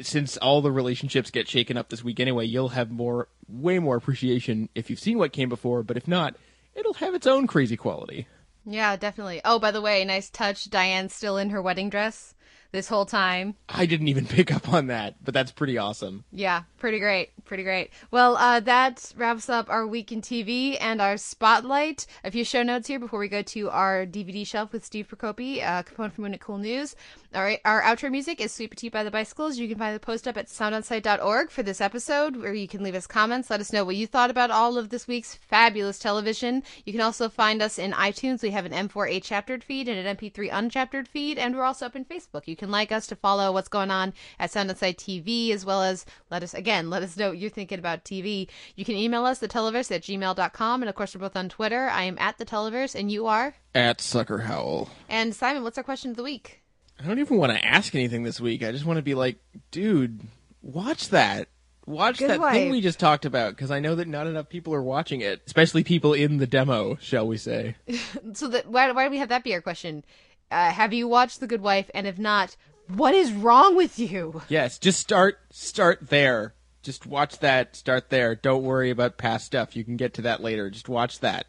[0.01, 3.97] since all the relationships get shaken up this week anyway, you'll have more, way more
[3.97, 5.83] appreciation if you've seen what came before.
[5.83, 6.35] But if not,
[6.75, 8.27] it'll have its own crazy quality.
[8.65, 9.41] Yeah, definitely.
[9.43, 10.69] Oh, by the way, nice touch.
[10.69, 12.35] Diane's still in her wedding dress
[12.71, 13.55] this whole time.
[13.67, 16.23] I didn't even pick up on that, but that's pretty awesome.
[16.31, 17.31] Yeah, pretty great.
[17.51, 17.91] Pretty great.
[18.11, 22.05] Well, uh, that wraps up our week in TV and our spotlight.
[22.23, 25.61] A few show notes here before we go to our DVD shelf with Steve Prokopy,
[25.61, 26.95] uh, component from Ain't It Cool News.
[27.33, 29.57] All right, our outro music is Sweet Petite by the Bicycles.
[29.57, 32.95] You can find the post up at soundonsight.org for this episode, where you can leave
[32.95, 33.49] us comments.
[33.49, 36.61] Let us know what you thought about all of this week's fabulous television.
[36.85, 38.43] You can also find us in iTunes.
[38.43, 41.95] We have an M4A chaptered feed and an MP3 unchaptered feed, and we're also up
[41.95, 42.47] in Facebook.
[42.47, 46.05] You can like us to follow what's going on at Sound TV, as well as
[46.29, 48.47] let us, again, let us know you're thinking about TV.
[48.75, 51.89] You can email us, theteleverse at gmail.com, and of course, we're both on Twitter.
[51.89, 53.55] I am at the Televerse, and you are?
[53.75, 54.89] At Sucker Howl.
[55.09, 56.61] And Simon, what's our question of the week?
[56.99, 58.63] I don't even want to ask anything this week.
[58.63, 59.37] I just want to be like,
[59.71, 60.21] dude,
[60.61, 61.47] watch that.
[61.87, 62.53] Watch Good that Wife.
[62.53, 65.41] thing we just talked about because I know that not enough people are watching it,
[65.47, 67.75] especially people in the demo, shall we say.
[68.33, 70.05] So that why, why do we have that be our question?
[70.51, 71.89] Uh, have you watched The Good Wife?
[71.95, 72.55] And if not,
[72.87, 74.43] what is wrong with you?
[74.47, 76.53] yes, just start start there.
[76.83, 78.35] Just watch that, start there.
[78.35, 79.75] Don't worry about past stuff.
[79.75, 80.69] You can get to that later.
[80.69, 81.45] Just watch that.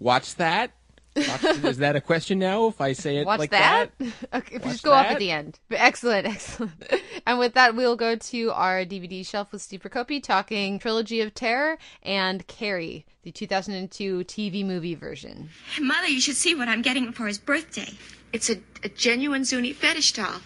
[0.00, 0.72] Watch that
[1.64, 2.68] Is that a question now?
[2.68, 3.90] If I say it Watch like that.
[3.98, 4.12] that?
[4.34, 5.12] okay, Watch just go up that?
[5.14, 5.58] at the end.
[5.68, 6.72] But excellent, excellent.
[7.26, 11.34] and with that, we'll go to our DVD shelf with Steve Prokopy talking Trilogy of
[11.34, 15.50] Terror and Carrie, the 2002 TV movie version.
[15.80, 17.90] Mother, you should see what I'm getting for his birthday.
[18.32, 20.40] It's a, a genuine Zuni fetish doll.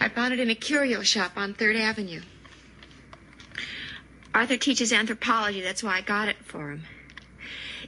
[0.00, 2.22] I found it in a curio shop on Third Avenue.
[4.34, 6.84] Arthur teaches anthropology, that's why I got it for him.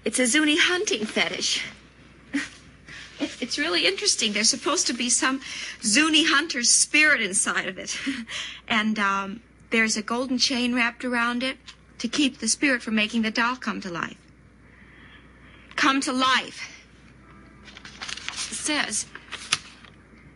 [0.05, 1.65] It's a Zuni hunting fetish.
[3.41, 4.33] It's really interesting.
[4.33, 5.41] There's supposed to be some
[5.83, 7.97] Zuni hunter's spirit inside of it.
[8.69, 11.57] And um, there's a golden chain wrapped around it
[11.99, 14.17] to keep the spirit from making the doll come to life.
[15.77, 16.69] Come to life.
[18.51, 19.07] It says,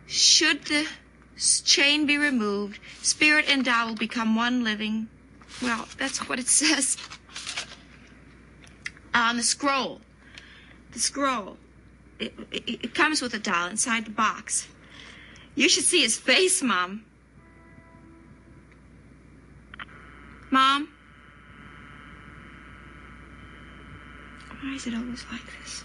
[0.07, 0.87] should the
[1.65, 5.09] chain be removed, spirit and doll will become one living.
[5.61, 6.97] Well, that's what it says
[9.13, 10.01] uh, on the scroll.
[10.91, 11.57] The scroll.
[12.19, 14.67] It, it, it comes with a doll inside the box.
[15.55, 17.03] You should see his face, Mom.
[20.51, 20.87] Mom?
[24.61, 25.83] Why is it always like this?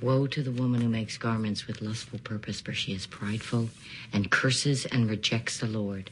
[0.00, 3.70] Woe to the woman who makes garments with lustful purpose, for she is prideful
[4.12, 6.10] and curses and rejects the Lord.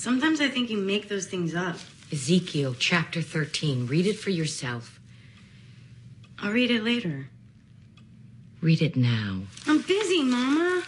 [0.00, 1.76] Sometimes I think you make those things up.
[2.10, 3.86] Ezekiel chapter 13.
[3.86, 4.98] Read it for yourself.
[6.38, 7.28] I'll read it later.
[8.62, 9.42] Read it now.
[9.66, 10.84] I'm busy, Mama.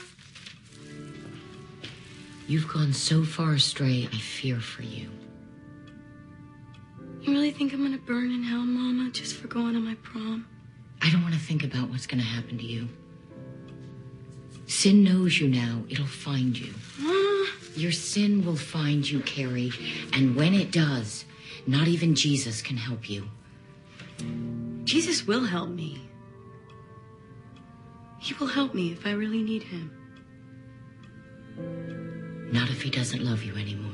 [2.49, 5.11] You've gone so far astray, I fear for you.
[7.21, 10.47] You really think I'm gonna burn in hell, Mama, just for going to my prom?
[11.03, 12.89] I don't want to think about what's going to happen to you.
[14.67, 15.83] Sin knows you now.
[15.91, 16.73] It'll find you.
[16.99, 17.33] Mama.
[17.75, 19.73] Your sin will find you, Carrie.
[20.13, 21.25] And when it does,
[21.67, 23.29] not even Jesus can help you.
[24.85, 26.01] Jesus will help me.
[28.21, 29.91] He will help me if I really need him.
[32.53, 33.92] Not if he doesn't love you anymore.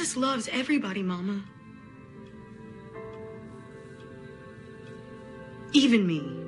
[0.00, 1.44] Jesus loves everybody, Mama.
[5.74, 6.39] Even me.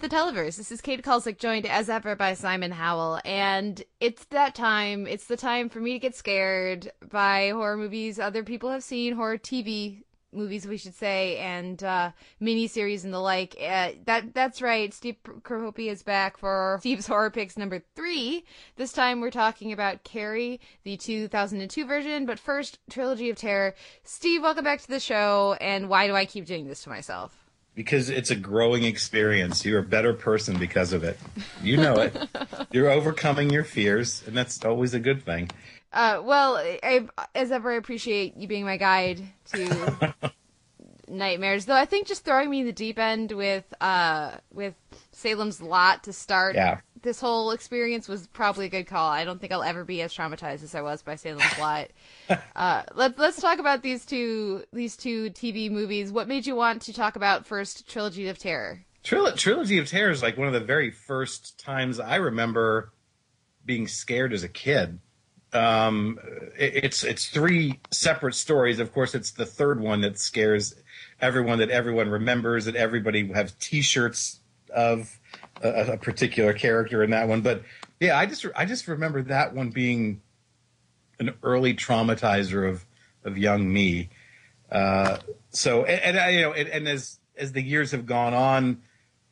[0.00, 0.56] The Televerse.
[0.56, 5.06] This is Kate Kulzick, joined as ever by Simon Howell, and it's that time.
[5.06, 9.14] It's the time for me to get scared by horror movies other people have seen,
[9.14, 13.54] horror TV movies, we should say, and uh, miniseries and the like.
[13.60, 14.94] Uh, that that's right.
[14.94, 18.46] Steve Prokopy is back for Steve's Horror Picks number three.
[18.76, 23.74] This time we're talking about Carrie, the 2002 version, but first Trilogy of Terror.
[24.04, 25.58] Steve, welcome back to the show.
[25.60, 27.39] And why do I keep doing this to myself?
[27.74, 29.64] Because it's a growing experience.
[29.64, 31.18] You're a better person because of it.
[31.62, 32.16] You know it.
[32.72, 35.50] You're overcoming your fears, and that's always a good thing.
[35.92, 39.22] Uh, well, I, as ever, I appreciate you being my guide
[39.52, 40.14] to
[41.08, 41.66] nightmares.
[41.66, 44.74] Though I think just throwing me in the deep end with uh with
[45.12, 46.80] Salem's Lot to start Yeah.
[47.02, 49.08] This whole experience was probably a good call.
[49.10, 51.88] I don't think I'll ever be as traumatized as I was by Salem's Lot.
[52.56, 56.12] uh, let's let's talk about these two these two TV movies.
[56.12, 58.84] What made you want to talk about first Trilogy of Terror?
[59.04, 62.92] Tril- Trilogy of Terror is like one of the very first times I remember
[63.64, 64.98] being scared as a kid.
[65.52, 66.18] Um,
[66.58, 68.78] it- it's it's three separate stories.
[68.78, 70.74] Of course, it's the third one that scares
[71.20, 71.58] everyone.
[71.58, 72.66] That everyone remembers.
[72.66, 74.40] That everybody have T-shirts
[74.74, 75.18] of
[75.62, 77.40] a, a particular character in that one.
[77.40, 77.62] But
[77.98, 80.20] yeah, I just I just remember that one being
[81.18, 82.84] an early traumatizer of
[83.24, 84.08] of young me.
[84.70, 85.18] Uh,
[85.50, 88.82] so and, and you know, and, and as as the years have gone on,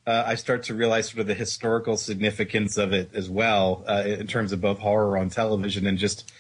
[0.07, 4.05] uh, I start to realize sort of the historical significance of it as well, uh,
[4.07, 6.31] in terms of both horror on television and just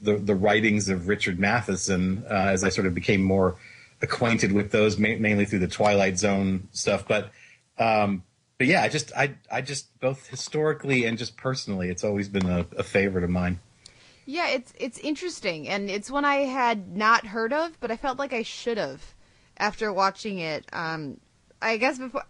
[0.00, 2.24] the the writings of Richard Matheson.
[2.28, 3.56] Uh, as I sort of became more
[4.00, 7.30] acquainted with those, ma- mainly through the Twilight Zone stuff, but.
[7.80, 8.24] Um,
[8.58, 12.46] but yeah, I just, I, I just both historically and just personally, it's always been
[12.46, 13.60] a, a favorite of mine.
[14.26, 18.18] Yeah, it's it's interesting, and it's one I had not heard of, but I felt
[18.18, 19.14] like I should have
[19.56, 20.66] after watching it.
[20.70, 21.18] Um,
[21.62, 22.24] I guess before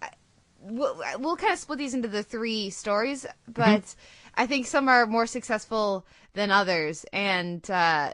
[0.60, 3.96] we'll, we'll kind of split these into the three stories, but
[4.36, 8.12] I think some are more successful than others, and uh,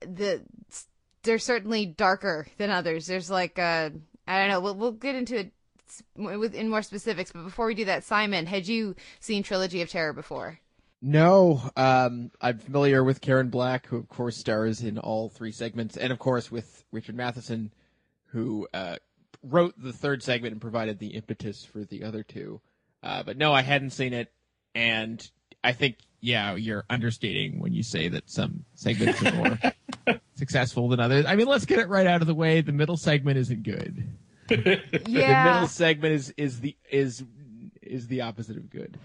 [0.00, 0.40] the
[1.22, 3.06] they're certainly darker than others.
[3.06, 3.90] There's like uh,
[4.26, 4.60] I don't know.
[4.60, 5.52] We'll we'll get into it
[6.16, 9.88] with in more specifics, but before we do that, Simon, had you seen Trilogy of
[9.88, 10.60] Terror before?
[11.02, 15.96] No, um, I'm familiar with Karen Black, who of course stars in all three segments,
[15.96, 17.72] and of course with Richard Matheson,
[18.26, 18.96] who uh,
[19.42, 22.60] wrote the third segment and provided the impetus for the other two.
[23.02, 24.32] Uh, but no, I hadn't seen it,
[24.74, 25.30] and
[25.62, 29.58] I think yeah, you're understating when you say that some segments are more
[30.34, 31.26] successful than others.
[31.26, 32.62] I mean, let's get it right out of the way.
[32.62, 34.08] The middle segment isn't good.
[34.48, 37.24] The middle segment is is the is
[37.82, 38.98] is the opposite of good.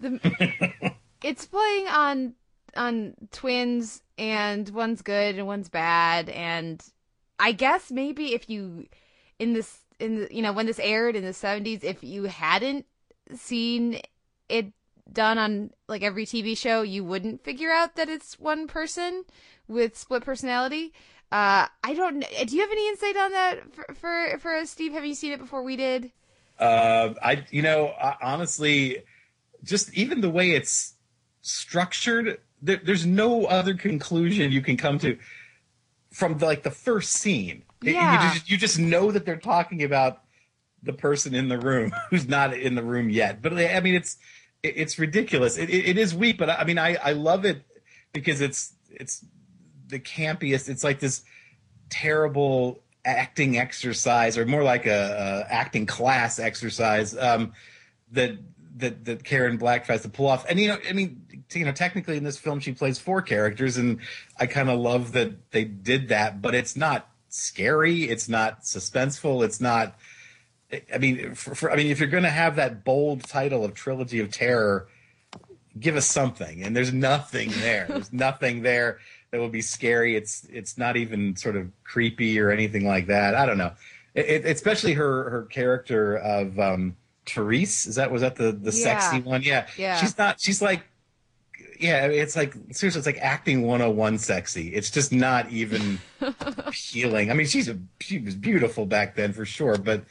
[0.00, 2.34] The, it's playing on
[2.76, 6.82] on twins, and one's good and one's bad, and
[7.38, 8.86] I guess maybe if you
[9.38, 12.86] in this in the you know when this aired in the seventies, if you hadn't
[13.34, 14.00] seen
[14.48, 14.72] it
[15.12, 19.24] done on like every TV show, you wouldn't figure out that it's one person
[19.66, 20.92] with split personality.
[21.30, 22.20] Uh, I don't.
[22.46, 24.92] Do you have any insight on that for for, for us, Steve?
[24.92, 26.10] Have you seen it before we did?
[26.58, 28.98] Uh, I, you know, uh, honestly,
[29.62, 30.94] just even the way it's
[31.42, 35.18] structured, there, there's no other conclusion you can come to
[36.10, 37.62] from the, like the first scene.
[37.84, 38.24] It- Yeah.
[38.24, 40.22] You, just, you just know that they're talking about
[40.82, 43.40] the person in the room who's not in the room yet.
[43.42, 44.16] But I mean, it's
[44.62, 45.56] it's ridiculous.
[45.58, 47.62] It, it, it is weak, but I mean, I, I love it
[48.12, 49.24] because it's it's
[49.88, 50.68] the campiest.
[50.68, 51.22] It's like this
[51.90, 57.52] terrible acting exercise, or more like a, a acting class exercise um,
[58.12, 58.38] that
[58.76, 60.46] that that Karen Black tries to pull off.
[60.48, 63.76] And you know, I mean, you know, technically in this film she plays four characters,
[63.76, 64.00] and
[64.38, 66.40] I kind of love that they did that.
[66.40, 68.04] But it's not scary.
[68.04, 69.44] It's not suspenseful.
[69.44, 69.98] It's not.
[70.94, 73.72] I mean, for, for, I mean, if you're going to have that bold title of
[73.72, 74.86] trilogy of terror,
[75.80, 76.62] give us something.
[76.62, 77.86] And there's nothing there.
[77.88, 78.98] There's nothing there
[79.30, 80.16] that will be scary.
[80.16, 83.34] It's it's not even sort of creepy or anything like that.
[83.34, 83.72] I don't know.
[84.14, 86.96] It, it, especially her her character of um,
[87.26, 87.86] Therese.
[87.86, 88.98] Is that was that the the Yeah.
[88.98, 89.42] sexy one?
[89.42, 89.66] Yeah.
[89.76, 89.96] Yeah.
[89.98, 90.40] She's not.
[90.40, 90.82] She's like.
[91.80, 94.74] Yeah, it's like seriously, it's like acting 101 sexy.
[94.74, 97.30] It's just not even appealing.
[97.30, 100.02] I mean, she's a she was beautiful back then for sure, but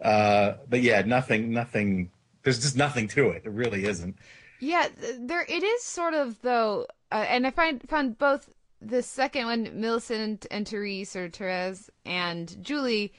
[0.00, 2.10] uh but yeah, nothing nothing
[2.44, 3.42] there's just nothing to it.
[3.44, 4.16] It really isn't.
[4.60, 4.86] Yeah,
[5.18, 8.48] there it is sort of though, uh, and I find found both
[8.80, 13.12] the second one, Millicent and Therese or Therese and Julie,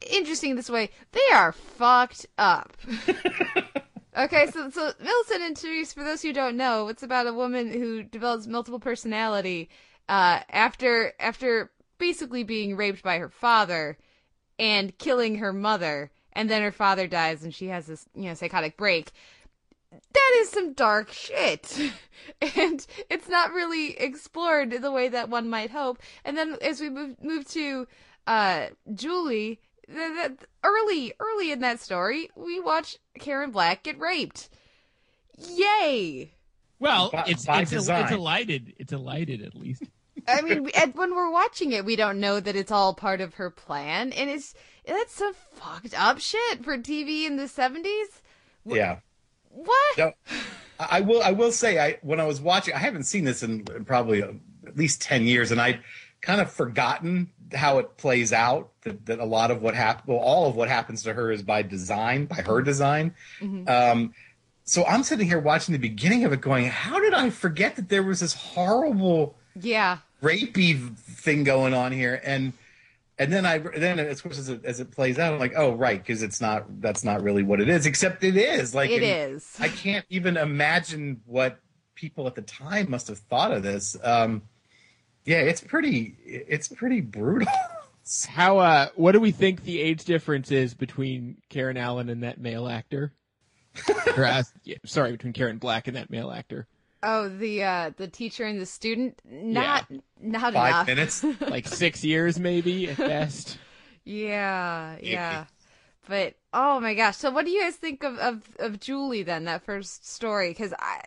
[0.00, 0.90] interesting this way.
[1.12, 2.76] They are fucked up.
[4.16, 7.72] okay, so so Millicent and Therese, for those who don't know, it's about a woman
[7.72, 9.70] who develops multiple personality
[10.08, 13.96] uh, after after basically being raped by her father
[14.58, 18.34] and killing her mother, and then her father dies, and she has this you know
[18.34, 19.12] psychotic break
[20.12, 21.78] that is some dark shit.
[22.56, 25.98] and it's not really explored the way that one might hope.
[26.24, 27.86] And then as we move, move to
[28.26, 34.48] uh, Julie, th- th- early, early in that story, we watch Karen Black get raped.
[35.38, 36.32] Yay!
[36.78, 38.04] Well, By- it's by it's, a, design.
[38.04, 38.74] it's elided.
[38.78, 39.82] It's elided at least.
[40.28, 43.34] I mean, and when we're watching it, we don't know that it's all part of
[43.34, 44.54] her plan, and it's
[44.86, 48.08] that's some fucked up shit for TV in the seventies.
[48.64, 48.98] Yeah.
[49.56, 49.98] What?
[49.98, 50.12] No,
[50.78, 51.22] I I will.
[51.22, 54.32] I will say, I when I was watching, I haven't seen this in probably uh,
[54.66, 55.80] at least ten years, and I'd
[56.20, 58.70] kind of forgotten how it plays out.
[58.82, 61.42] That, that a lot of what happened, well, all of what happens to her is
[61.42, 63.14] by design, by her design.
[63.66, 64.12] Um,
[64.64, 67.88] so I'm sitting here watching the beginning of it, going, "How did I forget that
[67.88, 69.98] there was this horrible Yeah.
[70.22, 72.52] rapey thing going on here?" And
[73.18, 75.72] and then I then of course as it, as it plays out, I'm like, "Oh,
[75.72, 77.86] right," because it's not that's not really what it is.
[77.86, 78.74] Except it is.
[78.74, 79.56] Like it is.
[79.58, 81.58] I can't even imagine what
[81.94, 83.96] people at the time must have thought of this.
[84.02, 84.42] Um,
[85.24, 86.16] yeah, it's pretty.
[86.24, 87.48] It's pretty brutal.
[88.28, 92.38] How uh what do we think the age difference is between Karen Allen and that
[92.40, 93.12] male actor?
[94.16, 96.66] or, uh, yeah, sorry, between Karen Black and that male actor.
[97.02, 99.20] Oh, the uh the teacher and the student.
[99.24, 99.86] Not
[100.20, 100.86] not Five enough.
[100.86, 101.24] minutes.
[101.40, 103.58] Like six years maybe at best.
[104.04, 105.44] Yeah, yeah.
[106.08, 107.16] But oh my gosh!
[107.16, 109.44] So what do you guys think of of, of Julie then?
[109.44, 111.00] That first story because I.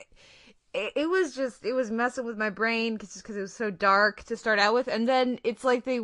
[0.73, 3.71] It, it was just it was messing with my brain because because it was so
[3.71, 5.99] dark to start out with, and then it's like they,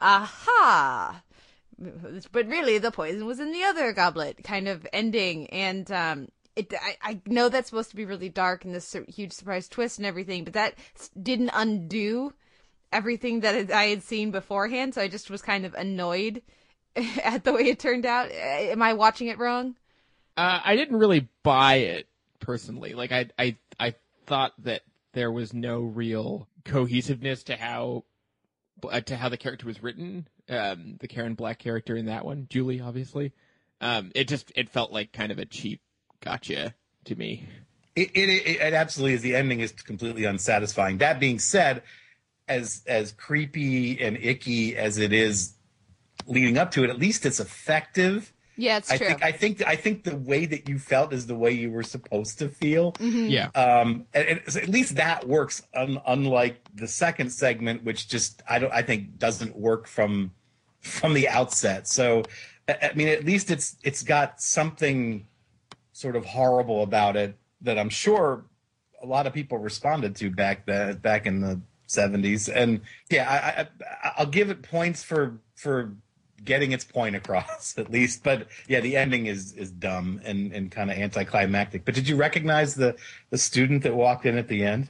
[0.00, 1.22] aha,
[2.32, 6.74] but really the poison was in the other goblet kind of ending, and um, it
[6.74, 10.06] I, I know that's supposed to be really dark and this huge surprise twist and
[10.06, 10.74] everything, but that
[11.20, 12.32] didn't undo
[12.92, 16.42] everything that I had seen beforehand, so I just was kind of annoyed
[17.24, 18.30] at the way it turned out?
[18.30, 19.76] Am I watching it wrong?
[20.36, 22.08] Uh, I didn't really buy it
[22.40, 22.94] personally.
[22.94, 23.94] Like I, I, I
[24.26, 24.82] thought that
[25.12, 28.04] there was no real cohesiveness to how,
[28.88, 30.28] uh, to how the character was written.
[30.48, 33.32] Um, the Karen Black character in that one, Julie, obviously.
[33.80, 35.80] Um, it just it felt like kind of a cheap
[36.20, 36.74] gotcha
[37.04, 37.46] to me.
[37.96, 39.22] It, it, it, it absolutely is.
[39.22, 40.98] The ending is completely unsatisfying.
[40.98, 41.82] That being said,
[42.46, 45.54] as as creepy and icky as it is
[46.26, 48.32] leading up to it, at least it's effective.
[48.56, 49.06] Yeah, it's I true.
[49.06, 51.84] think I think I think the way that you felt is the way you were
[51.84, 52.92] supposed to feel.
[52.94, 53.30] Mhm.
[53.30, 53.48] Yeah.
[53.54, 55.62] Um, and, and at least that works.
[55.74, 60.32] Un, unlike the second segment, which just I don't I think doesn't work from
[60.80, 61.86] from the outset.
[61.86, 62.24] So
[62.68, 65.27] I I mean, at least it's it's got something
[65.98, 68.44] sort of horrible about it that I'm sure
[69.02, 72.48] a lot of people responded to back then, back in the 70s.
[72.54, 72.80] And
[73.10, 75.92] yeah, I, I, I'll give it points for for
[76.44, 78.22] getting its point across at least.
[78.22, 81.84] But yeah, the ending is is dumb and and kind of anticlimactic.
[81.84, 82.96] But did you recognize the
[83.30, 84.88] the student that walked in at the end?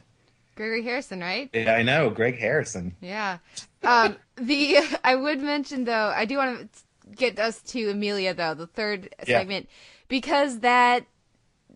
[0.56, 1.48] Gregory Harrison, right?
[1.54, 2.96] Yeah, I know, Greg Harrison.
[3.00, 3.38] Yeah.
[3.82, 8.52] Um, the I would mention though, I do want to get us to Amelia though,
[8.54, 9.38] the third Yeah.
[9.38, 9.68] segment,
[10.08, 11.06] because that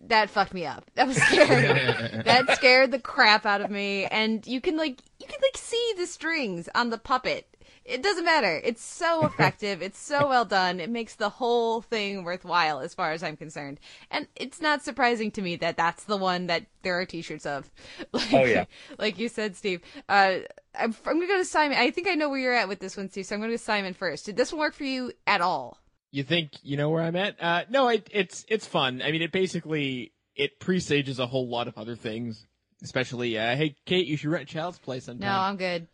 [0.07, 0.89] that fucked me up.
[0.95, 1.67] That was scary.
[2.23, 4.05] that scared the crap out of me.
[4.05, 7.47] And you can like you can like see the strings on the puppet.
[7.85, 8.61] It doesn't matter.
[8.63, 9.81] It's so effective.
[9.81, 10.79] It's so well done.
[10.79, 13.79] It makes the whole thing worthwhile as far as I'm concerned.
[14.09, 17.69] And it's not surprising to me that that's the one that there are t-shirts of.
[18.13, 18.65] Like, Oh, yeah.
[18.97, 19.81] Like you said, Steve.
[20.07, 20.39] Uh,
[20.75, 21.77] I'm, I'm gonna go to Simon.
[21.77, 23.25] I think I know where you're at with this one, Steve.
[23.25, 24.25] So I'm going to Simon first.
[24.25, 25.77] Did this one work for you at all?
[26.13, 27.41] You think you know where I'm at?
[27.41, 29.01] Uh, no, it, it's it's fun.
[29.01, 32.45] I mean, it basically it presages a whole lot of other things.
[32.83, 35.27] Especially, uh, hey Kate, you should rent Child's Play sometime.
[35.27, 35.87] No, I'm good.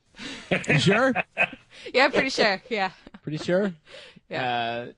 [0.68, 1.14] You sure?
[1.94, 2.62] Yeah, pretty sure.
[2.70, 2.92] Yeah.
[3.24, 3.72] Pretty sure.
[4.28, 4.44] Yeah.
[4.44, 4.92] Uh,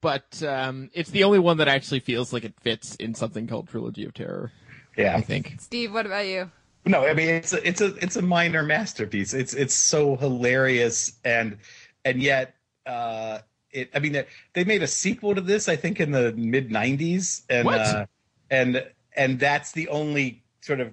[0.00, 3.68] but um, it's the only one that actually feels like it fits in something called
[3.68, 4.50] Trilogy of Terror.
[4.96, 5.56] Yeah, I think.
[5.58, 6.50] Steve, what about you?
[6.86, 9.34] No, I mean it's a, it's a it's a minor masterpiece.
[9.34, 11.58] It's it's so hilarious and
[12.04, 12.54] and yet
[12.86, 13.40] uh
[13.74, 16.70] it I mean they- they made a sequel to this I think in the mid
[16.70, 17.80] 90s and What?
[17.80, 18.06] uh
[18.50, 18.84] and
[19.16, 20.92] and that's the only sort of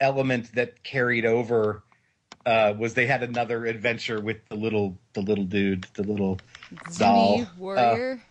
[0.00, 1.82] element that carried over
[2.46, 6.38] uh was they had another adventure with the little the little dude, the little
[6.98, 7.38] doll.
[7.38, 8.22] Zuni Uh, Warrior.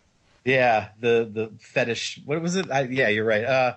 [0.45, 2.21] yeah, the the fetish.
[2.25, 2.71] What was it?
[2.71, 3.43] I, yeah, you're right.
[3.43, 3.75] Uh,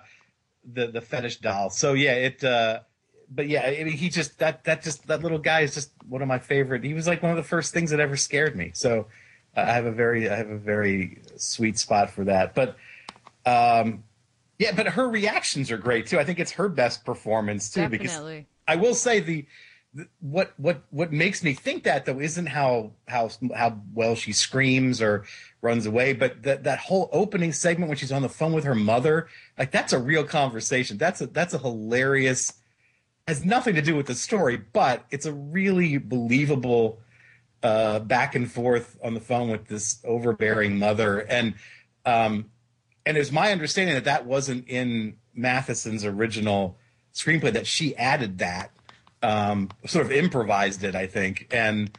[0.63, 1.69] the the fetish doll.
[1.69, 2.43] So yeah, it.
[2.43, 2.79] Uh,
[3.29, 6.21] but yeah, I mean, he just that that just that little guy is just one
[6.21, 6.83] of my favorite.
[6.83, 8.71] He was like one of the first things that ever scared me.
[8.73, 9.07] So
[9.55, 12.55] I have a very I have a very sweet spot for that.
[12.55, 12.77] But
[13.45, 14.03] um,
[14.57, 16.19] yeah, but her reactions are great too.
[16.19, 18.17] I think it's her best performance too because
[18.67, 19.45] I will say the,
[19.93, 24.31] the what what what makes me think that though isn't how how how well she
[24.31, 25.25] screams or
[25.61, 28.75] runs away, but that that whole opening segment when she's on the phone with her
[28.75, 30.97] mother, like that's a real conversation.
[30.97, 32.53] That's a that's a hilarious
[33.27, 36.99] has nothing to do with the story, but it's a really believable
[37.63, 41.55] uh, back and forth on the phone with this overbearing mother, and
[42.05, 42.49] um,
[43.05, 46.77] and it's my understanding that that wasn't in Matheson's original
[47.13, 48.71] screenplay; that she added that,
[49.21, 51.91] um, sort of improvised it, I think, and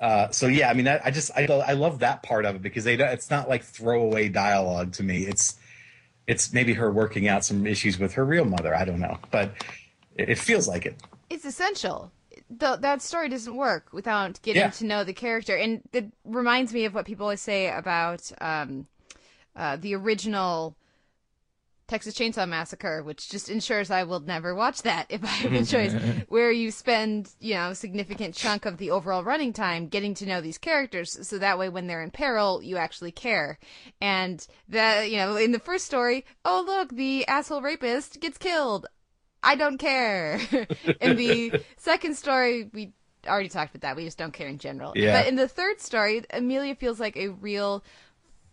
[0.00, 2.62] uh, so yeah, I mean, I, I just I I love that part of it
[2.62, 5.24] because they it's not like throwaway dialogue to me.
[5.26, 5.58] It's
[6.26, 8.74] it's maybe her working out some issues with her real mother.
[8.74, 9.52] I don't know, but
[10.14, 10.96] it, it feels like it.
[11.30, 12.12] It's essential.
[12.50, 14.70] The, that story doesn't work without getting Yeah.
[14.70, 18.86] to know the character, and it reminds me of what people always say about um,
[19.54, 20.74] uh, the original
[21.88, 25.64] Texas Chainsaw Massacre, which just ensures I will never watch that if I have a
[25.64, 25.92] choice.
[26.28, 30.26] where you spend, you know, a significant chunk of the overall running time getting to
[30.26, 33.58] know these characters, so that way when they're in peril, you actually care.
[34.00, 38.86] And that, you know, in the first story, oh look, the asshole rapist gets killed.
[39.42, 40.40] I don't care.
[41.00, 42.92] in the second story, we
[43.26, 43.96] already talked about that.
[43.96, 44.92] We just don't care in general.
[44.96, 45.20] Yeah.
[45.20, 47.84] But in the third story, Amelia feels like a real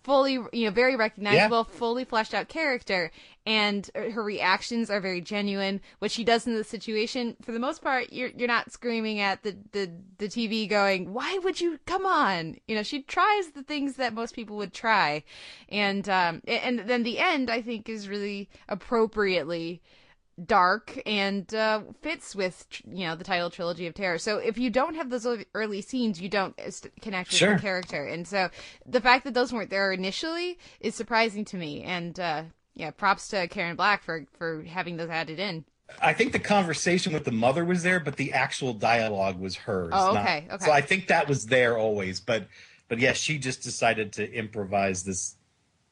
[0.06, 3.10] fully you know very recognizable fully fleshed out character
[3.48, 7.82] and her reactions are very genuine what she does in the situation for the most
[7.82, 12.06] part you're you're not screaming at the the the TV going why would you come
[12.06, 15.24] on you know she tries the things that most people would try
[15.70, 19.82] and um and then the end i think is really appropriately
[20.44, 24.18] dark and uh, fits with you know the title trilogy of terror.
[24.18, 26.72] So if you don't have those early- scenes, you don't uh,
[27.02, 27.56] connect with Sure.
[27.56, 28.50] the character, and so
[28.86, 31.84] the fact that those weren't there initially is surprising to me.
[31.84, 32.44] And uh,
[32.74, 35.66] yeah, props to Karen Black for for having those added in.
[36.02, 39.92] I think the conversation with the mother was there, but the actual dialogue was hers.
[39.94, 40.66] Oh, not- okay, okay.
[40.66, 42.48] So I think that was there always, but
[42.88, 45.36] but yeah, she just decided to improvise this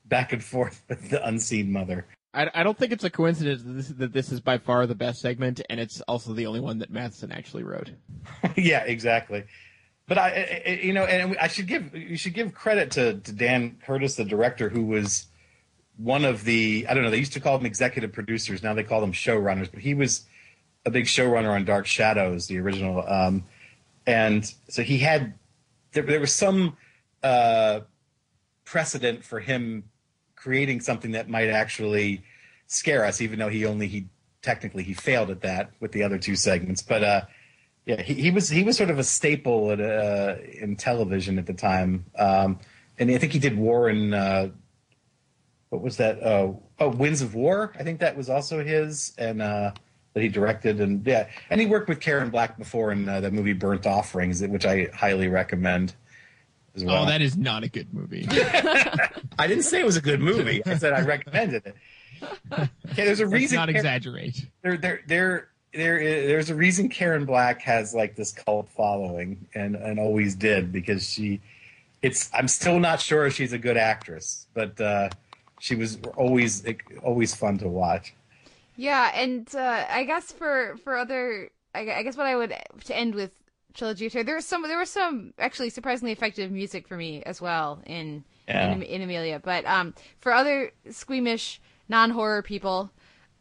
[0.06, 2.06] back and forth with the unseen mother.
[2.34, 4.95] I, I don't think it's a coincidence that this, that this is by far the
[4.95, 7.91] best segment, and it's also the only one that Matheson actually wrote.
[8.55, 9.43] yeah, exactly.
[10.07, 13.31] But I, I- you know, and I should give you should give credit to, to
[13.31, 15.27] Dan Curtis, the director, who was
[15.97, 17.11] one of the I don't know.
[17.11, 18.64] They used to call them executive producers.
[18.64, 19.69] Now they call them showrunners.
[19.72, 20.26] But he was
[20.85, 23.07] a big showrunner on Dark Shadows, the original.
[23.07, 23.45] Um,
[24.05, 25.35] and so he had
[25.93, 26.76] there, there was some
[27.22, 27.81] uh,
[28.65, 29.84] precedent for him
[30.44, 32.22] creating something that might actually
[32.68, 34.07] scare us, even though he only he
[34.41, 36.82] technically he failed at that with the other two segments.
[36.82, 37.22] But uh,
[37.86, 41.45] yeah, he, he was he was sort of a staple at, uh, in television at
[41.45, 42.60] the time, um,
[42.99, 44.49] and I think he did War in uh,
[45.70, 46.22] what was that?
[46.22, 47.74] Uh, oh, Winds of War.
[47.80, 49.72] I think that was also his, and uh,
[50.14, 53.32] that he directed, and yeah, and he worked with Karen Black before in uh, the
[53.32, 55.95] movie Burnt Offerings, which I highly recommend.
[56.75, 57.03] As well.
[57.03, 58.25] Oh, that is not a good movie.
[59.37, 60.65] I didn't say it was a good movie.
[60.65, 61.75] I said I recommended it.
[62.51, 63.55] Okay, there's a Let's reason.
[63.57, 64.45] not Karen- exaggerate.
[64.61, 69.45] there there there there is, there's a reason Karen Black has like this cult following
[69.53, 71.41] and and always did because she
[72.01, 75.09] it's I'm still not sure if she's a good actress but uh
[75.59, 76.63] she was always
[77.03, 78.13] always fun to watch.
[78.75, 82.53] Yeah, and uh, I guess for for other, I, I guess what I would
[82.85, 83.31] to end with
[83.73, 84.23] trilogy of terror.
[84.23, 88.23] There was some, there was some actually surprisingly effective music for me as well in
[88.47, 88.71] Yeah.
[88.71, 89.39] in, in Amelia.
[89.43, 92.91] But um, for other squeamish non horror people.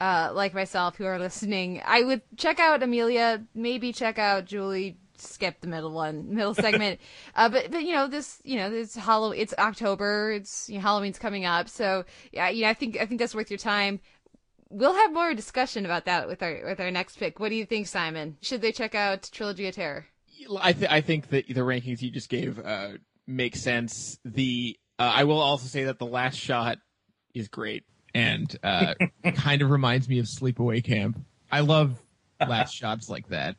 [0.01, 4.97] Uh, like myself who are listening, I would check out Amelia, maybe check out Julie,
[5.17, 6.99] skip the middle one, middle segment.
[7.37, 10.81] uh, but but you know this, you know this Hollow, it's October, it's you know,
[10.81, 14.01] Halloween's coming up, so yeah, you know I think I think that's worth your time
[14.73, 17.39] we'll have more discussion about that with our with our next pick.
[17.39, 18.39] What do you think, Simon?
[18.41, 20.07] Should they check out Trilogy of Terror?
[20.61, 22.93] I, th- I think that the rankings you just gave uh,
[23.27, 24.19] make sense.
[24.25, 26.79] The uh, I will also say that the last shot
[27.35, 28.95] is great and uh,
[29.35, 31.19] kind of reminds me of Sleepaway Camp.
[31.51, 31.99] I love
[32.41, 33.57] last shots like that.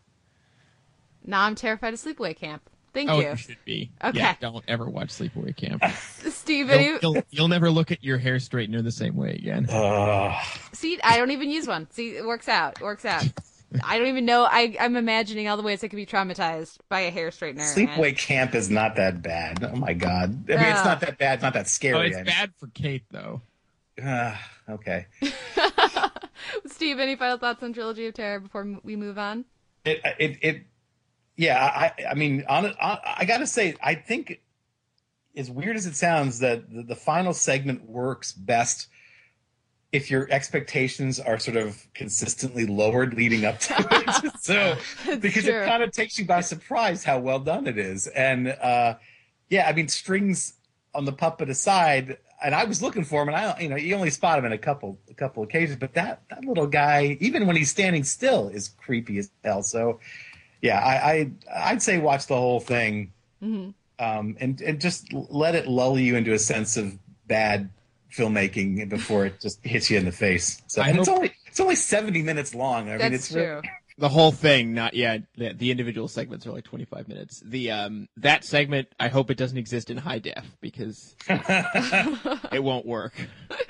[1.26, 2.70] Now I'm terrified of Sleepaway Camp.
[2.94, 3.30] Thank oh, you.
[3.30, 3.92] you should be.
[4.04, 4.20] Okay.
[4.20, 5.84] Yeah, don't ever watch Sleepaway Camp.
[6.30, 9.68] Steve, you'll, you'll, you'll never look at your hair straightener the same way again.
[10.74, 11.90] see, I don't even use one.
[11.92, 12.80] See, it works out.
[12.80, 13.26] It works out.
[13.84, 14.44] I don't even know.
[14.50, 17.62] I, I'm imagining all the ways I could be traumatized by a hair straightener.
[17.62, 19.64] Sleepaway Camp is not that bad.
[19.64, 20.50] Oh my god.
[20.50, 20.86] I mean it's Uh.
[20.86, 21.96] not that bad, it's not that scary.
[21.98, 22.26] Oh, it's I mean.
[22.26, 23.42] bad for Kate though.
[24.04, 24.40] Ah,
[24.70, 25.06] okay.
[26.66, 29.46] Steve, any final thoughts on Trilogy of Terror before we move on?
[29.86, 30.64] it it it
[31.36, 34.40] yeah i i mean on, on i gotta say i think
[35.36, 38.88] as weird as it sounds that the, the final segment works best
[39.94, 44.34] if your expectations are sort of consistently lowered leading up to it.
[44.42, 44.76] So
[45.20, 45.62] because true.
[45.62, 48.08] it kind of takes you by surprise how well done it is.
[48.08, 48.96] And uh
[49.54, 50.56] yeah i mean strings
[50.96, 53.96] on the puppet aside and i was looking for him and i you know you
[53.96, 57.46] only spot him in a couple a couple occasions but that that little guy even
[57.46, 59.62] when he's standing still is creepy as hell.
[59.62, 60.00] So
[60.62, 61.12] yeah i,
[61.56, 66.00] I i'd say watch the whole thing hmm um and and just let it lull
[66.00, 66.98] you into a sense of
[67.28, 67.70] bad
[68.16, 71.76] filmmaking before it just hits you in the face so I it's only it's only
[71.76, 73.62] 70 minutes long i mean That's it's true.
[73.98, 75.20] The whole thing, not yeah.
[75.38, 77.44] The, the individual segments are like twenty five minutes.
[77.46, 82.88] The um that segment, I hope it doesn't exist in high def because it won't
[82.88, 83.14] work.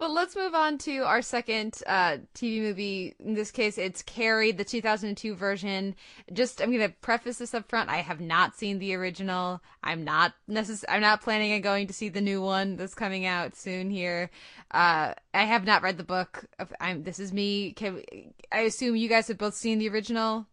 [0.00, 3.14] Well, let's move on to our second uh, TV movie.
[3.22, 5.94] In this case, it's Carrie, the 2002 version.
[6.32, 7.90] Just, I'm going to preface this up front.
[7.90, 9.60] I have not seen the original.
[9.84, 13.26] I'm not necess- I'm not planning on going to see the new one that's coming
[13.26, 14.30] out soon here.
[14.70, 16.46] Uh, I have not read the book.
[16.80, 17.72] I'm, this is me.
[17.72, 18.02] Can,
[18.50, 20.46] I assume you guys have both seen the original,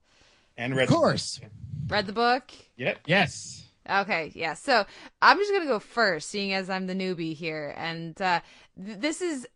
[0.58, 1.40] and red Of course.
[1.88, 2.52] read the book.
[2.76, 3.64] yep Yes.
[3.90, 4.54] Okay, yeah.
[4.56, 4.86] So
[5.22, 8.44] I'm just gonna go first, seeing as I'm the newbie here, and uh, th-
[8.78, 9.48] this is.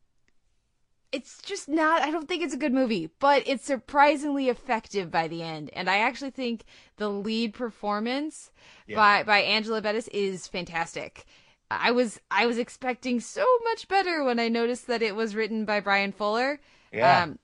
[1.11, 2.01] It's just not.
[2.01, 5.89] I don't think it's a good movie, but it's surprisingly effective by the end, and
[5.89, 6.63] I actually think
[6.97, 8.49] the lead performance
[8.87, 8.95] Yeah.
[8.95, 11.25] by by Angela Bettis is fantastic.
[11.69, 15.65] I was I was expecting so much better when I noticed that it was written
[15.65, 16.61] by Bryan Fuller.
[16.93, 17.23] Yeah.
[17.23, 17.39] Um,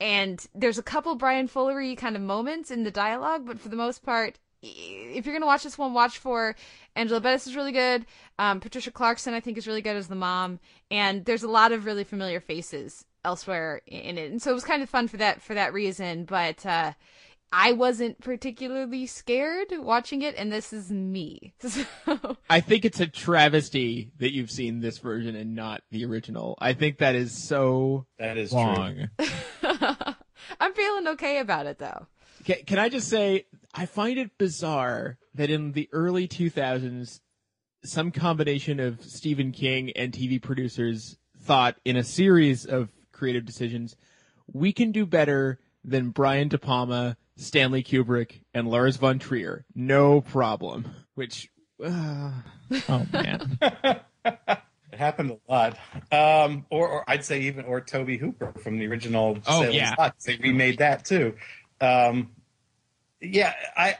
[0.00, 3.74] and there's a couple Bryan Fullery kind of moments in the dialogue, but for the
[3.76, 6.54] most part, if you're gonna watch this one, watch for
[6.96, 8.06] Angela Bettis is really good.
[8.38, 10.60] Um, Patricia Clarkson, I think, is really good as the mom,
[10.90, 14.64] and there's a lot of really familiar faces elsewhere in it, and so it was
[14.64, 16.24] kind of fun for that for that reason.
[16.24, 16.92] But uh,
[17.50, 21.54] I wasn't particularly scared watching it, and this is me.
[21.68, 26.56] So, I think it's a travesty that you've seen this version and not the original.
[26.60, 29.08] I think that is so that is true wrong.
[30.60, 32.06] I'm feeling okay about it though.
[32.44, 37.20] Can, can I just say, I find it bizarre that in the early 2000s,
[37.84, 43.94] some combination of Stephen King and TV producers thought in a series of creative decisions,
[44.52, 49.64] we can do better than Brian De Palma, Stanley Kubrick, and Lars von Trier.
[49.74, 50.90] No problem.
[51.14, 51.50] Which,
[51.84, 52.32] uh,
[52.88, 53.58] oh man.
[54.90, 55.78] It happened a lot.
[56.10, 59.94] Um, or, or I'd say even or Tobe Hooper from the original Oh, Salem's yeah.
[59.98, 60.16] Lot.
[60.24, 61.34] They remade that too.
[61.80, 62.30] Um,
[63.20, 63.96] yeah, I,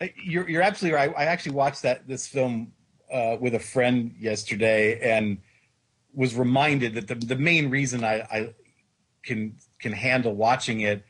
[0.00, 1.12] I, you're, you're absolutely right.
[1.16, 2.72] I actually watched that this film
[3.12, 5.38] uh, with a friend yesterday and
[6.14, 8.54] was reminded that the the main reason I, I
[9.22, 11.04] can can handle watching it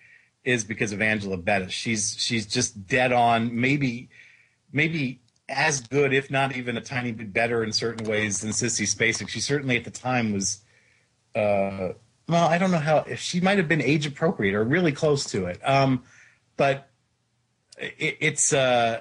[0.44, 1.72] is because of Angela Bettis.
[1.72, 3.58] She's she's just dead on.
[3.58, 4.10] Maybe
[4.72, 8.82] maybe as good, if not even a tiny bit better in certain ways than Sissy
[8.82, 9.28] Spacek.
[9.28, 10.60] She certainly at the time was.
[11.34, 11.92] Uh,
[12.28, 15.24] well, I don't know how if she might have been age appropriate or really close
[15.30, 15.60] to it.
[15.64, 16.02] Um,
[16.56, 16.88] but
[17.78, 19.00] it, it's uh,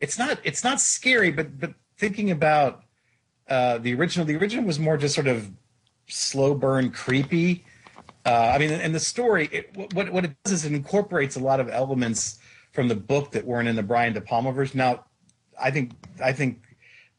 [0.00, 2.84] it's not it's not scary, but but thinking about
[3.48, 5.50] uh, the original, the original was more just sort of
[6.06, 7.64] slow burn, creepy.
[8.26, 11.40] Uh, I mean, and the story, it, what what it does is it incorporates a
[11.40, 12.38] lot of elements
[12.72, 14.78] from the book that weren't in the Brian De Palma version.
[14.78, 15.04] Now,
[15.60, 15.92] I think
[16.22, 16.62] I think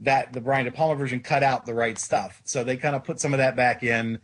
[0.01, 3.03] that the Brian De Palma version cut out the right stuff, so they kind of
[3.03, 4.19] put some of that back in.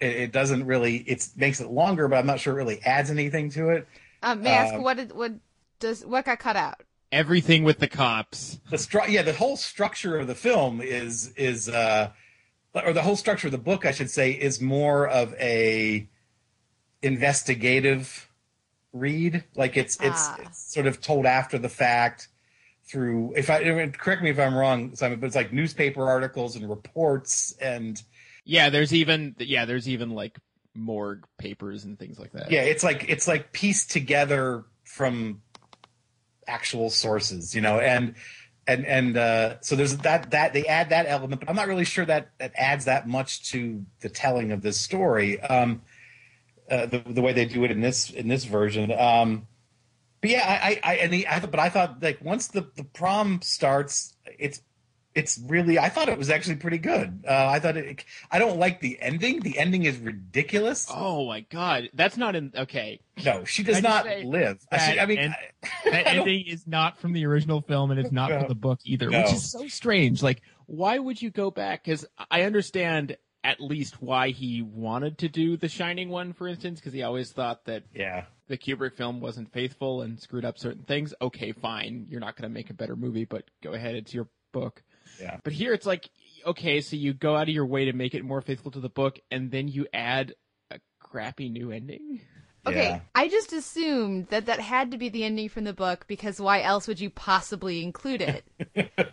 [0.00, 3.10] It, it doesn't really it makes it longer, but I'm not sure it really adds
[3.10, 3.88] anything to it.
[4.22, 5.32] Um, may I ask Um, what did, what
[5.80, 6.82] does what got cut out?
[7.10, 8.60] Everything with the cops.
[8.70, 12.10] the stru- yeah the whole structure of the film is is uh
[12.74, 16.06] or the whole structure of the book i should say is more of a
[17.02, 18.28] investigative
[18.92, 20.36] read like it's it's, Ah.
[20.42, 22.28] it's sort of told after the fact
[22.84, 26.68] through if i correct me if i'm wrong simon but it's like newspaper articles and
[26.68, 28.02] reports and
[28.44, 30.38] Yeah, there's even yeah, there's even like
[30.74, 32.50] morgue papers and things like that.
[32.50, 35.42] yeah it's like it's like pieced together from
[36.48, 38.14] actual sources you know and
[38.66, 41.84] and and uh so there's that that they add that element but i'm not really
[41.84, 45.82] sure that that adds that much to the telling of this story um
[46.70, 49.46] uh, the, the way they do it in this in this version um
[50.20, 52.84] but yeah i i, I and the, I but i thought like once the the
[52.84, 54.60] prom starts it's
[55.18, 58.58] it's really i thought it was actually pretty good uh i thought it i don't
[58.58, 62.52] like the ending the ending is ridiculous Oh my god, that's not in.
[62.56, 65.34] Okay, no she does Can I just not live I, that see- I mean end-
[65.86, 68.38] I that don't- ending is not from the original film, and it's not No.
[68.40, 69.22] from the book either, No.
[69.22, 70.22] which is so strange.
[70.22, 71.84] Like, why would you go back?
[71.84, 76.80] Because I understand at least why he wanted to do the Shining one, for instance,
[76.80, 80.82] because he always thought that yeah the Kubrick film wasn't faithful and screwed up certain
[80.84, 81.12] things.
[81.20, 84.28] Okay, fine, you're not going to make a better movie, but go ahead, it's your
[84.52, 84.82] book.
[85.20, 85.38] Yeah.
[85.44, 86.08] But here it's like,
[86.46, 88.88] okay, so you go out of your way to make it more faithful to the
[88.88, 90.34] book, and then you add
[90.70, 92.20] a crappy new ending.
[92.66, 93.00] Okay, Yeah.
[93.14, 96.60] I just assumed that that had to be the ending from the book because why
[96.60, 98.44] else would you possibly include it?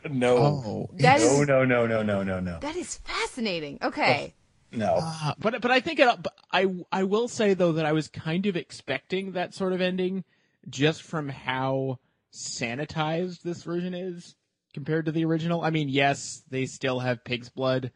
[0.12, 0.90] no Oh.
[0.94, 3.78] That no is- no no no no no no that is fascinating.
[3.82, 4.34] Okay.
[4.72, 7.94] no Uh, but but I think it, but I I will say though that I
[7.94, 10.26] was kind of expecting that sort of ending,
[10.68, 12.00] just from how
[12.34, 14.36] sanitized this version is
[14.76, 15.64] compared to the original.
[15.64, 17.92] I mean, yes, they still have pig's blood,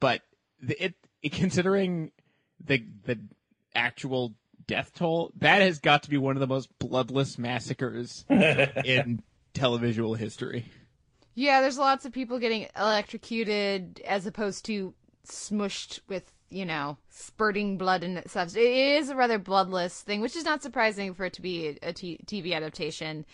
[0.00, 0.20] but
[0.60, 2.10] the, it, it considering
[2.62, 3.18] the the
[3.74, 4.34] actual
[4.66, 9.22] death toll, that has got to be one of the most bloodless massacres in
[9.54, 10.66] televisual history.
[11.36, 14.92] Yeah, there's lots of people getting electrocuted as opposed to
[15.24, 18.56] smushed with, you know, spurting blood and stuff.
[18.56, 21.92] It is a rather bloodless thing, which is not surprising for it to be a
[21.92, 23.24] t- TV adaptation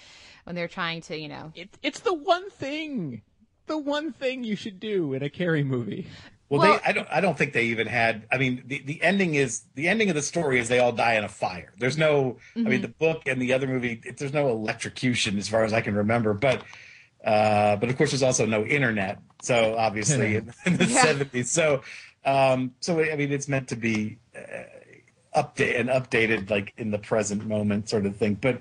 [0.45, 1.53] when they're trying to, you know.
[1.55, 3.23] It, it's the one thing,
[3.67, 6.07] the one thing you should do in a Carrie movie.
[6.49, 9.03] Well, Well- they I don't I don't think they even had I mean the, the
[9.03, 11.73] ending is the ending of the story is they all die in a fire.
[11.79, 15.49] There's no I mean the book and the other movie it, there's no electrocution as
[15.49, 16.63] far as I can remember, but
[17.25, 19.21] uh but of course there's also no internet.
[19.43, 21.05] So obviously in, in the Yeah.
[21.15, 21.47] 70s.
[21.47, 21.81] So
[22.25, 24.41] um so I mean it's meant to be uh,
[25.43, 28.35] update and updated like in the present moment sort of thing.
[28.41, 28.61] But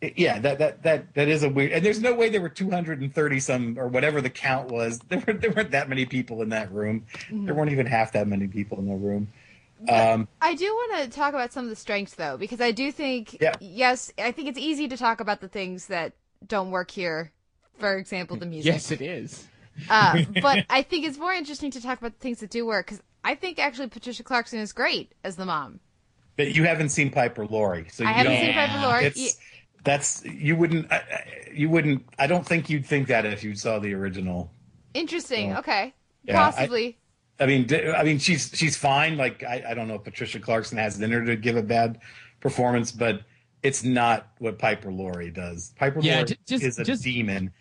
[0.00, 1.72] it- yeah, that that that that is a weird.
[1.72, 5.00] And there's no way there were 230 some or whatever the count was.
[5.08, 7.04] There were there weren't that many people in that room.
[7.30, 9.28] There weren't even half that many people in the room.
[9.88, 12.90] Um, I do want to talk about some of the strengths, though, because I do
[12.90, 13.54] think, Yeah.
[13.60, 16.14] yes, I think it's easy to talk about the things that
[16.44, 17.30] don't work here.
[17.78, 18.72] For example, the music.
[18.72, 19.46] Yes, it is.
[19.88, 22.86] Uh, but I think it's more interesting to talk about the things that do work
[22.86, 25.80] because I think actually Patricia Clarkson is great as the mom.
[26.36, 29.04] but you haven't seen Piper Laurie, so I you haven't don't, seen Piper Laurie.
[29.06, 29.36] It's,
[29.84, 32.04] that's you wouldn't I- I- you wouldn't.
[32.18, 34.52] I don't think you'd think that if you saw the original.
[34.94, 35.56] Interesting.
[35.56, 35.94] Okay.
[36.24, 36.98] Yeah, Possibly.
[37.40, 39.16] I mean, d- I mean, she's she's fine.
[39.16, 41.62] Like I, I don't know if Patricia Clarkson has it in her to give a
[41.62, 42.00] bad
[42.40, 43.22] performance, but
[43.62, 45.72] it's not what Piper Laurie does.
[45.76, 47.52] Piper Yeah, Laurie ju- just- is a just- demon.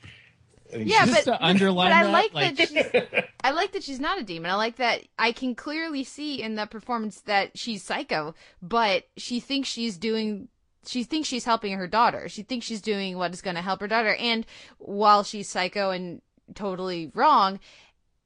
[0.74, 3.52] I mean, Yeah, she's- but, to underline but I that, like, like- that she's I
[3.52, 4.52] like that she's not a demon.
[4.52, 9.40] I like that I can clearly see in the performance that she's psycho, but she
[9.40, 10.50] thinks she's doing
[10.86, 12.30] she thinks she's helping her daughter.
[12.30, 14.46] She thinks she's doing what is going to help her daughter and
[14.78, 16.22] while she's psycho and
[16.56, 17.60] totally wrong,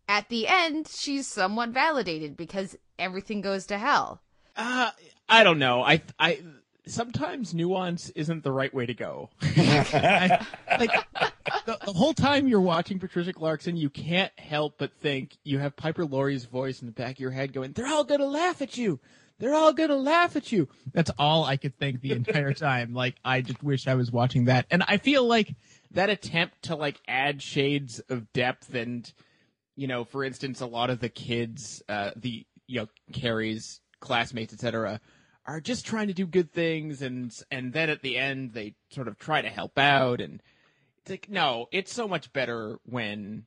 [0.07, 4.21] at the end she's somewhat validated because everything goes to hell.
[4.55, 4.91] Uh,
[5.29, 5.81] I don't know.
[5.81, 6.39] I I
[6.85, 9.29] sometimes nuance isn't the right way to go.
[9.41, 10.45] I-
[10.79, 10.91] like
[11.65, 15.75] the, the whole time you're watching Patricia Clarkson, you can't help but think you have
[15.75, 18.77] Piper Laurie's voice in the back of your head going, "They're all gonna laugh at
[18.77, 18.99] you.
[19.39, 22.93] They're all gonna laugh at you." That's all I could think the entire time.
[22.93, 25.53] Like I just wish I was watching that, and I feel like
[25.91, 29.11] that attempt to like add shades of depth and
[29.75, 34.53] you know, for instance, a lot of the kids, uh, the you know, Carrie's classmates,
[34.53, 34.99] etc.,
[35.45, 39.07] are just trying to do good things, and and then at the end they sort
[39.07, 40.41] of try to help out, and
[40.99, 43.45] it's like no, it's so much better when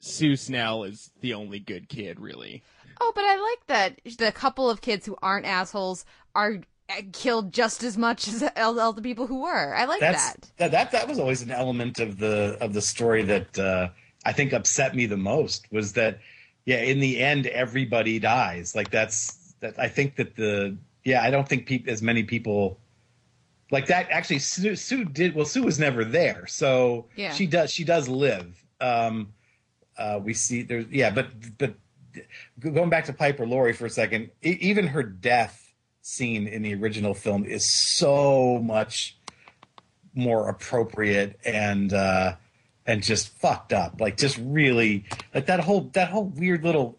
[0.00, 2.62] Sue Snell is the only good kid, really.
[3.00, 6.04] Oh, but I like that the couple of kids who aren't assholes
[6.34, 9.74] are uh, killed just as much as all, all the people who were.
[9.74, 10.50] I like that's that.
[10.56, 10.70] that.
[10.70, 13.88] that that was always an element of the of the story that uh,
[14.24, 16.20] I think upset me the most was that
[16.64, 18.74] yeah, in the end everybody dies.
[18.74, 19.78] Like that's that.
[19.78, 20.76] I think that the
[21.08, 22.78] yeah, I don't think peop, as many people
[23.70, 24.08] like that.
[24.10, 25.46] Actually, Sue, Sue did well.
[25.46, 27.32] Sue was never there, so Yeah.
[27.32, 28.62] she does she does live.
[28.80, 29.32] Um,
[29.96, 31.28] uh, we see there's yeah, but
[31.58, 31.74] but
[32.60, 35.72] going back to Piper Laurie for a second, e- even her death
[36.02, 39.16] scene in the original film is so much
[40.14, 42.34] more appropriate and uh
[42.86, 45.04] and just fucked up like just really
[45.34, 46.98] like that whole that whole weird little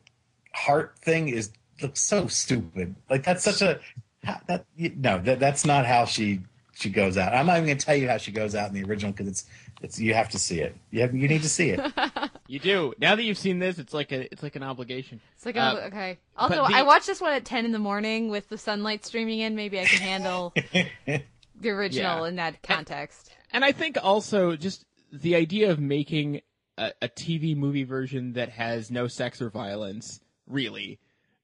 [0.53, 1.49] heart thing is
[1.81, 3.79] looks so stupid like that's such a
[4.23, 6.41] how- that no that that's not how she
[6.75, 8.83] she goes out i'm not even gonna tell you how she goes out in the
[8.83, 9.45] original because it's
[9.81, 11.79] it's you have to see it you have you need to see it
[12.49, 12.95] You do.
[12.97, 15.21] Now that you've seen this, it's like a it's like an obligation.
[15.35, 16.17] It's like, Uh, oh, okay.
[16.35, 19.37] Also, the- I watched this one at 10 in the morning with the sunlight streaming
[19.37, 19.55] in.
[19.55, 20.51] Maybe I can handle
[21.05, 22.27] the original Yeah.
[22.27, 23.31] in that context.
[23.53, 24.83] And I think also just
[25.13, 26.41] the idea of making
[26.75, 30.97] a, a TV movie version that has no sex or violence, really,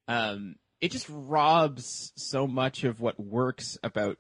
[0.08, 4.18] um, it just robs so much of what works about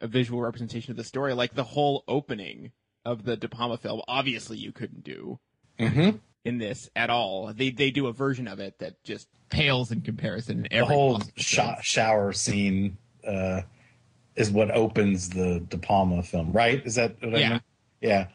[0.00, 1.34] a visual representation of the story.
[1.34, 2.72] Like the whole opening
[3.04, 5.38] of the De Palma film, obviously you couldn't do
[5.78, 6.16] mm-hmm.
[6.44, 7.52] in this at all.
[7.54, 10.66] They they do a version of it that just pales in comparison.
[10.70, 11.84] In the whole sense.
[11.84, 12.96] shower scene
[13.26, 13.62] uh
[14.36, 17.58] is what opens the De Palma film right is that what I Yeah.
[18.00, 18.26] yeah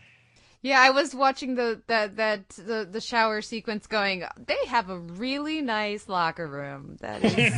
[0.64, 4.24] Yeah, I was watching the that that the the shower sequence going.
[4.38, 6.96] They have a really nice locker room.
[7.02, 7.54] That is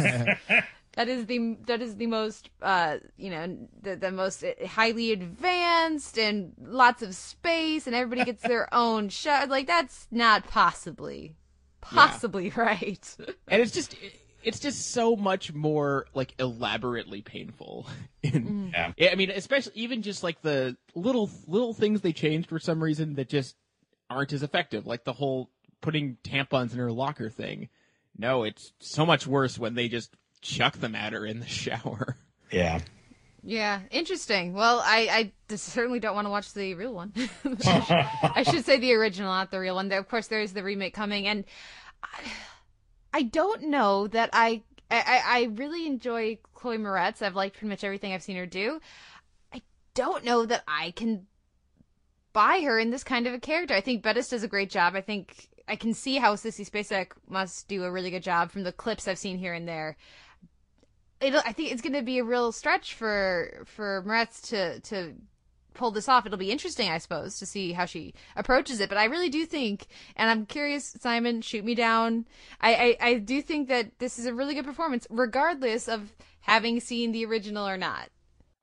[0.96, 6.18] that is the that is the most uh you know the the most highly advanced
[6.18, 9.46] and lots of space and everybody gets their own shower.
[9.46, 11.36] Like that's not possibly
[11.82, 13.16] possibly right.
[13.48, 13.96] and it's just
[14.46, 17.88] it's just so much more like elaborately painful
[18.24, 18.94] in, Yeah.
[18.98, 22.82] yeah i mean especially even just like the little little things they changed for some
[22.84, 23.56] reason that just
[24.10, 25.50] aren't as effective like the whole
[25.82, 27.70] putting tampons in her locker thing
[28.18, 32.16] no it's so much worse when they just chuck them at her in the shower
[32.52, 32.80] yeah
[33.48, 34.54] Yeah, interesting.
[34.54, 37.14] Well, I, I certainly don't want to watch the real one.
[37.64, 39.92] I should say the original, not the real one.
[39.92, 41.46] Of course, there is the remake coming, and
[42.02, 42.08] I,
[43.16, 44.62] I don't know that I,
[44.92, 47.22] I, I really enjoy Chloe Moretz.
[47.22, 48.82] I've liked pretty much everything I've seen her do.
[49.54, 49.62] I
[49.94, 51.26] don't know that I can
[52.34, 53.74] buy her in this kind of a character.
[53.74, 54.96] I think Bettis does a great job.
[54.98, 58.64] I think I can see how Sissy Spacek must do a really good job from
[58.64, 59.96] the clips I've seen here and there
[61.22, 65.14] it'll I think it's going to be a real stretch for for Moretz to to
[65.76, 66.26] pull this off.
[66.26, 68.90] It'll be interesting, I suppose, to see how she approaches it.
[68.90, 69.86] But I really do think,
[70.16, 72.26] and I'm curious, Simon, shoot me down.
[72.62, 76.80] I I, I do think that this is a really good performance, regardless of having
[76.80, 78.10] seen the original or not.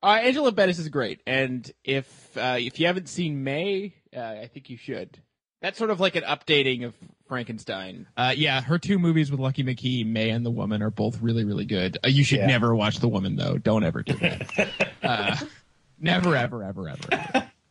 [0.03, 4.49] uh, angela bettis is great and if uh, if you haven't seen may uh, i
[4.53, 5.19] think you should
[5.61, 6.93] that's sort of like an updating of
[7.27, 11.21] frankenstein Uh, yeah, her two movies with Lucky McKee, May and The Woman, are both
[11.21, 11.97] really, really good.
[12.03, 12.47] Uh, you should Yeah.
[12.47, 13.57] never watch The Woman, though.
[13.57, 15.47] Don't ever do that.
[16.03, 17.49] never, ever, ever, ever, ever.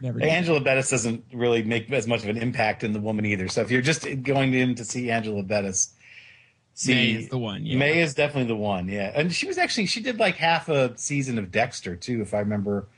[0.00, 0.20] Never.
[0.20, 3.46] Angela Bettis doesn't really make as much of an impact in the woman either.
[3.46, 5.94] So if you're just going in to see Angela Bettis,
[6.74, 7.78] see May is the one, yeah.
[7.78, 8.88] May is definitely the one.
[8.88, 12.34] Yeah, and she was actually she did like half a season of Dexter too, if
[12.34, 12.88] I remember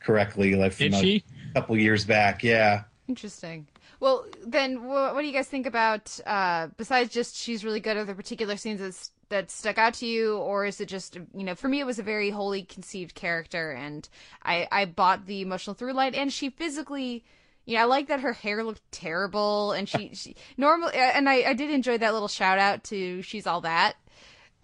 [0.00, 1.24] correctly, like from Did a she?
[1.54, 2.42] couple years back.
[2.42, 2.82] Yeah.
[3.08, 3.66] Interesting.
[4.00, 6.18] Well, then, wh- what do you guys think about?
[6.26, 10.06] Uh, besides just she's really good at the particular scenes as that stuck out to
[10.06, 11.54] you, or is it just you know?
[11.54, 14.08] For me, it was a very wholly conceived character, and
[14.44, 17.24] I I bought the emotional through line, and she physically.
[17.64, 21.50] You know, I like that her hair looked terrible, and she, she normally, and I,
[21.50, 23.94] I did enjoy that little shout out to "She's All That."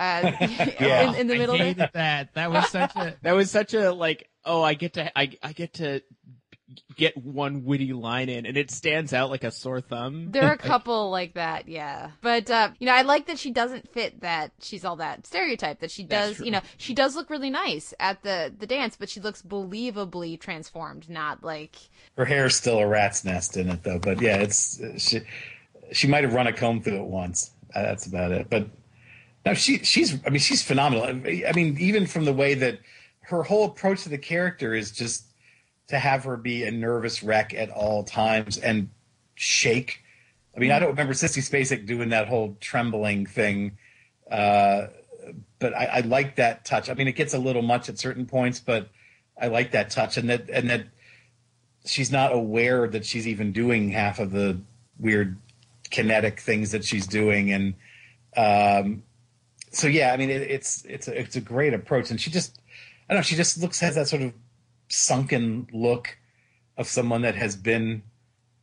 [0.01, 1.67] Uh, in, in the middle I there.
[1.69, 2.35] hated that.
[2.35, 5.53] That was such a that was such a like oh I get to I I
[5.53, 6.03] get to
[6.97, 10.29] get one witty line in and it stands out like a sore thumb.
[10.39, 12.11] There are a couple like that, yeah.
[12.21, 15.81] But uh, you know, I like that she doesn't fit that she's all that stereotype.
[15.81, 19.09] That she does, you know, she does look really nice at the the dance, but
[19.09, 21.77] she looks believably transformed, not like
[22.17, 25.21] Her hair's still a rat's nest in it though, but yeah, it's she.
[25.91, 27.53] She might have run a comb through it once.
[27.75, 28.51] Uh, that's about it.
[28.51, 28.69] But
[29.47, 30.19] no, she she's.
[30.27, 31.05] I mean, she's phenomenal.
[31.05, 32.81] I mean, even from the way that
[33.23, 35.28] her whole approach to the character is just
[35.89, 38.91] to have her be a nervous wreck at all times and
[39.35, 40.03] shake.
[40.57, 43.79] I mean, I don't remember Sissy Spacek doing that whole trembling thing,
[44.31, 44.89] uh,
[45.59, 46.91] but I, I like that touch.
[46.91, 48.89] I mean, it gets a little much at certain points, but
[49.41, 50.87] I like that touch, and that and that
[51.87, 54.61] she's not aware that she's even doing half of the
[54.99, 55.39] weird
[55.91, 57.75] kinetic things that she's doing, and
[58.37, 59.03] um,
[59.71, 62.59] so yeah, I mean, it, it's it's a, it's a great approach, and she just
[63.09, 64.33] I don't know, she just looks has that sort of
[64.89, 66.19] sunken look
[66.77, 68.03] of someone that has been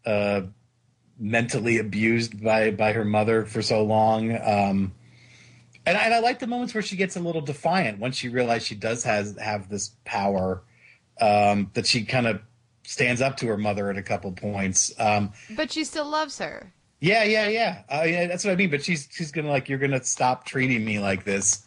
[0.06, 0.41] uh,
[1.18, 4.31] mentally abused by by her mother for so long.
[4.31, 4.93] Um,
[5.85, 8.30] and, I, and I like the moments where she gets a little defiant once she
[8.30, 10.64] realizes she does has have this power
[11.22, 12.41] um, that she kind of
[12.84, 14.93] stands up to her mother at a couple points.
[14.99, 16.73] Um, but she still loves her.
[17.02, 17.84] yeah, yeah, yeah.
[17.89, 18.27] Uh, yeah.
[18.27, 18.69] That's what I mean.
[18.69, 21.64] But she's she's gonna like you're gonna stop treating me like this.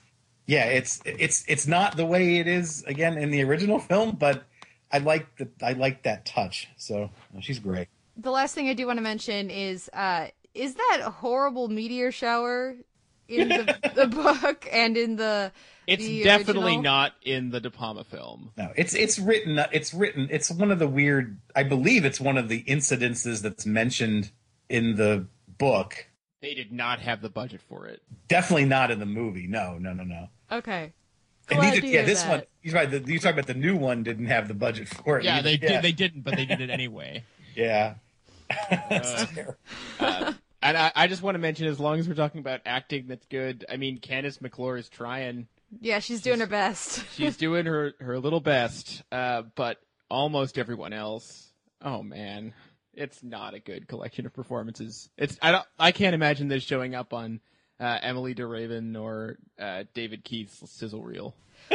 [0.48, 4.44] Yeah, it's it's it's not the way it is again in the original film, but
[4.90, 6.68] I like the I like that touch.
[6.78, 7.10] So
[7.40, 7.88] she's great.
[8.16, 12.76] The last thing I do want to mention is uh is that horrible meteor shower
[13.28, 15.52] in the, the book and in the
[15.86, 16.82] It's the definitely original?
[16.82, 18.52] not in the De Palma film.
[18.56, 22.38] No, it's it's written it's written it's one of the weird I believe it's one
[22.38, 24.30] of the incidences that's mentioned
[24.70, 25.26] in the
[25.58, 26.06] book.
[26.40, 28.00] They did not have the budget for it.
[28.28, 29.46] Definitely not in the movie.
[29.46, 30.28] No, no, no, no.
[30.50, 30.92] Okay.
[31.50, 32.30] And neither, to yeah, this that.
[32.30, 32.42] one.
[32.62, 32.90] You're right.
[32.90, 35.24] The, you talk about the new one didn't have the budget for it.
[35.24, 35.42] Yeah, either.
[35.44, 35.82] they did.
[35.82, 37.24] They didn't, but they did it anyway.
[37.54, 37.94] Yeah.
[38.70, 39.26] Uh,
[39.98, 43.06] uh, and I, I just want to mention, as long as we're talking about acting
[43.08, 45.48] that's good, I mean, Kandyse McClure is trying.
[45.80, 47.04] Yeah, she's doing her best.
[47.14, 49.78] She's doing her, her little best, uh, but
[50.10, 51.52] almost everyone else,
[51.82, 52.54] oh man,
[52.94, 55.10] it's not a good collection of performances.
[55.18, 57.40] It's I don't I can't imagine this showing up on
[57.80, 61.34] uh, Emilie de Ravin or uh, David Keith's sizzle reel.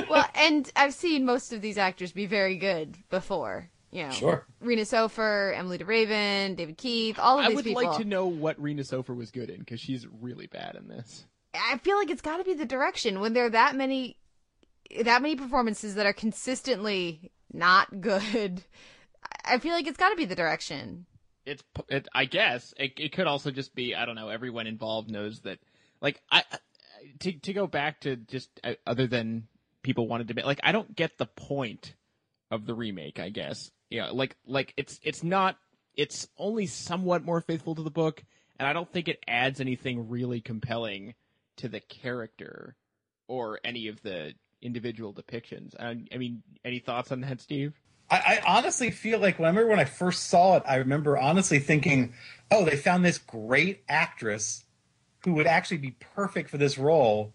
[0.09, 3.69] well, and I've seen most of these actors be very good before.
[3.91, 4.45] You know, Sure.
[4.59, 7.81] Rena Sofer, Emilie de Ravin, David Keith, all of I these people.
[7.81, 10.75] I would like to know what Rena Sofer was good in because she's really bad
[10.75, 11.25] in this.
[11.53, 14.17] I feel like it's got to be the direction when there are that many,
[15.03, 18.63] that many performances that are consistently not good.
[19.45, 21.05] I feel like it's got to be the direction.
[21.45, 25.11] it's it, I guess it, it could also just be I don't know everyone involved
[25.11, 25.59] knows that
[26.03, 26.43] like I
[27.21, 29.47] to to go back to just uh, other than
[29.81, 31.95] people wanted to be like I don't get the point
[32.51, 33.71] of the remake I guess.
[33.89, 35.57] Yeah like like it's it's not
[35.95, 38.23] it's only somewhat more faithful to the book
[38.59, 41.15] and I don't think it adds anything really compelling
[41.57, 42.75] to the character
[43.27, 45.73] or any of the individual depictions.
[45.80, 47.73] I, I mean any thoughts on that Steve?
[48.09, 51.17] I, I honestly feel like when I remember when I first saw it, I remember
[51.17, 52.13] honestly thinking,
[52.51, 54.65] "Oh, they found this great actress
[55.25, 57.33] who would actually be perfect for this role."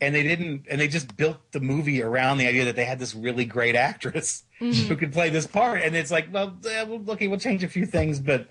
[0.00, 2.98] And they didn't, and they just built the movie around the idea that they had
[2.98, 4.88] this really great actress Mm-hmm.
[4.88, 5.82] who could play this part.
[5.82, 8.48] And it's like, well, eh, well, okay, we'll change a few things, but,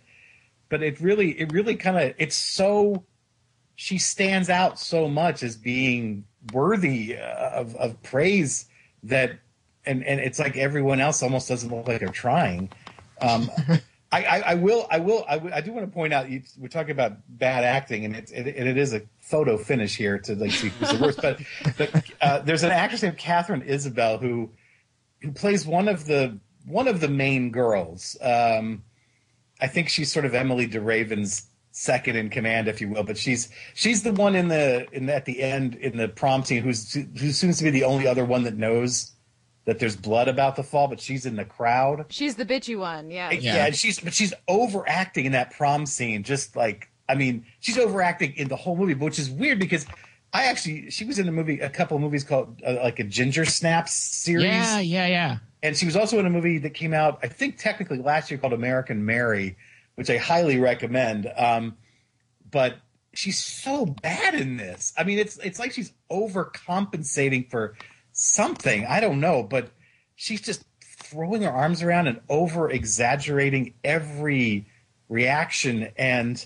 [0.68, 3.06] but it really, it really kind of, it's so,
[3.76, 8.66] she stands out so much as being worthy uh, of, of praise
[9.04, 9.40] that
[9.86, 12.70] and and it's like everyone else almost doesn't look like they're trying.
[13.22, 13.50] Um,
[14.12, 16.68] I, I, I will I will I, I do want to point out you, we're
[16.68, 20.52] talking about bad acting and it, and it is a photo finish here to like
[20.52, 21.22] see who's the worst.
[21.22, 21.40] But,
[21.78, 24.52] but uh, there's an actress named Katharine Isabelle who
[25.22, 28.18] who plays one of the one of the main girls.
[28.22, 28.84] Um,
[29.62, 33.04] I think she's sort of Emilie de Ravin's second in command, if you will.
[33.04, 36.44] But she's she's the one in the in the, at the end in the prom
[36.44, 39.12] scene who's who seems to be the only other one that knows
[39.66, 42.06] that there's blood about the fall, but she's in the crowd.
[42.10, 43.32] She's the bitchy one, yeah.
[43.32, 47.78] Yeah, and she's but she's overacting in that prom scene, just like I mean, she's
[47.78, 49.86] overacting in the whole movie, which is weird because
[50.34, 53.04] I actually she was in a movie, a couple of movies called uh, like a
[53.04, 54.46] Ginger Snaps series.
[54.46, 55.38] Yeah, yeah, yeah.
[55.62, 58.40] And she was also in a movie that came out, I think, technically last year
[58.40, 59.58] called American Mary,
[59.96, 61.32] which I highly recommend.
[61.38, 61.78] Um,
[62.50, 62.78] but
[63.14, 64.94] she's so bad in this.
[64.98, 67.76] I mean, it's it's like she's overcompensating for
[68.14, 68.86] something.
[68.86, 69.70] I don't know, but
[70.16, 74.66] she's just throwing her arms around and over exaggerating every
[75.10, 76.46] reaction, and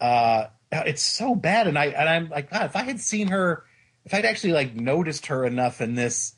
[0.00, 1.66] uh, it's so bad.
[1.66, 3.64] And I and I'm like, God, if I had seen her,
[4.04, 6.34] if I'd actually like noticed her enough in this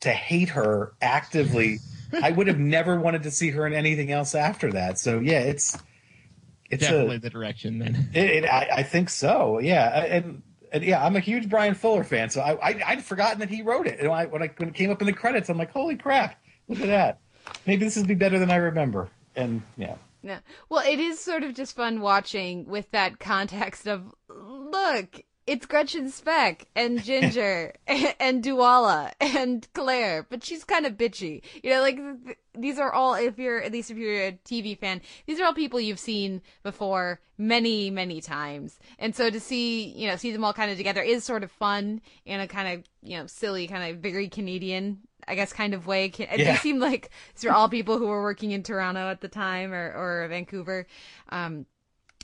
[0.00, 1.78] to hate her actively,
[2.12, 4.98] I would have never wanted to see her in anything else after that.
[4.98, 5.78] So yeah, it's
[6.70, 8.08] it's Definitely a, the direction then.
[8.14, 9.58] it, it, I, I think so.
[9.58, 10.42] Yeah, and,
[10.72, 13.62] and yeah, I'm a huge Bryan Fuller fan, so I, I I'd forgotten that he
[13.62, 14.00] wrote it.
[14.00, 16.40] And I, when I when it came up in the credits, I'm like, holy crap,
[16.68, 17.20] look at that.
[17.66, 19.08] Maybe this will be better than I remember.
[19.36, 20.40] And yeah, Yeah.
[20.68, 26.10] Well, it is sort of just fun watching with that context of look, it's Gretchen
[26.10, 31.42] Speck and Ginger and Dualla and Claire, but she's kind of bitchy.
[31.62, 34.78] You know, like th- these are all if you're at least if you're a TV
[34.78, 38.78] fan, these are all people you've seen before many, many times.
[38.98, 41.50] And so to see, you know, see them all kind of together is sort of
[41.50, 44.98] fun in a kind of, you know, silly kind of very Canadian
[45.28, 46.06] I guess kind of way.
[46.06, 46.36] It Yeah.
[46.52, 49.72] they seem like these are all people who were working in Toronto at the time
[49.72, 50.86] or, or Vancouver.
[51.28, 51.66] Um,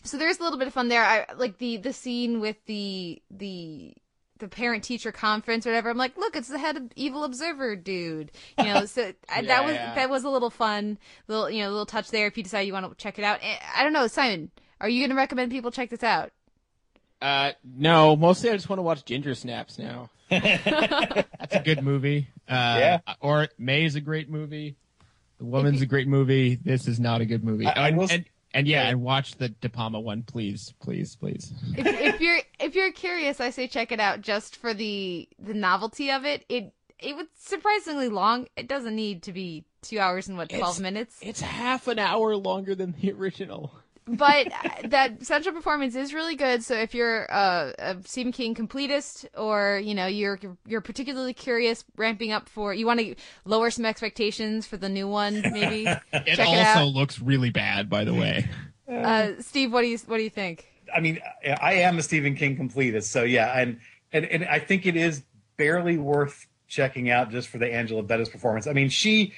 [0.04, 1.04] so there's a little bit of fun there.
[1.04, 3.94] I like the the scene with the the
[4.38, 5.90] the parent teacher conference or whatever.
[5.90, 8.30] I'm like, look, it's the head of Evil Observer dude.
[8.58, 9.94] You know, so I, Yeah, that was yeah.
[9.96, 12.26] that was a little fun, little you know, little touch there.
[12.26, 14.50] If you decide you want to check it out, Eh, I don't know, Simon,
[14.80, 16.30] are you going to recommend people check this out?
[17.20, 20.08] Uh, no, mostly I just want to watch Ginger Snaps now.
[20.30, 22.28] That's a good movie.
[22.48, 22.98] Uh, Yeah.
[23.20, 24.76] Or May is a great movie.
[25.38, 26.54] The Woman's a great movie.
[26.56, 27.66] This is not a good movie.
[27.66, 31.16] I- I will s- and, and yeah, and watch the De Palma one, please, please,
[31.16, 31.52] please.
[31.76, 35.54] if, if you're if you're curious, I say check it out just for the the
[35.54, 36.44] novelty of it.
[36.48, 38.48] It it was surprisingly long.
[38.56, 41.18] It doesn't need to be two hours and what twelve It's- minutes.
[41.22, 43.72] It's half an hour longer than the original.
[44.08, 46.62] But uh, that central performance is really good.
[46.62, 51.84] So if you're a, a Stephen King completist, or you know you're you're particularly curious,
[51.96, 53.14] ramping up for you want to
[53.44, 56.94] lower some expectations for the new one, maybe It check it also out.
[56.94, 58.48] looks really bad, by the way.
[58.90, 60.66] Uh, Steve, what do you what do you think?
[60.94, 61.20] I mean,
[61.60, 63.78] I am a Stephen King completist, so yeah, and
[64.12, 65.22] and and I think it is
[65.58, 68.66] barely worth checking out just for the Angela Bettis performance.
[68.66, 69.32] I mean, she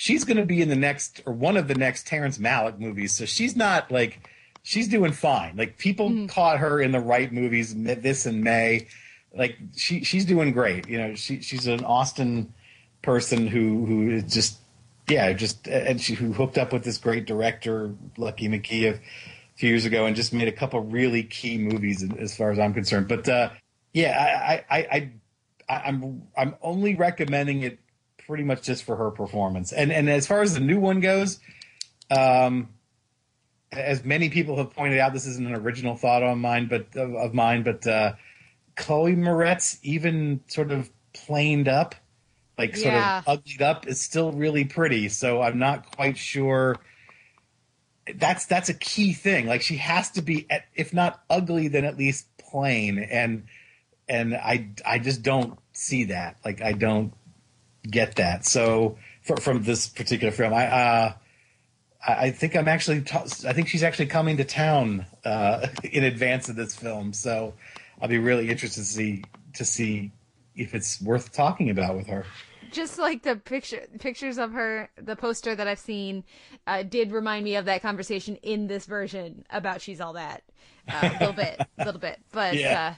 [0.00, 3.12] she's going to be in the next or one of the next Terrence Malick movies,
[3.12, 4.20] so she's not like
[4.62, 5.56] she's doing fine.
[5.56, 8.86] Like people caught her in the right movies, this and May.
[9.34, 10.88] Like she she's doing great.
[10.88, 12.54] You know, she she's an Austin
[13.02, 14.58] person who who is just
[15.08, 19.00] yeah, just and she who hooked up with this great director Lucky McKee a
[19.56, 22.72] few years ago and just made a couple really key movies as far as I'm
[22.72, 23.08] concerned.
[23.08, 23.50] But uh,
[23.92, 25.10] yeah, I, I, I,
[25.68, 27.80] I, I'm I'm only recommending it
[28.28, 29.72] pretty much just for her performance.
[29.72, 31.40] And and as far as the new one goes,
[32.10, 32.68] um,
[33.72, 37.14] as many people have pointed out, this isn't an original thought on mine, but of,
[37.14, 38.12] of mine, but uh,
[38.76, 41.94] Chloe Moretz, even sort of planed up,
[42.58, 43.18] like sort Yeah.
[43.20, 45.08] of uglied up, is still really pretty.
[45.08, 46.76] So I'm not quite sure.
[48.14, 49.46] That's that's a key thing.
[49.46, 52.98] Like she has to be, at- if not ugly, then at least plain.
[52.98, 53.44] And
[54.06, 56.36] and I I just don't see that.
[56.44, 57.12] Like I don't
[57.90, 58.44] get that.
[58.44, 61.12] So for, from this particular film, I uh,
[62.06, 66.48] I think I'm actually ta- I think she's actually coming to town uh, in advance
[66.48, 67.12] of this film.
[67.12, 67.54] So
[68.00, 69.24] I'll be really interested to see
[69.54, 70.12] to see
[70.54, 72.24] if it's worth talking about with her.
[72.70, 76.24] Just like the picture pictures of her, the poster that I've seen
[76.66, 80.42] uh, did remind me of that conversation in this version about she's all that
[80.88, 82.20] uh, a little bit, a little bit.
[82.30, 82.92] But Yeah.
[82.92, 82.94] uh,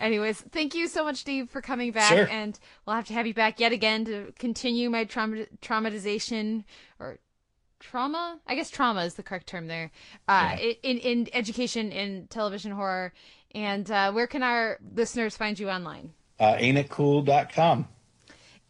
[0.00, 2.28] anyways, thank you so much, Steve, for coming back, Sure.
[2.28, 6.64] and we'll have to have you back yet again to continue my trauma traumatization
[6.98, 7.18] or
[7.78, 8.40] trauma.
[8.46, 9.90] I guess trauma is the correct term there.
[10.28, 13.12] Uh, in in education in television horror.
[13.52, 16.12] And uh, where can our listeners find you online?
[16.38, 17.88] Uh, ain'titcool.com.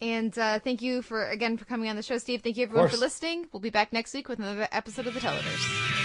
[0.01, 2.41] And uh, thank you for again for coming on the show, Steve.
[2.43, 3.47] Thank you everyone for listening.
[3.53, 6.00] We'll be back next week with another episode of the Televerse.